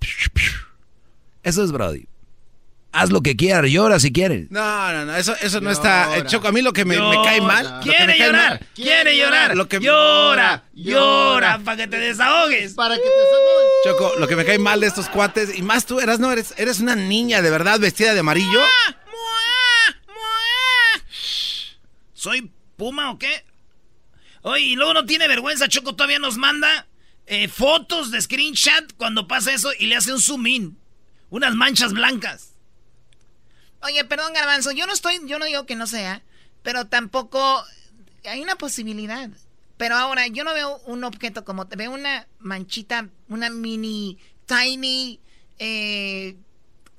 [1.44, 2.06] Eso es Brody.
[2.94, 4.52] Haz lo que quieras, llora si quieres.
[4.52, 6.18] No, no, no, eso, eso no está.
[6.18, 7.80] eh, Choco, a mí lo que me, me cae mal.
[7.82, 9.56] Quiere llorar, mal- quiere llorar.
[9.56, 12.74] Lo que- Llora, llora, para que te desahogues.
[12.74, 13.72] Para que te desahogues.
[13.86, 16.54] Choco, lo que me cae mal de estos cuates, y más tú eras, no, eres,
[16.58, 18.60] eres una niña de verdad vestida de amarillo.
[22.14, 23.46] ¿Soy Puma o qué?
[24.44, 26.88] Oye, y luego no tiene vergüenza, Choco todavía nos manda
[27.26, 30.78] eh, fotos de screenshot cuando pasa eso y le hace un zoom in.
[31.32, 32.52] Unas manchas blancas.
[33.82, 36.22] Oye, perdón, Garbanzo, yo no estoy, yo no digo que no sea,
[36.62, 37.64] pero tampoco
[38.26, 39.30] hay una posibilidad.
[39.78, 45.20] Pero ahora, yo no veo un objeto como, veo una manchita, una mini, tiny,
[45.58, 46.36] eh,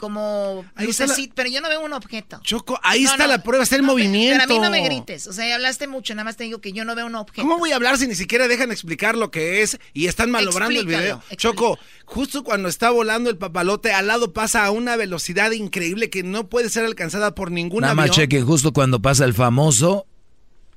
[0.02, 2.40] como Ahí está la- lucecita, pero yo no veo un objeto.
[2.42, 4.32] Choco, ahí No, está no, la prueba, está el no, movimiento.
[4.34, 6.72] Pero a mí no me grites, o sea, hablaste mucho, nada más te digo que
[6.72, 7.42] yo no veo un objeto.
[7.42, 10.72] ¿Cómo voy a hablar si ni siquiera dejan explicar lo que es y están malobrando
[10.80, 11.36] el Explícalo, video?
[11.36, 16.24] Choco, justo cuando está volando el papalote, al lado pasa a una velocidad increíble que
[16.24, 20.06] no puede ser alcanzada por ningún Nada más chequen justo cuando pasa el famoso,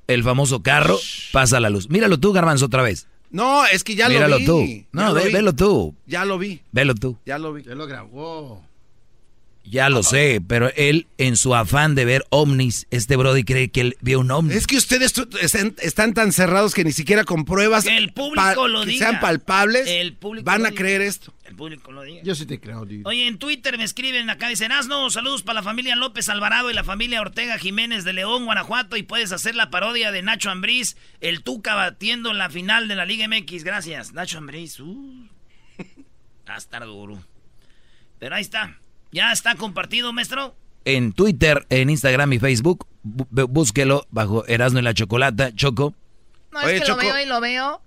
[0.06, 0.98] el famoso carro,
[1.32, 1.90] pasa la luz.
[1.90, 3.08] Míralo tú, garbanzo, otra vez.
[3.28, 4.46] No, es que ya Míralo lo vi.
[4.46, 4.60] tú.
[4.64, 5.32] Ya No, ve- vi.
[5.32, 5.94] velo tú.
[6.06, 7.18] Ya lo vi, Velo tú.
[7.26, 7.64] ya lo vi.
[7.64, 8.62] Ya lo grabó.
[9.68, 13.80] Ya lo sé, pero él, en su afán de ver ovnis, este Brody cree que
[13.80, 14.54] él vio un ovni.
[14.54, 18.68] Es que ustedes están, están tan cerrados que ni siquiera con pruebas Que el público
[18.68, 19.08] lo que diga.
[19.10, 20.80] sean palpables El público van lo a diga.
[20.80, 21.34] creer esto.
[21.44, 22.22] El público lo diga.
[22.22, 23.02] Yo sí te creo, dude.
[23.04, 26.74] Oye, en Twitter me escriben acá, dicen, Asno, saludos para la familia López Alvarado y
[26.74, 30.96] la familia Ortega Jiménez de León, Guanajuato, y puedes hacer la parodia de Nacho Ambriz,
[31.20, 33.64] el Tuca batiendo en la final de la Liga MX.
[33.64, 34.78] Gracias, Nacho Ambriz.
[34.80, 35.28] Uh.
[36.48, 37.22] Va a estar duro.
[38.18, 38.78] Pero ahí está.
[39.16, 40.54] ¿Ya está compartido, maestro?
[40.84, 45.94] En Twitter, en Instagram y Facebook, bú- búsquelo bajo Erasmo y la Chocolata, Choco.
[46.52, 47.00] No, Oye, es que Choco.
[47.02, 47.80] lo veo y lo veo.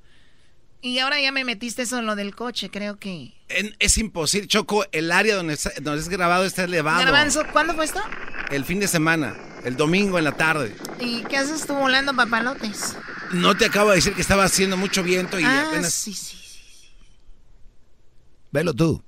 [0.81, 3.35] Y ahora ya me metiste eso en lo del coche, creo que.
[3.49, 6.99] En- es imposible, Choco, el área donde, está- donde es grabado está elevado.
[7.06, 8.01] Garbanzo, ¿cuándo fue esto?
[8.49, 9.35] El fin de semana,
[9.65, 10.76] el domingo en la tarde.
[10.99, 12.97] ¿Y qué haces tú volando papalotes?
[13.34, 15.93] No te acabo de decir que estaba haciendo mucho viento y ah, apenas...
[15.93, 16.38] sí, sí.
[18.51, 19.03] Velo tú.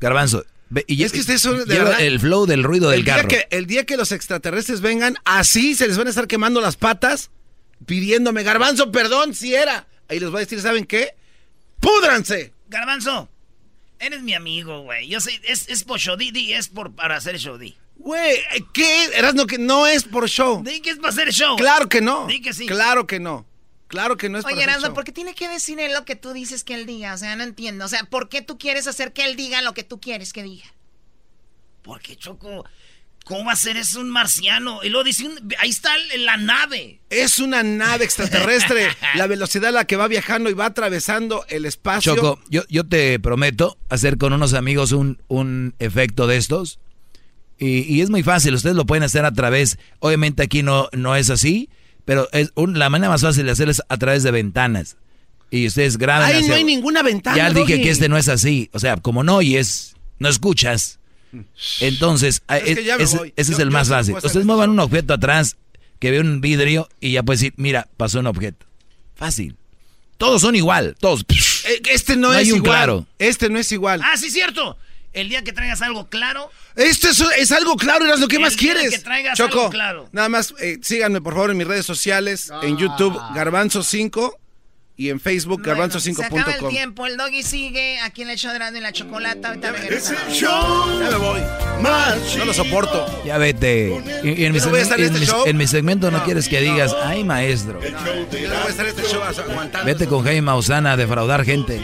[0.00, 0.44] Garbanzo.
[0.86, 3.16] Y Es que ustedes son, de lleva verdad, el flow del ruido del el día
[3.16, 3.28] carro.
[3.28, 6.76] Que, el día que los extraterrestres vengan, así se les van a estar quemando las
[6.76, 7.30] patas,
[7.86, 9.86] pidiéndome, Garbanzo, perdón, si era.
[10.08, 11.14] Ahí les voy a decir, ¿saben qué?
[11.80, 12.52] ¡Púdranse!
[12.68, 13.28] Garbanzo,
[14.00, 15.08] eres mi amigo, güey.
[15.08, 17.76] Yo sé, es, es por show, di, di, es por, para hacer show, di.
[17.98, 18.38] Güey,
[18.72, 19.04] ¿qué?
[19.14, 20.62] Erasno, que no es por show.
[20.64, 21.56] Di que es para hacer show.
[21.56, 22.26] Claro que no.
[22.26, 22.66] Di que sí.
[22.66, 23.46] Claro que no.
[23.88, 24.94] Claro que no es Oye, Erasmo.
[24.94, 27.14] ¿por qué tiene que decir él lo que tú dices que él diga?
[27.14, 27.84] O sea, no entiendo.
[27.84, 30.42] O sea, ¿por qué tú quieres hacer que él diga lo que tú quieres que
[30.42, 30.64] diga?
[31.82, 32.64] Porque, Choco,
[33.24, 34.82] ¿cómo va a ser eso un marciano?
[34.82, 37.00] Y luego dice, un- ahí está la nave.
[37.10, 38.88] Es una nave extraterrestre.
[39.14, 42.16] la velocidad a la que va viajando y va atravesando el espacio.
[42.16, 46.80] Choco, yo, yo te prometo hacer con unos amigos un, un efecto de estos.
[47.58, 51.16] Y, y es muy fácil, ustedes lo pueden hacer a través, obviamente aquí no, no
[51.16, 51.70] es así,
[52.06, 54.96] pero es un- la manera más fácil de hacerlo es a través de ventanas.
[55.50, 56.26] Y ustedes graban.
[56.32, 57.36] Ahí no hay ninguna ventana.
[57.36, 58.70] Ya dije que este no es así.
[58.72, 60.98] O sea, como no oyes, no escuchas.
[61.80, 64.16] Entonces, Es ese, es el más fácil.
[64.16, 65.56] hacer Ustedes muevan un objeto atrás
[65.98, 68.66] que ve un vidrio y ya puedes decir, mira, pasó un objeto.
[69.14, 69.56] Fácil.
[70.18, 71.24] Todos son igual, todos.
[71.68, 72.70] Eh, Este no, No es hay un igual.
[72.72, 73.06] claro.
[73.18, 74.00] Este no es igual.
[74.02, 74.78] Ah, sí, cierto.
[75.16, 78.42] El día que traigas algo claro, Esto es, es algo claro, Eras lo que El
[78.42, 78.90] más día quieres.
[78.92, 80.08] que traigas Choco, algo claro.
[80.12, 84.34] nada más eh, síganme por favor en mis redes sociales, en YouTube Garbanzo5
[84.98, 86.70] y en Facebook Bueno, se acaba el garbanzo5.com.
[86.70, 89.48] tiempo, el doggy sigue aquí en el show de y la Chocolata.
[89.48, 89.72] Ahorita.
[90.32, 91.40] Ya me voy.
[92.38, 93.22] No lo soporto.
[93.24, 93.88] Ya vete.
[94.22, 95.44] Y, y en, mi no voy a segmento, estar en en este mi- show.
[95.46, 97.78] en mi segmento no, quieres que digas, ay maestro.
[97.82, 99.84] Yo no voy a estar en este show aguantando.
[99.84, 101.78] Vete con Jaime Maussan a defraudar gente.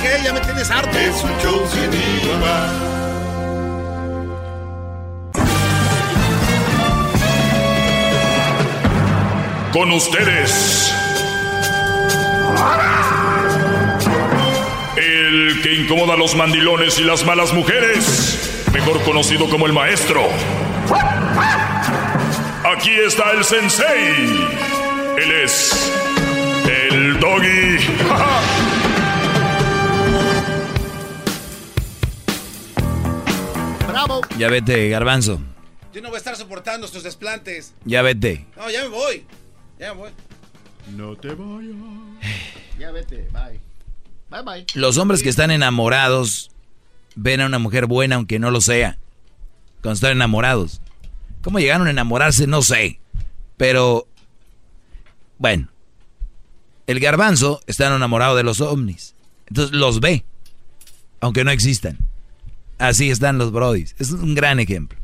[0.00, 0.24] ¿Sabes qué?
[0.24, 0.98] Ya me tienes harto.
[0.98, 2.70] Es un show sin igual.
[9.72, 10.92] Con ustedes.
[14.96, 18.64] El que incomoda a los mandilones y las malas mujeres.
[18.72, 20.28] Mejor conocido como el maestro.
[22.64, 24.48] Aquí está el sensei.
[25.18, 25.92] Él es
[26.66, 27.78] el doggy.
[34.06, 34.22] Bravo.
[34.38, 35.40] Ya vete, garbanzo.
[35.92, 37.74] Yo no voy a estar soportando estos desplantes.
[37.84, 38.46] Ya vete.
[38.56, 39.26] No, ya me voy.
[39.78, 40.10] Ya me voy.
[40.96, 41.76] No te vayas.
[42.78, 43.60] Ya vete, bye.
[44.30, 44.66] Bye bye.
[44.74, 46.50] Los hombres que están enamorados
[47.14, 48.96] ven a una mujer buena aunque no lo sea.
[49.82, 50.80] Cuando están enamorados.
[51.42, 52.46] ¿Cómo llegaron a enamorarse?
[52.46, 53.00] No sé.
[53.58, 54.08] Pero,
[55.36, 55.68] bueno.
[56.86, 59.14] El garbanzo está enamorado de los ovnis.
[59.48, 60.24] Entonces los ve.
[61.20, 61.98] Aunque no existan.
[62.80, 63.94] Así están los brodis.
[63.98, 64.98] Es un gran ejemplo.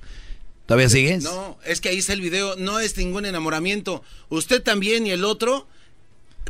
[0.66, 1.22] ¿Todavía sigues?
[1.22, 2.56] No, es que ahí está el video.
[2.56, 4.02] No es ningún enamoramiento.
[4.30, 5.68] Usted también y el otro,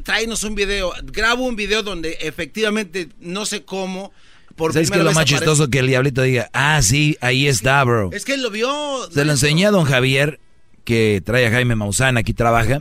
[0.04, 0.92] tráenos un video.
[1.04, 4.12] Grabo un video donde efectivamente no sé cómo.
[4.54, 5.68] Por ¿Sabes primera lo más aparece- chistoso?
[5.68, 8.08] Que el diablito diga, ah, sí, ahí está, bro.
[8.12, 8.70] Es que él lo vio.
[9.12, 10.40] Se lo enseñé a don Javier,
[10.84, 12.80] que trae a Jaime Maussan, aquí trabaja,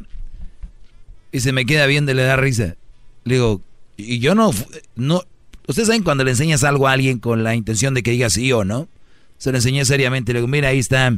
[1.34, 2.78] y se me queda bien de le da risa.
[3.26, 3.62] Le digo,
[3.98, 4.52] y yo no,
[4.96, 5.24] no,
[5.68, 8.52] ustedes saben cuando le enseñas algo a alguien con la intención de que diga sí
[8.52, 8.88] o no,
[9.38, 11.18] se lo enseñé seriamente, le digo, mira, ahí está,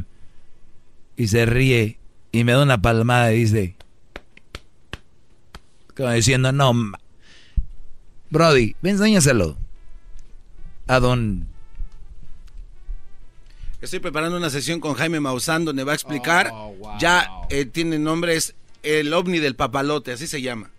[1.16, 1.98] y se ríe,
[2.32, 3.76] y me da una palmada y dice,
[5.96, 6.98] como diciendo, no, ma-
[8.30, 9.56] Brody, ven, enséñaselo
[10.86, 11.46] a don
[13.80, 16.50] Estoy preparando una sesión con Jaime Maussan donde va a explicar.
[16.98, 20.70] Ya eh, tiene nombre, es el ovni del papalote, así se llama.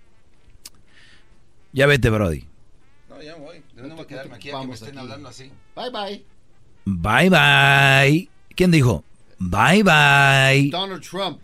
[1.71, 2.45] Ya vete, Brody.
[3.19, 3.61] No, ya voy.
[3.75, 5.51] Yo no voy a quedarme aquí a que me estén hablando así.
[5.75, 6.25] Bye bye.
[6.85, 8.29] Bye bye.
[8.55, 9.03] ¿Quién dijo?
[9.39, 10.69] Bye bye.
[10.71, 11.39] Donald Trump.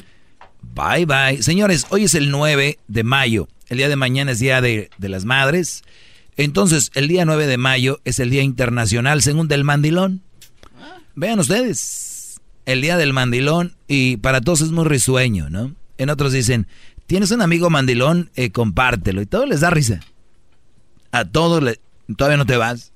[0.62, 1.44] Bye bye.
[1.44, 3.50] Señores, hoy es el 9 de mayo.
[3.68, 5.84] El día de mañana es Día de, de las Madres.
[6.38, 10.22] Entonces, el día 9 de mayo es el Día Internacional, según del mandilón.
[11.16, 15.74] Vean ustedes, el Día del Mandilón, y para todos es muy risueño, ¿no?
[15.98, 16.68] En otros dicen,
[17.06, 20.00] tienes un amigo mandilón, Eh, compártelo, y todo les da risa.
[21.16, 21.80] A todos le...
[22.18, 22.92] ¿Todavía no te vas?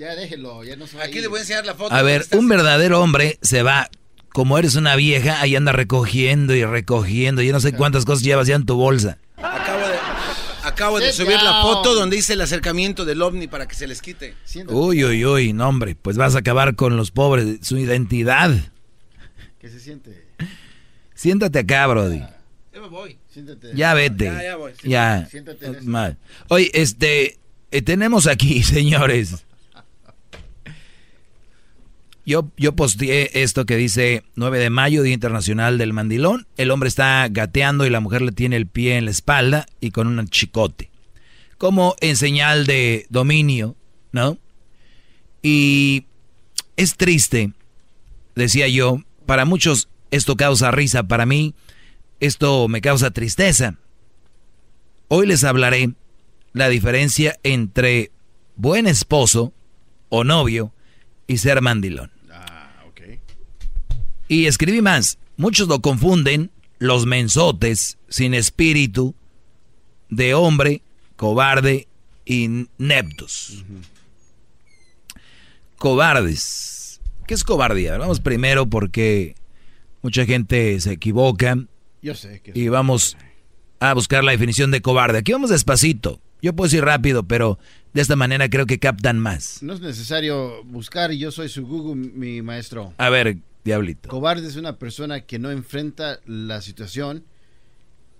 [0.00, 1.94] Ya déjelo, ya no se va Aquí le voy a enseñar la foto.
[1.94, 3.88] A ver, un verdadero hombre se va,
[4.32, 7.40] como eres una vieja, ahí anda recogiendo y recogiendo.
[7.40, 9.18] Yo no sé cuántas cosas llevas ya en tu bolsa.
[9.36, 9.98] Acabo de,
[10.64, 14.02] acabo de subir la foto donde hice el acercamiento del ovni para que se les
[14.02, 14.34] quite.
[14.66, 18.50] Uy, uy, uy, no hombre, pues vas a acabar con los pobres, su identidad.
[19.60, 20.26] Que se siente.
[21.14, 22.18] Siéntate acá, Brody.
[22.72, 23.19] Ya me voy.
[23.30, 23.72] Siéntate.
[23.74, 24.24] Ya vete.
[24.24, 24.72] Ya, ya voy.
[24.82, 25.26] Ya.
[25.30, 25.84] Siéntate en eso.
[25.88, 26.18] Mal.
[26.48, 27.38] Oye, este,
[27.70, 29.44] eh, tenemos aquí, señores.
[32.26, 36.46] Yo, yo posteé esto que dice 9 de mayo, Día Internacional del Mandilón.
[36.56, 39.90] El hombre está gateando y la mujer le tiene el pie en la espalda y
[39.90, 40.90] con un chicote.
[41.56, 43.74] Como en señal de dominio,
[44.12, 44.38] ¿no?
[45.42, 46.04] Y
[46.76, 47.52] es triste,
[48.34, 51.54] decía yo, para muchos esto causa risa, para mí
[52.20, 53.76] esto me causa tristeza.
[55.08, 55.94] Hoy les hablaré
[56.52, 58.12] la diferencia entre
[58.56, 59.52] buen esposo
[60.08, 60.72] o novio
[61.26, 62.12] y ser mandilón.
[62.30, 63.00] Ah, ok.
[64.28, 65.18] Y escribí más.
[65.36, 69.14] Muchos lo confunden, los mensotes, sin espíritu,
[70.10, 70.82] de hombre,
[71.16, 71.88] cobarde
[72.26, 73.64] y neptos.
[75.78, 77.00] Cobardes.
[77.26, 77.96] ¿Qué es cobardía?
[77.96, 79.34] Vamos primero porque
[80.02, 81.56] mucha gente se equivoca
[82.02, 83.16] Yo sé que y vamos
[83.78, 85.18] a buscar la definición de cobarde.
[85.18, 86.20] Aquí vamos despacito.
[86.42, 87.58] Yo puedo ir rápido, pero
[87.92, 89.62] de esta manera creo que captan más.
[89.62, 92.94] no es necesario buscar yo soy su Google, mi maestro.
[92.96, 94.08] A ver, diablito.
[94.08, 97.24] Cobarde es una persona que no enfrenta la situación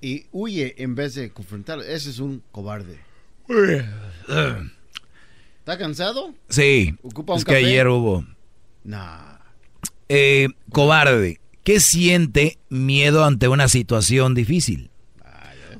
[0.00, 1.84] y huye en vez de confrontarlo.
[1.84, 2.98] Ese es un cobarde.
[5.58, 6.34] ¿Está cansado?
[6.48, 8.24] Sí, ¿Ocupa un es que ayer hubo.
[8.84, 9.38] Nah.
[10.08, 14.90] Eh, cobarde, ¿qué siente miedo ante una situación difícil?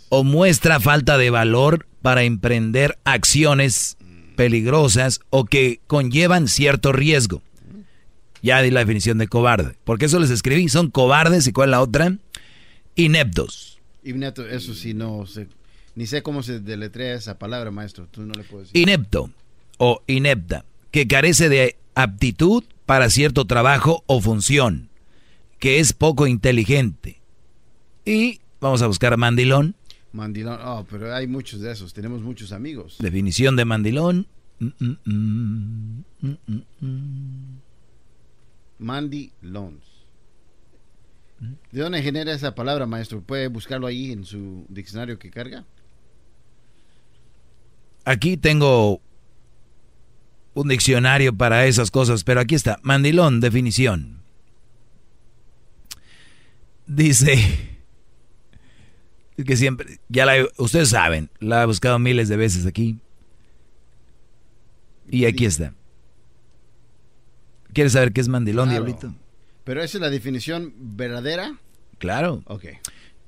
[0.09, 3.97] O muestra falta de valor para emprender acciones
[4.37, 7.43] peligrosas o que conllevan cierto riesgo.
[8.43, 9.77] Ya di la definición de cobarde.
[9.85, 10.69] Porque eso les escribí.
[10.69, 12.17] Son cobardes y cuál es la otra?
[12.97, 13.79] Ineptos.
[14.03, 15.47] Y neto, eso sí, no sé.
[15.95, 18.07] Ni sé cómo se deletrea esa palabra, maestro.
[18.11, 18.83] Tú no le puedes decir.
[18.83, 19.31] Inepto
[19.77, 24.90] o inepta, que carece de aptitud para cierto trabajo o función,
[25.61, 27.21] que es poco inteligente.
[28.05, 29.77] Y vamos a buscar mandilón.
[30.13, 30.59] Mandilón.
[30.65, 31.93] Oh, pero hay muchos de esos.
[31.93, 32.97] Tenemos muchos amigos.
[32.99, 34.27] Definición de mandilón.
[34.59, 36.05] Mm, mm,
[39.43, 39.85] Loans.
[41.73, 43.23] ¿De dónde genera esa palabra, maestro?
[43.23, 45.65] ¿Puede buscarlo ahí en su diccionario que carga?
[48.05, 49.01] Aquí tengo
[50.55, 52.79] un diccionario para esas cosas, pero aquí está.
[52.83, 54.20] Mandilón, definición.
[56.95, 57.39] Dice
[59.47, 62.99] que siempre, ya la, ustedes saben, la he buscado miles de veces aquí.
[65.09, 65.73] Y aquí está.
[67.73, 68.85] ¿Quieres saber qué es mandilón, Claro.
[68.85, 69.15] diablito?
[69.65, 71.59] Pero esa es la definición verdadera.
[71.99, 72.43] Claro.
[72.47, 72.65] Ok.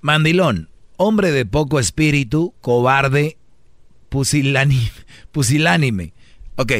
[0.00, 3.36] Mandilón, hombre de poco espíritu, cobarde,
[4.08, 4.90] pusilánime.
[5.30, 6.12] pusilánime.
[6.56, 6.72] Ok.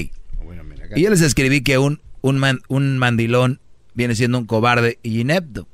[0.97, 3.61] Y yo les escribí que un, un, man- un mandilón
[3.95, 5.69] viene siendo un cobarde y inepto.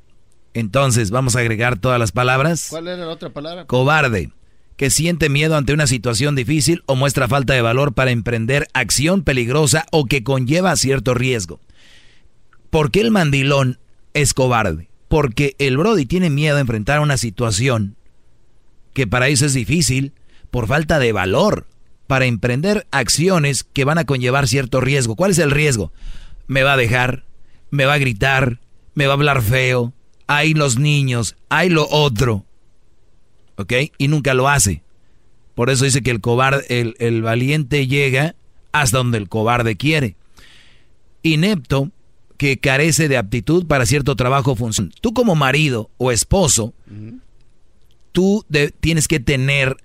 [0.53, 2.67] Entonces, vamos a agregar todas las palabras.
[2.69, 3.65] ¿Cuál era la otra palabra?
[3.65, 4.31] Cobarde,
[4.77, 9.23] que siente miedo ante una situación difícil o muestra falta de valor para emprender acción
[9.23, 11.59] peligrosa o que conlleva cierto riesgo.
[12.69, 13.79] ¿Por qué el mandilón
[14.13, 14.89] es cobarde?
[15.07, 17.95] Porque el Brody tiene miedo a enfrentar una situación
[18.93, 20.13] que para eso es difícil
[20.51, 21.67] por falta de valor
[22.07, 25.15] para emprender acciones que van a conllevar cierto riesgo.
[25.15, 25.91] ¿Cuál es el riesgo?
[26.47, 27.23] Me va a dejar,
[27.69, 28.59] me va a gritar,
[28.95, 29.93] me va a hablar feo,
[30.29, 32.45] hay los niños, hay lo otro.
[33.57, 33.73] ¿Ok?
[33.97, 34.83] Y nunca lo hace.
[35.55, 38.35] Por eso dice que el cobarde, el, el valiente llega
[38.71, 40.15] hasta donde el cobarde quiere.
[41.23, 41.89] Inepto,
[42.37, 44.93] que carece de aptitud para cierto trabajo o función.
[45.01, 46.73] Tú como marido o esposo,
[48.11, 49.77] tú de- tienes que tener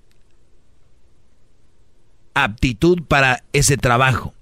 [2.35, 4.33] aptitud para ese trabajo.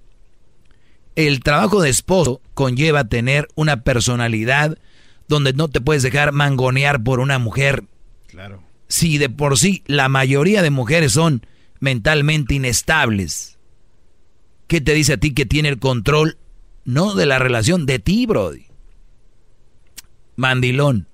[1.16, 4.78] El trabajo de esposo conlleva tener una personalidad
[5.28, 7.84] donde no te puedes dejar mangonear por una mujer.
[8.26, 8.62] Claro.
[8.88, 11.46] Si de por sí la mayoría de mujeres son
[11.80, 13.58] mentalmente inestables,
[14.66, 16.38] ¿qué te dice a ti que tiene el control
[16.84, 18.66] no de la relación, de ti, Brody?
[20.36, 21.08] Mandilón.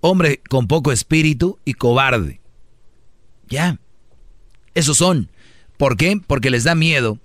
[0.00, 2.40] Hombre con poco espíritu y cobarde.
[3.48, 3.78] Ya.
[4.74, 5.30] Esos son.
[5.76, 6.18] ¿Por qué?
[6.26, 7.18] Porque les da miedo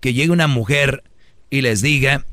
[0.00, 1.04] que llegue una mujer
[1.50, 2.26] y les diga,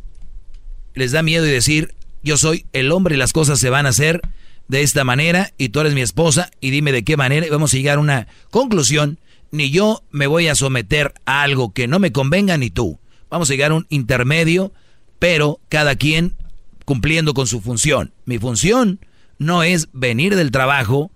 [0.93, 1.93] les da miedo y decir,
[2.25, 4.21] yo soy el hombre y las cosas se van a hacer
[4.67, 7.73] de esta manera y tú eres mi esposa y dime de qué manera y vamos
[7.73, 9.19] a llegar a una conclusión.
[9.51, 12.99] ni yo me voy a someter a algo que no me convenga ni tú.
[13.29, 14.73] Vamos a llegar a un intermedio,
[15.19, 16.35] pero cada quien
[16.83, 18.11] cumpliendo con su función.
[18.25, 18.99] Mi función
[19.37, 21.11] no es venir del trabajo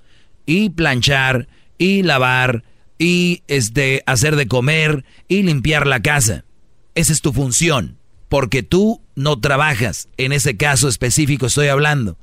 [0.45, 1.47] y planchar
[1.79, 2.63] y lavar
[2.99, 6.45] y este hacer de comer y limpiar la casa.
[6.93, 7.97] Esa es tu función,
[8.29, 10.07] porque tú no trabajas.
[10.17, 12.17] En ese caso específico estoy hablando.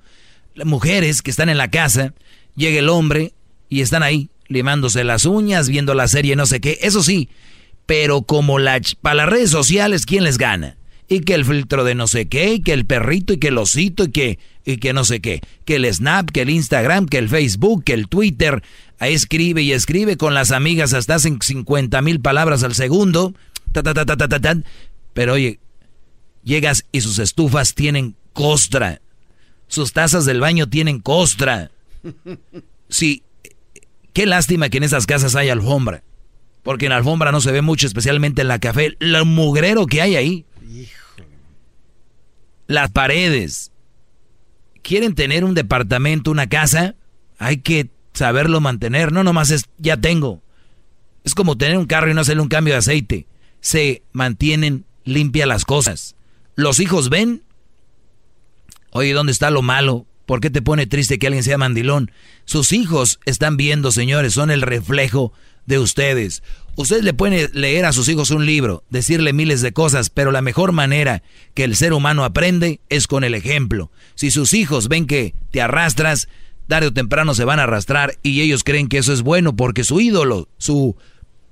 [0.55, 2.15] Las mujeres que están en la casa,
[2.55, 3.35] llega el hombre
[3.69, 6.79] y están ahí limándose las uñas, viendo la serie no sé qué.
[6.81, 7.29] Eso sí,
[7.85, 8.57] pero como
[9.03, 10.77] para las redes sociales, ¿quién les gana?
[11.09, 13.59] Y que el filtro de no sé qué, y que el perrito, y que el
[13.59, 15.41] osito, y que, y que no sé qué.
[15.65, 18.63] Que el Snap, que el Instagram, que el Facebook, que el Twitter.
[18.99, 23.35] Ahí escribe y escribe con las amigas hasta hacen 50 mil palabras al segundo.
[23.71, 24.57] Ta, ta, ta, ta, ta, ta,
[25.13, 25.61] Pero oye,
[26.47, 29.03] llegas y sus estufas tienen costra.
[29.69, 31.71] Sus tazas del baño tienen costra.
[32.89, 33.25] Sí,
[34.13, 36.05] qué lástima que en esas casas hay alfombra.
[36.63, 38.97] Porque en la alfombra no se ve mucho, especialmente en la café.
[39.01, 40.47] Lo mugrero que hay ahí.
[42.69, 43.73] Las paredes.
[44.83, 46.95] ¿Quieren tener un departamento, una casa?
[47.39, 49.13] Hay que saberlo mantener.
[49.13, 50.43] No nomás es, ya tengo.
[51.25, 53.27] Es como tener un carro y no hacerle un cambio de aceite.
[53.61, 56.16] Se mantienen limpias las cosas.
[56.57, 57.43] Los hijos ven.
[58.91, 60.07] Oye, ¿dónde está lo malo?
[60.25, 62.11] ¿Por qué te pone triste que alguien sea mandilón?
[62.47, 65.33] Sus hijos están viendo, señores, son el reflejo
[65.67, 66.43] de ustedes.
[66.75, 70.43] Ustedes le pueden leer a sus hijos un libro, decirle miles de cosas, pero la
[70.43, 71.23] mejor manera
[71.55, 73.91] que el ser humano aprende es con el ejemplo.
[74.15, 76.29] Si sus hijos ven que te arrastras,
[76.69, 79.85] tarde o temprano se van a arrastrar y ellos creen que eso es bueno porque
[79.85, 80.97] su ídolo, su,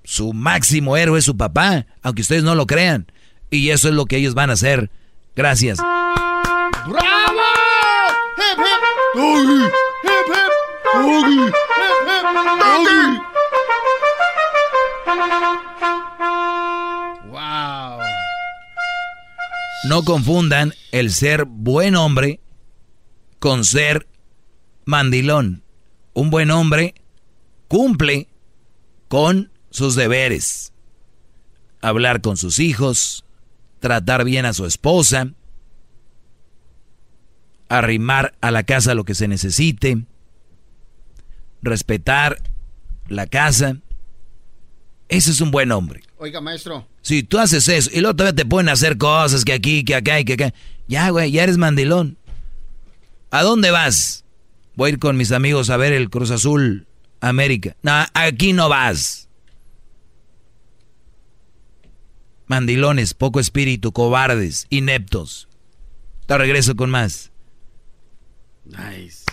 [0.02, 3.06] su máximo héroe es su papá, aunque ustedes no lo crean.
[3.50, 4.90] Y eso es lo que ellos van a hacer.
[5.36, 5.78] Gracias.
[5.78, 7.40] ¡Bravo!
[8.36, 8.58] ¡Hip,
[17.26, 17.98] Wow.
[19.88, 22.40] No confundan el ser buen hombre
[23.38, 24.06] con ser
[24.84, 25.62] mandilón.
[26.12, 26.94] Un buen hombre
[27.68, 28.28] cumple
[29.08, 30.72] con sus deberes.
[31.80, 33.23] Hablar con sus hijos,
[33.85, 35.28] tratar bien a su esposa,
[37.69, 40.06] arrimar a la casa lo que se necesite,
[41.61, 42.40] respetar
[43.09, 43.77] la casa.
[45.11, 46.01] Ese es un buen hombre.
[46.16, 46.89] Oiga, maestro.
[47.02, 50.19] Si tú haces eso y luego todavía te pueden hacer cosas que aquí, que acá
[50.19, 50.55] y que acá.
[50.89, 52.16] Ya, güey, ya eres mandilón.
[53.31, 54.24] ¿A dónde vas?
[54.77, 56.86] Voy a ir con mis amigos a ver el Cruz Azul
[57.20, 57.77] América.
[57.82, 59.23] No, aquí no vas.
[62.55, 65.48] Mandilones, poco espíritu, cobardes, ineptos.
[66.26, 67.32] Te regreso con más.
[68.64, 69.24] Nice.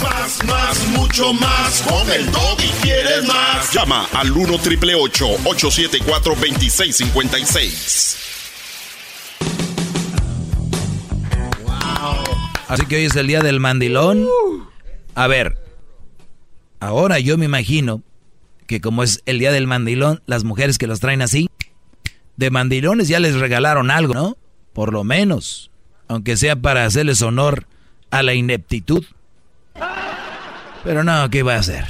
[0.00, 1.82] Más, más, mucho más.
[1.82, 3.72] Con el y quieres más.
[3.72, 8.16] Llama al 1 triple 874 2656.
[11.64, 12.24] Wow.
[12.68, 14.24] Así que hoy es el día del mandilón.
[15.16, 15.58] A ver,
[16.78, 18.04] ahora yo me imagino
[18.68, 21.48] que como es el día del mandilón, las mujeres que los traen así,
[22.38, 24.38] de mandilones ya les regalaron algo, ¿no?
[24.72, 25.70] Por lo menos,
[26.06, 27.66] aunque sea para hacerles honor
[28.10, 29.04] a la ineptitud.
[30.84, 31.84] Pero no, ¿qué va a hacer?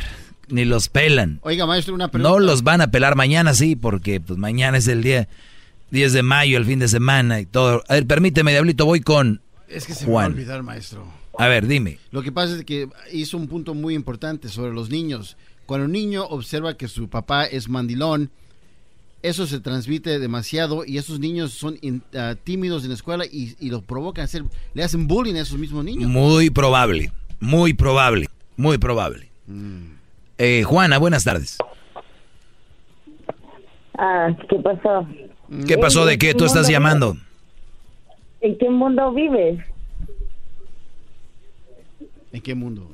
[0.48, 1.38] Ni los pelan.
[1.42, 2.30] Oiga, maestro, una pregunta.
[2.30, 5.28] No los van a pelar mañana, sí, porque pues mañana es el día
[5.90, 7.84] 10 de mayo, el fin de semana y todo.
[7.86, 10.14] A ver, permíteme, Diablito, voy con Es que se Juan.
[10.14, 11.06] me va a olvidar, maestro.
[11.38, 11.98] A ver, dime.
[12.10, 15.36] Lo que pasa es que hizo un punto muy importante sobre los niños.
[15.66, 18.30] Cuando un niño observa que su papá es mandilón,
[19.23, 23.57] eso se transmite demasiado y esos niños son in- ah, tímidos en la escuela y,
[23.59, 26.09] y los provocan a hacer, le hacen bullying a esos mismos niños.
[26.11, 29.28] Muy probable, muy probable, muy probable.
[30.39, 31.59] Eh, Juana, buenas tardes.
[33.99, 35.09] Ah, ¿qué pasó?
[35.66, 36.35] ¿Qué pasó de qué?
[36.35, 37.16] Tú estás mundo llamando.
[38.40, 39.59] ¿En qué mundo vives?
[42.32, 42.89] ¿En qué mundo?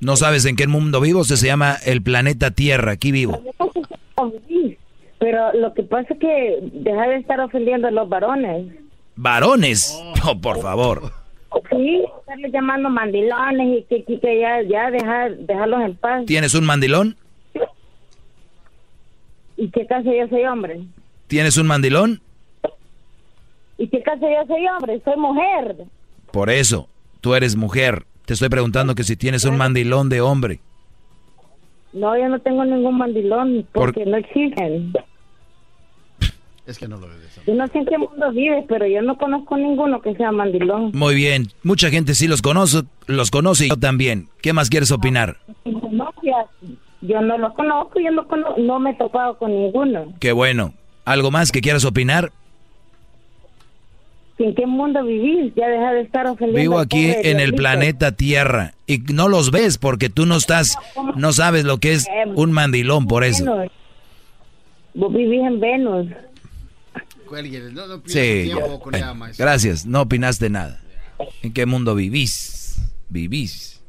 [0.00, 1.24] ¿No sabes en qué mundo vivo?
[1.24, 2.92] Se llama el planeta Tierra.
[2.92, 3.42] Aquí vivo.
[5.24, 8.66] Pero lo que pasa es que deja de estar ofendiendo a los varones.
[9.16, 9.98] Varones.
[10.22, 11.12] Oh, por favor.
[11.70, 16.26] Sí, estarle llamando mandilones y que, que, que ya, ya dejar, dejarlos en paz.
[16.26, 17.16] ¿Tienes un mandilón?
[19.56, 20.80] ¿Y qué caso yo soy hombre?
[21.26, 22.20] ¿Tienes un mandilón?
[23.78, 25.00] ¿Y qué caso yo soy hombre?
[25.06, 25.76] Soy mujer.
[26.32, 26.86] Por eso,
[27.22, 28.04] tú eres mujer.
[28.26, 30.60] Te estoy preguntando que si tienes un mandilón de hombre.
[31.94, 34.92] No, yo no tengo ningún mandilón Por- porque no existen.
[36.66, 37.40] Es que no lo ves.
[37.46, 40.92] Yo no sé en qué mundo vives, pero yo no conozco ninguno que sea mandilón.
[40.94, 41.48] Muy bien.
[41.62, 44.28] Mucha gente sí los conoce, los conoce y yo también.
[44.40, 45.36] ¿Qué más quieres opinar?
[47.02, 50.14] Yo no los conozco, yo no, conozco, no me he topado con ninguno.
[50.20, 50.72] Qué bueno.
[51.04, 52.32] ¿Algo más que quieras opinar?
[54.38, 55.52] ¿En qué mundo vivís?
[55.54, 56.60] Ya deja de estar ofendiendo.
[56.60, 60.76] Vivo aquí pobre en el planeta Tierra y no los ves porque tú no estás,
[61.14, 63.44] no sabes lo que es un mandilón por eso.
[64.94, 66.06] Vos vivís en Venus.
[67.26, 69.44] Cuélguele, no, no Sí, tiempo con maestro.
[69.44, 70.80] gracias, no opinaste nada.
[71.42, 72.76] ¿En qué mundo vivís?
[73.08, 73.80] Vivís.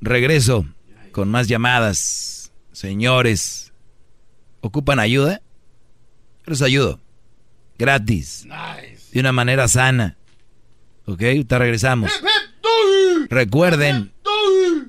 [0.00, 0.66] Regreso
[1.12, 2.52] con más llamadas.
[2.72, 3.72] Señores,
[4.60, 5.40] ¿ocupan ayuda?
[6.46, 7.00] Yo les ayudo.
[7.78, 8.46] Gratis.
[9.12, 10.16] De una manera sana.
[11.06, 11.20] ¿Ok?
[11.46, 12.10] Te regresamos.
[13.30, 14.12] Recuerden,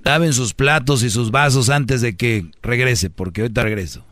[0.04, 4.06] laven sus platos y sus vasos antes de que regrese, porque ahorita regreso.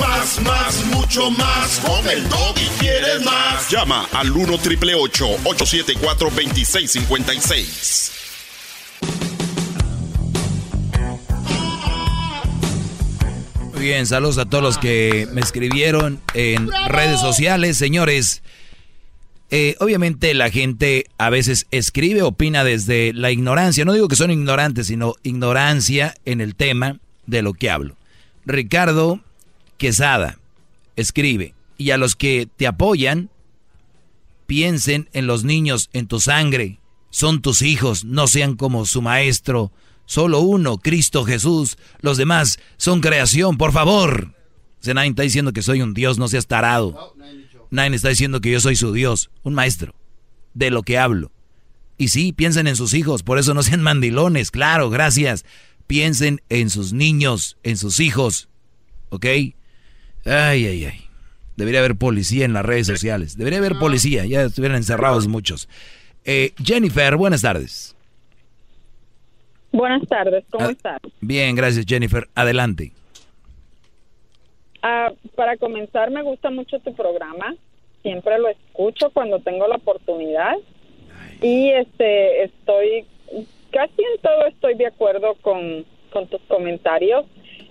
[0.00, 1.80] Más, más, mucho más.
[1.80, 3.70] Con el y quieres más.
[3.70, 8.12] Llama al 1 triple 874 2656.
[13.72, 18.42] Muy bien, saludos a todos los que me escribieron en redes sociales, señores.
[19.50, 23.84] eh, obviamente la gente a veces escribe, opina desde la ignorancia.
[23.84, 27.96] No digo que son ignorantes, sino ignorancia en el tema de lo que hablo.
[28.44, 29.20] Ricardo
[29.82, 30.38] Quesada
[30.94, 33.30] escribe, y a los que te apoyan,
[34.46, 36.78] piensen en los niños, en tu sangre.
[37.10, 39.72] Son tus hijos, no sean como su maestro.
[40.06, 41.78] Solo uno, Cristo Jesús.
[42.00, 44.36] Los demás son creación, por favor.
[44.80, 47.16] O sea, nadie está diciendo que soy un Dios, no seas tarado.
[47.70, 49.96] Nadie está diciendo que yo soy su Dios, un maestro,
[50.54, 51.32] de lo que hablo.
[51.98, 55.44] Y sí, piensen en sus hijos, por eso no sean mandilones, claro, gracias.
[55.88, 58.48] Piensen en sus niños, en sus hijos,
[59.08, 59.26] ¿ok?
[60.24, 61.00] Ay, ay, ay.
[61.56, 63.36] Debería haber policía en las redes sociales.
[63.36, 65.68] Debería haber policía, ya estuvieran encerrados muchos.
[66.24, 67.94] Eh, Jennifer, buenas tardes.
[69.72, 70.70] Buenas tardes, ¿cómo Ah.
[70.72, 71.00] estás?
[71.20, 72.28] Bien, gracias Jennifer.
[72.34, 72.92] Adelante.
[74.82, 77.54] Ah, para comenzar, me gusta mucho tu programa.
[78.02, 80.54] Siempre lo escucho cuando tengo la oportunidad.
[81.40, 83.04] Y este, estoy,
[83.70, 87.24] casi en todo estoy de acuerdo con, con tus comentarios.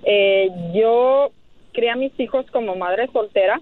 [0.03, 1.31] Eh, yo
[1.71, 3.61] crié a mis hijos como madre soltera.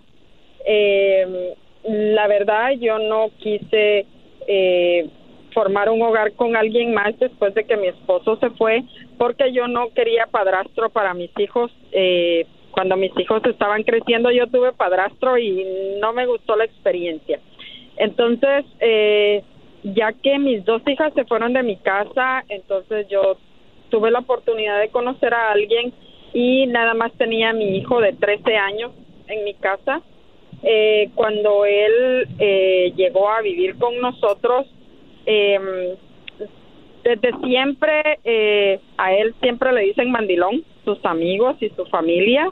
[0.66, 4.06] Eh, la verdad, yo no quise
[4.48, 5.10] eh,
[5.54, 8.84] formar un hogar con alguien más después de que mi esposo se fue,
[9.18, 11.72] porque yo no quería padrastro para mis hijos.
[11.92, 15.66] Eh, cuando mis hijos estaban creciendo, yo tuve padrastro y
[16.00, 17.40] no me gustó la experiencia.
[17.98, 19.44] Entonces, eh,
[19.84, 23.38] ya que mis dos hijas se fueron de mi casa, entonces yo
[23.90, 25.94] tuve la oportunidad de conocer a alguien
[26.34, 28.92] y nada más tenía a mi hijo de 13 años
[29.28, 30.02] en mi casa.
[30.62, 34.68] Eh, cuando él eh, llegó a vivir con nosotros,
[35.26, 35.96] eh,
[37.04, 42.52] desde siempre eh, a él siempre le dicen mandilón, sus amigos y su familia.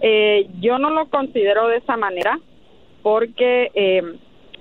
[0.00, 2.38] Eh, yo no lo considero de esa manera
[3.02, 4.02] porque eh,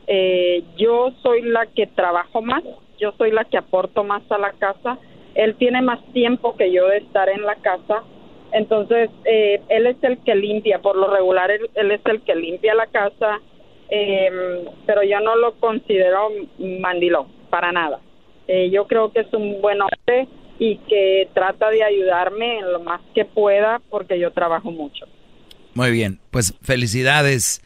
[0.08, 2.64] eh, yo soy la que trabajo más,
[3.00, 4.98] yo soy la que aporto más a la casa.
[5.34, 8.04] Él tiene más tiempo que yo de estar en la casa.
[8.56, 12.74] Entonces, eh, él es el que limpia, por lo regular, él, es el que limpia
[12.74, 13.42] la casa,
[13.90, 14.30] eh,
[14.86, 18.00] pero yo no lo considero mandilón, para nada.
[18.48, 22.80] Eh, yo creo que es un buen hombre y que trata de ayudarme en lo
[22.80, 25.06] más que pueda porque yo trabajo mucho.
[25.74, 27.62] Muy bien, pues felicidades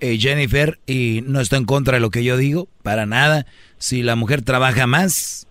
[0.00, 3.46] eh, Jennifer y no estoy en contra de lo que yo digo, para nada.
[3.78, 5.46] Si la mujer trabaja más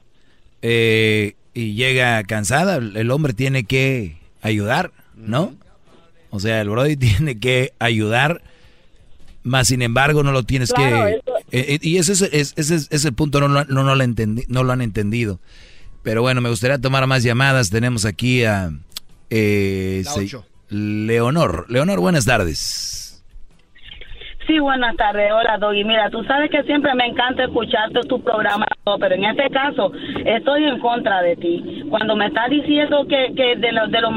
[0.62, 5.56] eh, y llega cansada, el hombre tiene que ayudar, ¿no?
[6.30, 8.42] O sea, el Brody tiene que ayudar,
[9.44, 11.12] más sin embargo no lo tienes Claro, que...
[11.16, 13.96] eso- eh, eh, y ese es, es- ese es- ese punto, no, lo- no, no,
[13.96, 15.40] lo entendi- no lo han entendido.
[16.04, 17.70] Pero bueno, me gustaría tomar más llamadas.
[17.70, 18.72] Tenemos aquí a...
[19.30, 20.46] eh, La se- ocho.
[20.70, 21.66] Leonor.
[21.70, 23.03] Leonor, buenas tardes.
[24.48, 25.32] Sí, buenas tardes.
[25.32, 25.86] Hola, Doggy.
[25.86, 28.66] Mira, tú sabes que siempre me encanta escucharte tu programa,
[29.00, 29.94] pero en este caso
[30.26, 31.84] estoy en contra de ti.
[31.90, 34.14] Cuando me estás diciendo que, que de, los de los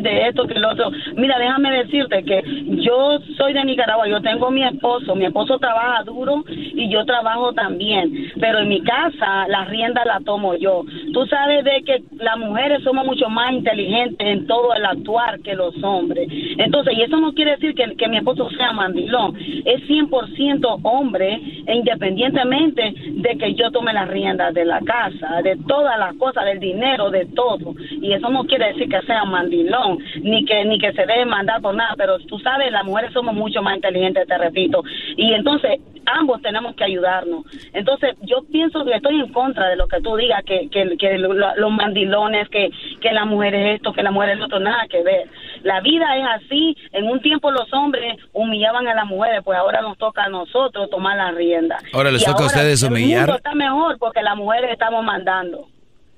[0.00, 2.42] de esto, que lo otro, mira, déjame decirte que
[2.82, 7.52] yo soy de Nicaragua, yo tengo mi esposo, mi esposo trabaja duro y yo trabajo
[7.52, 10.84] también, pero en mi casa la rienda la tomo yo.
[11.12, 15.54] Tú sabes de que las mujeres somos mucho más inteligentes en todo el actuar que
[15.54, 16.28] los hombres.
[16.58, 19.36] Entonces, y eso no quiere decir que, que mi esposo sea mandilón.
[19.64, 25.98] Es 100% hombre, independientemente de que yo tome las riendas de la casa, de todas
[25.98, 27.74] las cosas, del dinero, de todo.
[27.90, 31.60] Y eso no quiere decir que sea mandilón, ni que, ni que se debe mandar
[31.60, 34.82] por nada, pero tú sabes, las mujeres somos mucho más inteligentes, te repito.
[35.16, 37.44] Y entonces, ambos tenemos que ayudarnos.
[37.72, 41.18] Entonces, yo pienso que estoy en contra de lo que tú digas, que, que, que
[41.18, 42.70] los mandilones, que,
[43.00, 45.28] que la mujer es esto, que la mujer es otro, nada que ver.
[45.62, 46.76] La vida es así.
[46.92, 50.88] En un tiempo los hombres humillaban a las mujeres, pues ahora nos toca a nosotros
[50.90, 51.78] tomar la rienda.
[51.92, 53.20] Ahora les toca a ustedes humillar.
[53.20, 55.68] El mundo está mejor porque las mujeres estamos mandando.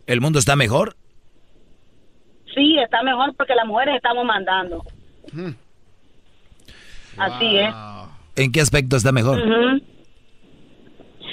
[0.07, 0.97] ¿El mundo está mejor?
[2.55, 4.85] Sí, está mejor porque las mujeres estamos mandando.
[5.33, 5.53] Hmm.
[7.17, 7.75] Así es.
[8.37, 9.41] ¿En qué aspecto está mejor?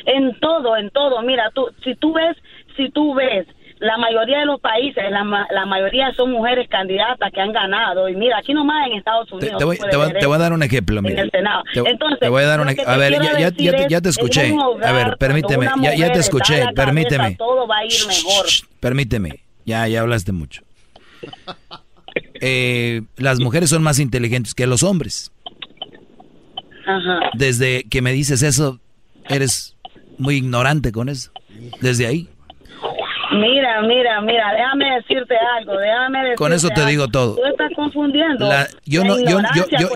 [0.06, 1.22] En todo, en todo.
[1.22, 2.38] Mira, tú, si tú ves,
[2.76, 3.48] si tú ves
[3.80, 8.10] la mayoría de los países, la, la, mayoría son mujeres candidatas que han ganado.
[8.10, 9.58] Y mira, aquí nomás en Estados Unidos.
[9.58, 11.02] Te, voy, a dar un ejemplo.
[11.02, 11.14] Mira.
[11.14, 11.64] En el Senado.
[11.74, 14.54] Entonces, te voy a dar un A ver, ya, ya, ya, te escuché.
[14.84, 15.68] a ver, permíteme.
[15.82, 16.66] Ya, ya te escuché.
[16.76, 17.36] Permíteme.
[17.36, 18.46] todo va a ir mejor.
[18.80, 19.44] permíteme.
[19.66, 20.64] Ya, ya hablaste mucho.
[22.42, 25.32] Eh, las mujeres son más inteligentes que los hombres.
[26.86, 27.30] Ajá.
[27.34, 28.80] Desde que me dices eso,
[29.28, 29.76] eres
[30.18, 31.32] muy ignorante con eso.
[31.82, 32.30] Desde ahí.
[33.32, 37.36] Mira, mira, mira, déjame decirte algo, déjame decirte Con eso te digo todo.
[37.36, 38.50] Tú estás confundiendo
[38.86, 39.90] yo no, yo, yo, yo,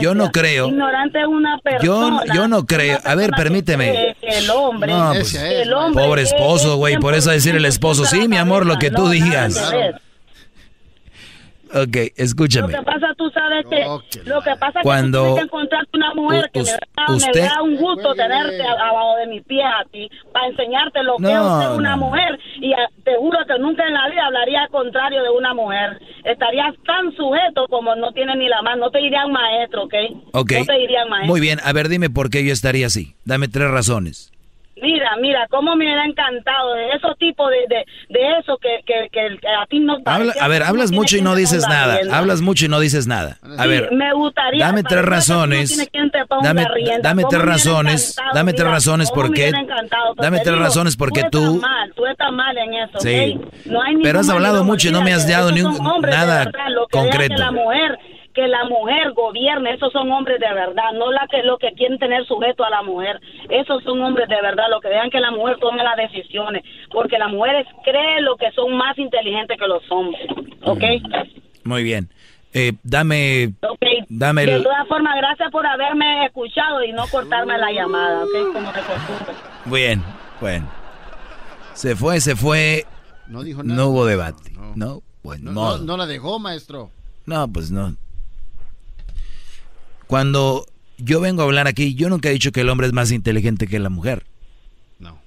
[0.00, 0.68] yo, no creo.
[0.68, 2.24] Ignorante es una persona.
[2.26, 2.98] Yo, yo no creo.
[3.04, 4.14] A ver, permíteme.
[4.20, 8.04] Que, el hombre, no, pues, el hombre pobre esposo, güey, por eso decir el esposo,
[8.04, 9.72] sí, mi amor, lo que tú digas.
[11.74, 12.72] Ok, escúchame.
[12.72, 13.84] Lo que pasa, tú sabes que,
[14.24, 17.40] lo que pasa Cuando que tú tienes que encontrarte una mujer que me, da, me
[17.40, 21.58] da un gusto tenerte abajo de mis pies a ti para enseñarte lo que es
[21.60, 22.72] ser una mujer y
[23.02, 26.00] te juro que nunca en la vida hablaría al contrario de una mujer.
[26.24, 29.94] Estarías tan sujeto como no tienes ni la mano, no te dirían maestro, ¿ok?
[30.32, 30.52] Ok.
[30.58, 31.32] No te dirían maestro.
[31.32, 33.16] Muy bien, a ver, dime por qué yo estaría así.
[33.24, 34.33] Dame tres razones.
[34.82, 39.08] Mira, mira, cómo me ha encantado de esos tipos de, de, de eso que, que,
[39.10, 42.00] que, a ti no Habla, A ver, hablas mucho y no dices nada.
[42.12, 43.38] Hablas mucho y no dices nada.
[43.58, 45.90] A ver, me gustaría dame tres razones.
[46.42, 46.66] dame,
[47.02, 48.16] dame tres razones.
[48.34, 49.52] Dame tres razones porque.
[50.16, 51.56] Dame tres razones porque tú.
[51.56, 52.98] Estás mal, tú estás mal en eso.
[53.00, 53.40] Sí.
[53.66, 56.50] No hay Pero has hablado mucho y no me has dado ni un, nada
[56.90, 57.36] concreto.
[57.36, 57.98] La mujer
[58.34, 61.98] que la mujer gobierne, esos son hombres de verdad, no la que lo que quieren
[61.98, 65.30] tener sujeto a la mujer, esos son hombres de verdad, lo que dejan que la
[65.30, 69.82] mujer tome las decisiones, porque las mujeres creen lo que son más inteligentes que los
[69.90, 70.26] hombres,
[70.62, 70.82] ¿ok?
[71.64, 72.08] Muy bien.
[72.56, 73.52] Eh, dame,
[74.08, 78.52] dame De todas formas, gracias por haberme escuchado y no cortarme la llamada, ¿ok?
[78.52, 78.80] Como de
[79.64, 80.02] Bien,
[80.40, 80.68] bueno.
[81.72, 82.84] Se fue, se fue.
[83.26, 83.76] No dijo nada.
[83.76, 84.52] No hubo debate.
[84.76, 86.90] No, bueno, no, no la dejó, maestro.
[87.26, 87.96] No, pues no.
[90.06, 90.66] Cuando
[90.98, 93.66] yo vengo a hablar aquí, yo nunca he dicho que el hombre es más inteligente
[93.66, 94.26] que la mujer.
[94.98, 95.18] No.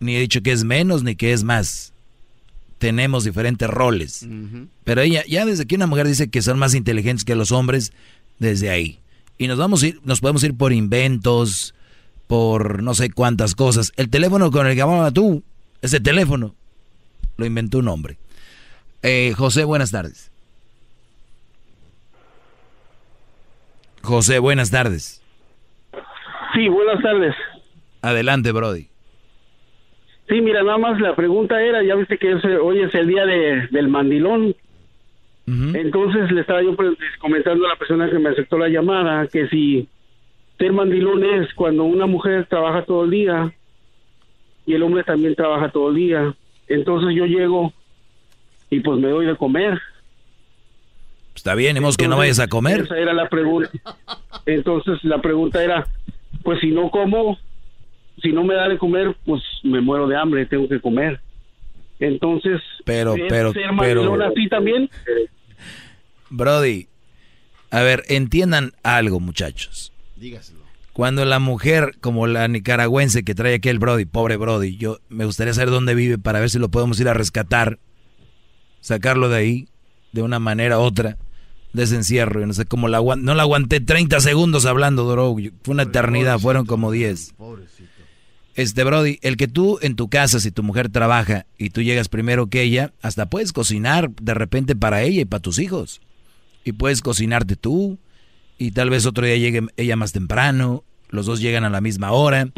[0.00, 1.92] Ni he dicho que es menos ni que es más.
[2.78, 4.26] Tenemos diferentes roles.
[4.84, 7.92] Pero ella, ya desde que una mujer dice que son más inteligentes que los hombres,
[8.38, 9.00] desde ahí.
[9.38, 11.74] Y nos vamos a ir, nos podemos ir por inventos,
[12.26, 13.92] por no sé cuántas cosas.
[13.96, 15.42] El teléfono con el que hablaba tú,
[15.82, 16.54] ese teléfono,
[17.36, 18.18] lo inventó un hombre.
[19.02, 20.30] Eh, José, buenas tardes.
[24.04, 25.22] José, buenas tardes.
[26.54, 27.34] Sí, buenas tardes.
[28.02, 28.88] Adelante, Brody.
[30.28, 33.66] Sí, mira, nada más la pregunta era, ya viste que hoy es el día de,
[33.70, 34.54] del mandilón.
[35.46, 36.74] Entonces le estaba yo
[37.18, 39.86] comentando a la persona que me aceptó la llamada que si
[40.58, 43.52] ser mandilón es cuando una mujer trabaja todo el día
[44.64, 46.34] y el hombre también trabaja todo el día.
[46.66, 47.74] Entonces yo llego
[48.70, 49.78] y pues me doy de comer
[51.44, 52.84] Está bien, hemos que no vayas a comer.
[52.84, 53.70] Esa era la pregunta.
[54.46, 55.86] Entonces la pregunta era,
[56.42, 57.36] pues si no como,
[58.22, 61.20] si no me da de comer, pues me muero de hambre, tengo que comer.
[62.00, 64.88] Entonces, pero, pero, pero, así también?
[66.30, 66.88] Brody,
[67.70, 69.92] a ver, entiendan algo, muchachos.
[70.16, 70.60] Dígaselo.
[70.94, 75.26] Cuando la mujer, como la nicaragüense que trae aquí el Brody, pobre Brody, yo me
[75.26, 77.78] gustaría saber dónde vive para ver si lo podemos ir a rescatar,
[78.80, 79.68] sacarlo de ahí
[80.12, 81.18] de una manera u otra
[81.74, 82.40] de ese encierro.
[82.40, 85.36] Yo no sé cómo la no la aguanté 30 segundos hablando, bro.
[85.62, 87.34] Fue una eternidad, fueron como 10.
[88.54, 92.08] Este, Brody, el que tú en tu casa, si tu mujer trabaja y tú llegas
[92.08, 96.00] primero que ella, hasta puedes cocinar de repente para ella y para tus hijos.
[96.64, 97.98] Y puedes cocinarte tú,
[98.56, 102.12] y tal vez otro día llegue ella más temprano, los dos llegan a la misma
[102.12, 102.48] hora,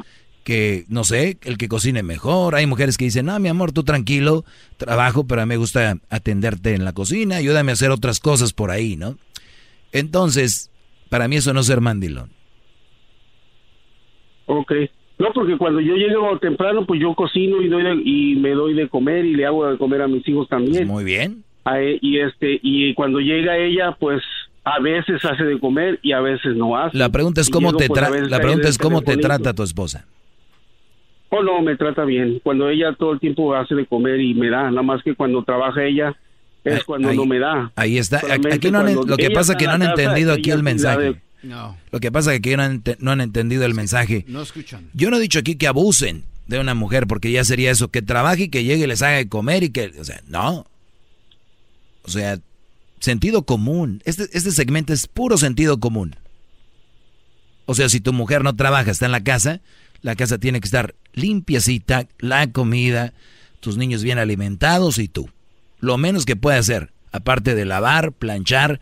[0.47, 2.55] que, no sé, el que cocine mejor.
[2.55, 4.45] Hay mujeres que dicen, no, mi amor, tú tranquilo,
[4.77, 8.53] trabajo, pero a mí me gusta atenderte en la cocina, ayúdame a hacer otras cosas
[8.53, 9.19] por ahí, ¿no?
[9.91, 10.71] Entonces,
[11.11, 12.31] para mí eso no es ser mandilón.
[14.47, 14.73] Ok.
[15.19, 18.75] No, porque cuando yo llego temprano, pues yo cocino y doy de- y me doy
[18.75, 20.87] de comer y le hago de comer a mis hijos también.
[20.87, 21.43] Muy bien.
[21.65, 24.23] A e- y este y cuando llega ella, pues
[24.63, 26.97] a veces hace de comer y a veces no hace.
[26.97, 29.63] La pregunta es cómo llego, te pues, tra- la pregunta es cómo te trata tu
[29.65, 30.07] esposa.
[31.31, 32.41] Oh, no, me trata bien.
[32.43, 35.43] Cuando ella todo el tiempo hace de comer y me da, nada más que cuando
[35.45, 36.17] trabaja ella
[36.65, 37.73] es cuando no me da.
[37.77, 38.21] Ahí está.
[38.21, 41.03] Solamente Aquí no han- lo que pasa es que no han entendido aquí el mensaje.
[41.03, 41.77] de- No.
[41.93, 44.25] Lo que pasa es que no han, no han entendido el mensaje.
[44.29, 44.89] No escuchan.
[44.95, 48.03] Yo no he dicho aquí que abusen de una mujer, porque ya sería eso, que
[48.03, 50.65] trabaje y que llegue y les haga de comer y que, o sea, no.
[52.03, 52.39] O sea,
[53.01, 54.01] sentido común.
[54.05, 56.15] Este, este segmento es puro sentido común.
[57.67, 59.61] O sea, si tu mujer no trabaja, está en la casa,
[60.07, 63.13] la casa tiene que estar limpiecita, la comida,
[63.59, 65.29] tus niños bien alimentados y tú.
[65.81, 68.79] Lo menos que puede hacer, aparte de lavar, planchar,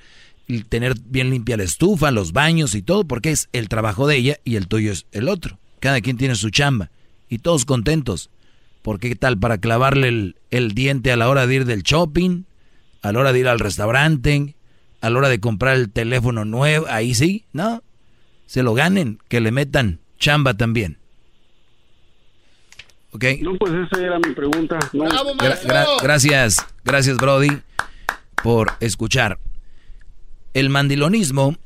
[0.46, 4.16] y tener bien limpia la estufa, los baños y todo, porque es el trabajo de
[4.16, 5.58] ella y el tuyo es el otro.
[5.80, 6.90] Cada quien tiene su chamba
[7.30, 8.28] y todos contentos.
[8.82, 12.44] Porque qué tal para clavarle el, el diente a la hora de ir del shopping,
[13.00, 14.56] a la hora de ir al restaurante,
[15.00, 17.82] a la hora de comprar el teléfono nuevo, ahí sí, ¿no?
[18.44, 20.98] Se lo ganen, que le metan chamba también.
[23.14, 23.24] ¿Ok?
[23.42, 24.76] No, pues esa era mi pregunta.
[24.92, 25.04] No.
[25.04, 27.60] Gra- gra- gracias, gracias Brody
[28.42, 29.38] por escuchar.
[30.52, 31.56] El mandilonismo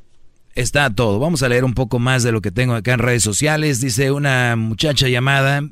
[0.55, 1.19] está a todo.
[1.19, 3.81] Vamos a leer un poco más de lo que tengo acá en redes sociales.
[3.81, 5.63] Dice una muchacha llamada,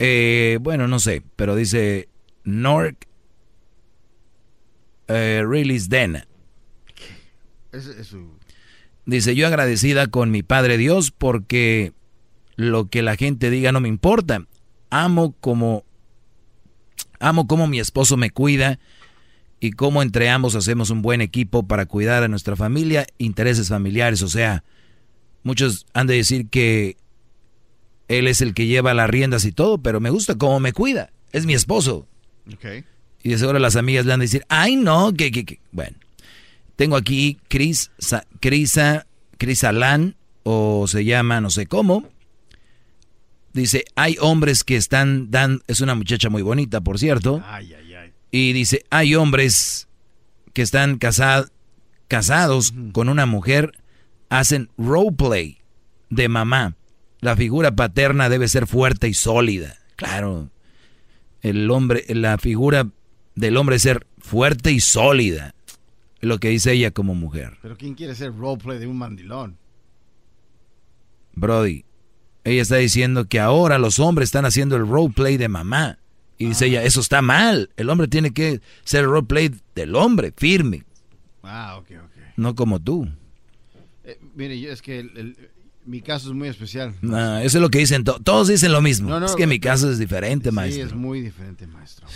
[0.00, 2.08] eh, bueno, no sé, pero dice
[2.42, 3.06] Nork
[5.08, 6.24] eh, Release Den.
[7.72, 8.38] Es, es su-
[9.06, 11.92] Dice, yo agradecida con mi Padre Dios porque
[12.60, 14.46] lo que la gente diga no me importa.
[14.90, 15.84] Amo como
[17.18, 18.78] amo como mi esposo me cuida
[19.60, 24.22] y cómo entre ambos hacemos un buen equipo para cuidar a nuestra familia, intereses familiares,
[24.22, 24.64] o sea,
[25.42, 26.96] muchos han de decir que
[28.08, 31.10] él es el que lleva las riendas y todo, pero me gusta cómo me cuida.
[31.32, 32.08] Es mi esposo.
[33.22, 35.60] Y de seguro las amigas le han de decir, ay no, que, que, que.
[35.72, 35.96] Bueno,
[36.76, 39.06] tengo aquí Cris, Sa- Crisa,
[39.38, 42.08] Crisalán, o se llama no sé cómo.
[43.52, 47.42] Dice, hay hombres que están dando, es una muchacha muy bonita, por cierto.
[47.46, 48.12] Ay, ay, ay.
[48.30, 49.88] Y dice, hay hombres
[50.52, 51.48] que están casa-
[52.06, 53.72] casados con una mujer,
[54.28, 55.58] hacen roleplay
[56.10, 56.76] de mamá.
[57.20, 59.76] La figura paterna debe ser fuerte y sólida.
[59.96, 60.50] Claro.
[61.42, 62.88] El hombre, la figura
[63.34, 65.54] del hombre ser fuerte y sólida.
[66.20, 67.58] Lo que dice ella como mujer.
[67.62, 69.56] Pero ¿quién quiere ser roleplay de un mandilón?
[71.32, 71.84] Brody,
[72.44, 75.98] ella está diciendo que ahora los hombres están haciendo el roleplay de mamá.
[76.38, 77.70] Y dice ella, eso está mal.
[77.76, 80.84] El hombre tiene que ser el roleplay del hombre, firme,
[81.42, 82.22] Ah, ok, ok.
[82.36, 83.08] no como tú.
[84.04, 85.36] Eh, mire, yo- es que el- el-
[85.84, 86.94] mi caso es muy especial.
[87.02, 89.10] Eso es lo que dicen, to- todos dicen lo mismo.
[89.10, 90.86] No, no, es que mi caso es diferente, Sí, maestro.
[90.86, 92.06] es muy diferente, maestro.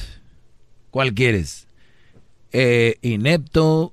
[0.91, 1.67] ¿Cuál quieres?
[2.53, 3.93] Eh, inepto,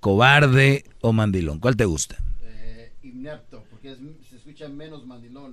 [0.00, 1.58] cobarde o mandilón.
[1.60, 2.16] ¿Cuál te gusta?
[2.42, 3.98] Eh, inepto, porque es-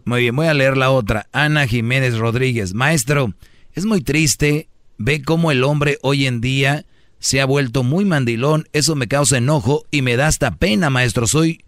[0.05, 1.27] Muy bien, voy a leer la otra.
[1.31, 2.73] Ana Jiménez Rodríguez.
[2.73, 3.33] Maestro,
[3.73, 4.67] es muy triste.
[4.97, 6.85] Ve cómo el hombre hoy en día
[7.19, 8.67] se ha vuelto muy mandilón.
[8.73, 11.27] Eso me causa enojo y me da hasta pena, maestro.
[11.27, 11.63] Soy,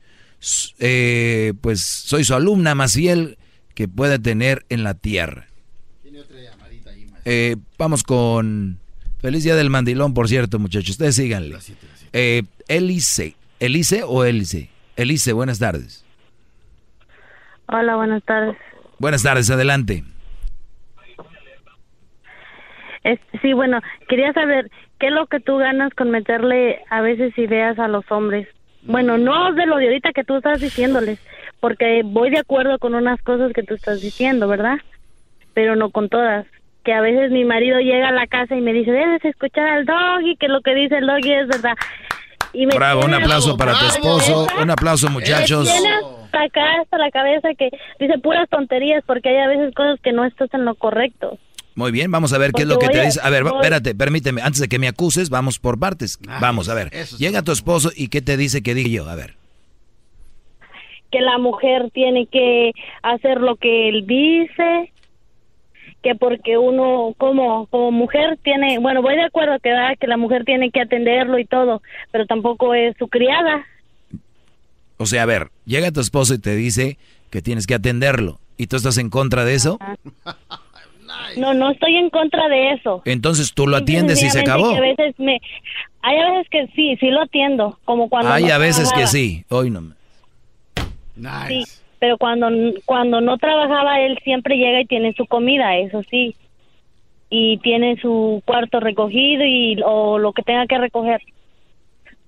[0.79, 3.37] eh, pues, soy su alumna más fiel
[3.73, 5.47] que pueda tener en la tierra.
[7.25, 8.79] Eh, vamos con...
[9.19, 10.91] Feliz Día del Mandilón, por cierto, muchachos.
[10.91, 11.57] Ustedes síganle.
[12.11, 13.37] Eh, Elice.
[13.59, 14.69] ¿Elice o Elice?
[14.97, 16.03] Elice, buenas tardes.
[17.73, 18.55] Hola, buenas tardes.
[18.99, 20.03] Buenas tardes, adelante.
[23.03, 24.69] Es- sí, bueno, quería saber
[24.99, 28.47] qué es lo que tú ganas con meterle a veces ideas a los hombres.
[28.83, 31.19] Bueno, no de lo de ahorita que tú estás diciéndoles,
[31.61, 34.77] porque voy de acuerdo con unas cosas que tú estás diciendo, ¿verdad?
[35.55, 36.45] Pero no con todas.
[36.85, 39.85] Que a veces mi marido llega a la casa y me dice, debes escuchar al
[39.85, 41.73] doggy, que lo que dice el doggy es verdad.
[42.53, 44.47] Y me Bravo, un aplauso para tu esposo.
[44.61, 45.67] Un aplauso, muchachos.
[46.33, 47.69] Hasta acá, hasta la cabeza que
[47.99, 51.37] dice puras tonterías, porque hay a veces cosas que no estás en lo correcto.
[51.75, 53.19] Muy bien, vamos a ver qué es lo que te a- dice.
[53.23, 56.17] A ver, voy- espérate, permíteme, antes de que me acuses, vamos por partes.
[56.41, 56.89] Vamos, a ver.
[57.19, 59.09] Llega tu esposo y ¿qué te dice que diga yo?
[59.09, 59.35] A ver.
[61.11, 62.71] que la mujer tiene que
[63.03, 64.91] hacer lo que él dice,
[66.01, 70.17] que porque uno como como mujer tiene, bueno, voy de acuerdo que da que la
[70.17, 73.63] mujer tiene que atenderlo y todo, pero tampoco es su criada.
[75.03, 76.97] O sea, a ver, llega tu esposo y te dice
[77.29, 78.39] que tienes que atenderlo.
[78.57, 79.77] ¿Y tú estás en contra de eso?
[81.35, 83.01] No, no estoy en contra de eso.
[83.03, 84.71] Entonces tú lo atiendes y se acabó.
[84.71, 85.41] que a veces me
[86.01, 89.07] hay a veces que sí, sí lo atiendo, como cuando Hay no a veces que
[89.07, 89.43] sí.
[89.49, 89.93] Hoy no.
[91.47, 91.65] Sí,
[91.99, 92.47] pero cuando
[92.85, 96.33] cuando no trabajaba él siempre llega y tiene su comida, eso sí.
[97.29, 101.21] Y tiene su cuarto recogido y o lo que tenga que recoger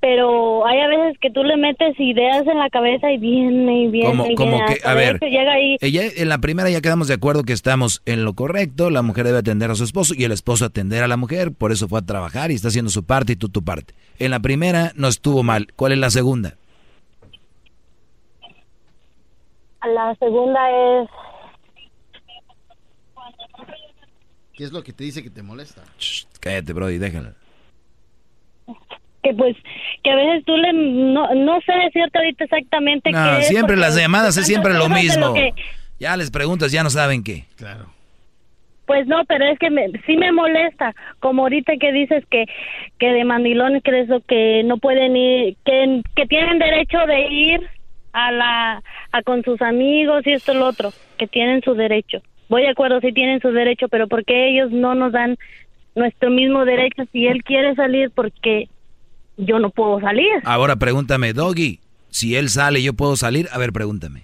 [0.06, 3.88] pero hay a veces que tú le metes ideas en la cabeza y viene y
[3.88, 4.76] viene como, y como viene.
[4.76, 5.78] que, a ver, llega ahí.
[5.82, 9.26] ella, en la primera ya quedamos de acuerdo que estamos en lo correcto, la mujer
[9.26, 11.98] debe atender a su esposo y el esposo atender a la mujer, por eso fue
[11.98, 13.96] a trabajar y está haciendo su parte y tú tu parte.
[14.20, 16.54] En la primera no estuvo mal, ¿cuál es la segunda?
[19.92, 21.10] La segunda es...
[24.54, 25.82] ¿Qué es lo que te dice que te molesta?
[25.98, 27.34] Shh, cállate, Brody, déjala.
[29.26, 29.56] Que pues
[30.04, 33.76] que a veces tú le no, no sé decirte ahorita exactamente No, qué es, siempre
[33.76, 35.28] las llamadas es siempre lo mismo.
[35.30, 35.54] lo que-
[36.00, 37.46] Ya les preguntas, ya no saben qué.
[37.58, 37.86] Claro.
[38.86, 42.46] pues no pero es que me, sí me molesta como ahorita que dices que
[43.00, 47.62] que de mandilones que eso que no pueden ir que que tienen derecho de ir
[48.14, 52.22] a la a con sus amigos y esto y lo otro que tienen su derecho
[52.48, 55.36] voy de acuerdo sí tienen su derecho pero ¿por qué ellos no nos dan
[55.96, 58.68] nuestro mismo derecho si él quiere salir porque
[59.38, 61.80] yo no puedo salir Ahora pregúntame, Doggy,
[62.10, 63.48] si él sale, ¿yo puedo salir?
[63.52, 64.24] A ver, pregúntame.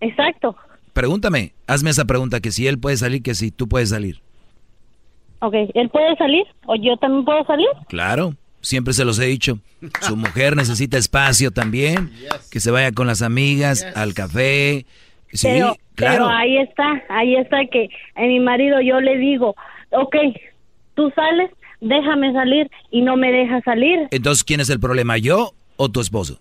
[0.00, 0.56] exacto
[0.92, 4.20] Pregúntame, hazme esa pregunta, que si él puede salir, que si tú puedes salir.
[5.40, 9.60] Ok, él puede salir o yo también puedo salir Claro, siempre se los he dicho.
[10.00, 12.10] Su mujer necesita espacio también,
[12.50, 14.86] que se vaya con las amigas al café.
[15.32, 16.24] Sí, pero, claro.
[16.24, 19.54] pero ahí está, ahí está que a mi marido yo le digo,
[19.90, 20.16] ok,
[20.94, 21.50] tú sales,
[21.80, 24.08] déjame salir y no me deja salir.
[24.10, 26.38] Entonces, ¿quién es el problema, yo o tu esposo?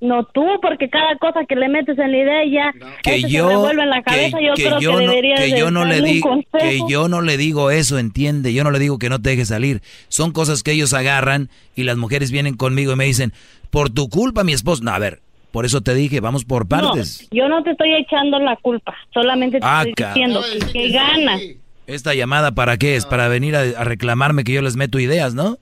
[0.00, 2.72] No tú, porque cada cosa que le metes en la idea ya
[3.02, 4.38] Que eso se yo, en la que, cabeza.
[4.40, 7.20] yo que creo yo que no, debería que yo no le digo, que yo no
[7.20, 8.54] le digo eso, entiende.
[8.54, 9.82] Yo no le digo que no te deje salir.
[10.06, 13.32] Son cosas que ellos agarran y las mujeres vienen conmigo y me dicen,
[13.70, 14.84] por tu culpa, mi esposo.
[14.84, 15.18] No, a ver,
[15.50, 17.26] por eso te dije, vamos por partes.
[17.32, 20.42] No, yo no te estoy echando la culpa, solamente te Ah, estoy diciendo
[20.72, 21.42] que, que ganas.
[21.88, 23.06] Esta llamada para qué es?
[23.06, 25.58] Para venir a, a reclamarme que yo les meto ideas, ¿no?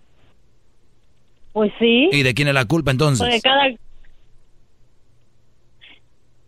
[1.52, 2.10] Pues sí.
[2.10, 3.24] ¿Y de quién es la culpa entonces?
[3.24, 3.62] Porque cada...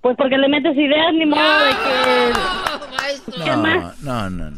[0.01, 3.39] Pues porque le metes ideas, ni modo de que...
[3.39, 4.57] No, no, no, no.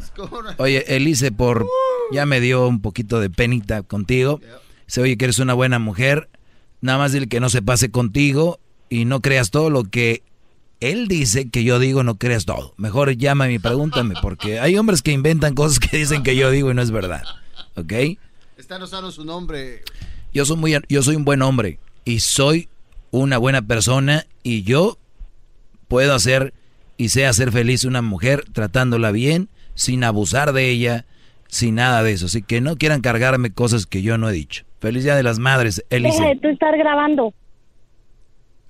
[0.57, 1.67] Oye, Elise, por
[2.13, 4.41] ya me dio un poquito de penita contigo.
[4.87, 6.31] Se oye que eres una buena mujer.
[6.81, 10.23] Nada más dile que no se pase contigo y no creas todo lo que
[10.81, 12.75] él dice que yo digo, no creas todo.
[12.77, 16.71] Mejor llámame y pregúntame, porque hay hombres que inventan cosas que dicen que yo digo
[16.71, 17.23] y no es verdad.
[17.77, 17.93] ¿Ok?
[18.57, 19.83] Están usando su nombre.
[20.33, 22.69] Yo soy muy, yo soy un buen hombre y soy
[23.11, 24.99] una buena persona y yo
[25.89, 26.55] puedo hacer
[26.97, 31.05] y sé hacer feliz a una mujer tratándola bien, sin abusar de ella,
[31.49, 32.27] sin nada de eso.
[32.27, 34.65] Así que no quieran cargarme cosas que yo no he dicho.
[34.81, 36.39] Feliz Día de las Madres, Deja de Elise.
[36.41, 37.35] tú estar grabando.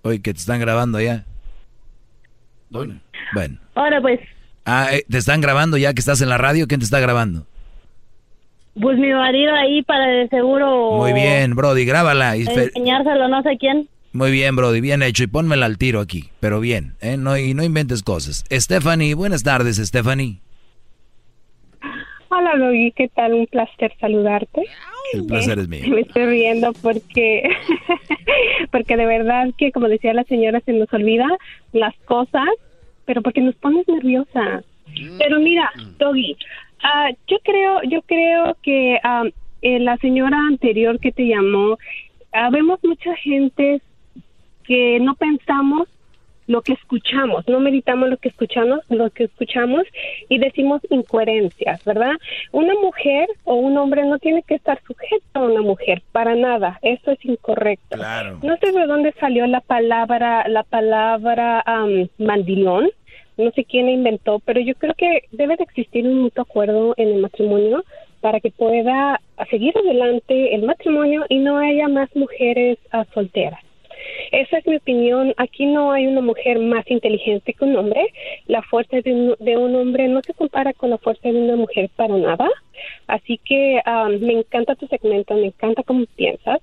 [0.03, 1.27] Oye, que te están grabando ya.
[2.71, 3.01] Bueno.
[3.75, 4.21] Ahora pues,
[4.65, 6.67] Ah, eh, ¿te están grabando ya que estás en la radio?
[6.69, 7.47] ¿Quién te está grabando?
[8.81, 10.93] pues mi marido ahí para de seguro...
[10.97, 12.37] Muy bien, Brody, grábala.
[12.37, 13.89] Y Enseñárselo no sé quién.
[14.13, 15.25] Muy bien, Brody, bien hecho.
[15.25, 17.17] Y pónmela al tiro aquí, pero bien, ¿eh?
[17.17, 18.45] No, y no inventes cosas.
[18.51, 20.41] Stephanie, buenas tardes, Stephanie.
[22.33, 23.35] Hola, Doggy, ¿qué tal?
[23.35, 24.63] Un placer saludarte.
[25.13, 25.83] El placer es mío.
[25.89, 27.43] Me estoy riendo porque,
[28.71, 31.27] porque de verdad que, como decía la señora, se nos olvida
[31.73, 32.49] las cosas,
[33.05, 34.63] pero porque nos pones nerviosa.
[35.19, 36.37] Pero mira, Doggy,
[36.85, 39.25] ah, yo creo, yo creo que ah,
[39.63, 41.79] eh, la señora anterior que te llamó,
[42.33, 43.81] ah, vemos mucha gente
[44.63, 45.89] que no pensamos
[46.51, 49.85] lo que escuchamos, no meditamos lo que escuchamos, lo que escuchamos
[50.29, 52.15] y decimos incoherencias, ¿verdad?
[52.51, 56.81] Una mujer o un hombre no tiene que estar sujeto a una mujer para nada,
[56.83, 57.97] eso es incorrecto.
[57.97, 58.41] Claro.
[58.43, 62.91] No sé de dónde salió la palabra, la palabra am, mandilón,
[63.37, 66.95] no sé quién la inventó, pero yo creo que debe de existir un mutuo acuerdo
[66.97, 67.85] en el matrimonio
[68.21, 69.21] para que pueda
[69.51, 73.70] seguir adelante el matrimonio y no haya más mujeres ah, solteras.
[74.33, 75.35] Esa es mi opinión.
[75.37, 78.13] Aquí no hay una mujer más inteligente que un hombre.
[78.47, 81.57] La fuerza de un, de un hombre no se compara con la fuerza de una
[81.57, 82.49] mujer para nada.
[83.07, 86.61] Así que um, me encanta tu segmento, me encanta cómo piensas.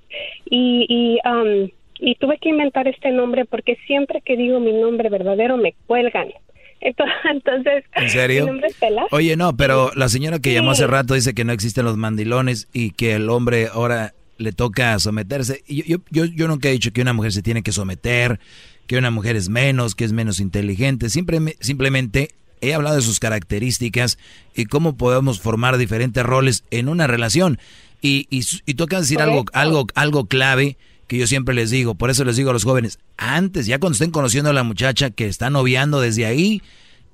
[0.50, 1.68] Y, y, um,
[2.00, 6.28] y tuve que inventar este nombre porque siempre que digo mi nombre verdadero me cuelgan.
[6.80, 8.44] Entonces, ¿En serio?
[8.44, 9.06] mi nombre es Tela.
[9.10, 12.68] Oye, no, pero la señora que llamó hace rato dice que no existen los mandilones
[12.72, 15.62] y que el hombre ahora le toca someterse.
[15.66, 18.40] Y yo, yo, yo, nunca he dicho que una mujer se tiene que someter,
[18.86, 21.10] que una mujer es menos, que es menos inteligente.
[21.10, 24.18] Siempre, simplemente he hablado de sus características
[24.54, 27.58] y cómo podemos formar diferentes roles en una relación.
[28.00, 30.78] Y, y, y de decir algo, algo, algo clave
[31.08, 33.94] que yo siempre les digo, por eso les digo a los jóvenes, antes, ya cuando
[33.94, 36.62] estén conociendo a la muchacha que está noviando desde ahí,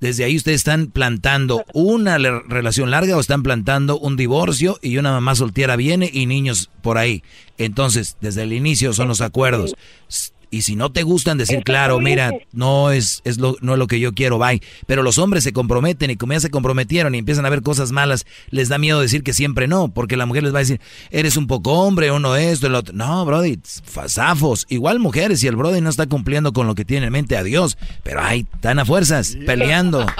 [0.04, 5.12] desde ahí ustedes están plantando una relación larga o están plantando un divorcio y una
[5.12, 7.22] mamá soltera viene y niños por ahí.
[7.56, 9.74] Entonces, desde el inicio son los acuerdos.
[10.50, 13.86] Y si no te gustan, decir, claro, mira, no es, es lo, no es lo
[13.86, 14.62] que yo quiero, bye.
[14.86, 17.92] Pero los hombres se comprometen y como ya se comprometieron y empiezan a ver cosas
[17.92, 20.80] malas, les da miedo decir que siempre no, porque la mujer les va a decir,
[21.10, 22.94] eres un poco hombre, uno esto, el otro.
[22.94, 24.66] No, Brody, fasafos.
[24.68, 27.76] Igual mujeres, si el Brody no está cumpliendo con lo que tiene en mente, adiós.
[28.02, 30.06] Pero ay, están a fuerzas, peleando.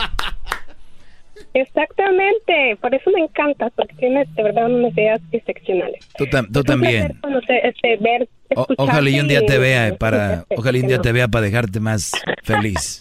[1.54, 6.04] Exactamente, por eso me encanta, porque tienes de verdad unas ideas excepcionales.
[6.18, 6.26] Tú,
[6.64, 7.16] también.
[7.62, 8.28] Este, ver,
[8.76, 12.12] ojalá y un día te vea para, ojalá un día te vea para dejarte más
[12.42, 13.00] feliz.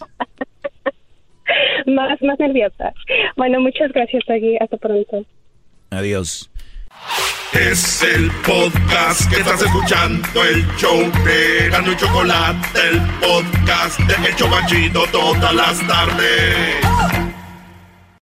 [1.86, 2.92] más, más nerviosa.
[3.36, 4.56] Bueno, muchas gracias, aquí.
[4.60, 5.24] Hasta pronto.
[5.90, 6.48] Adiós.
[7.52, 14.28] Es el podcast que estás escuchando, el show de Gano y Chocolate, el podcast de
[14.28, 17.33] Hecho Machito todas las tardes.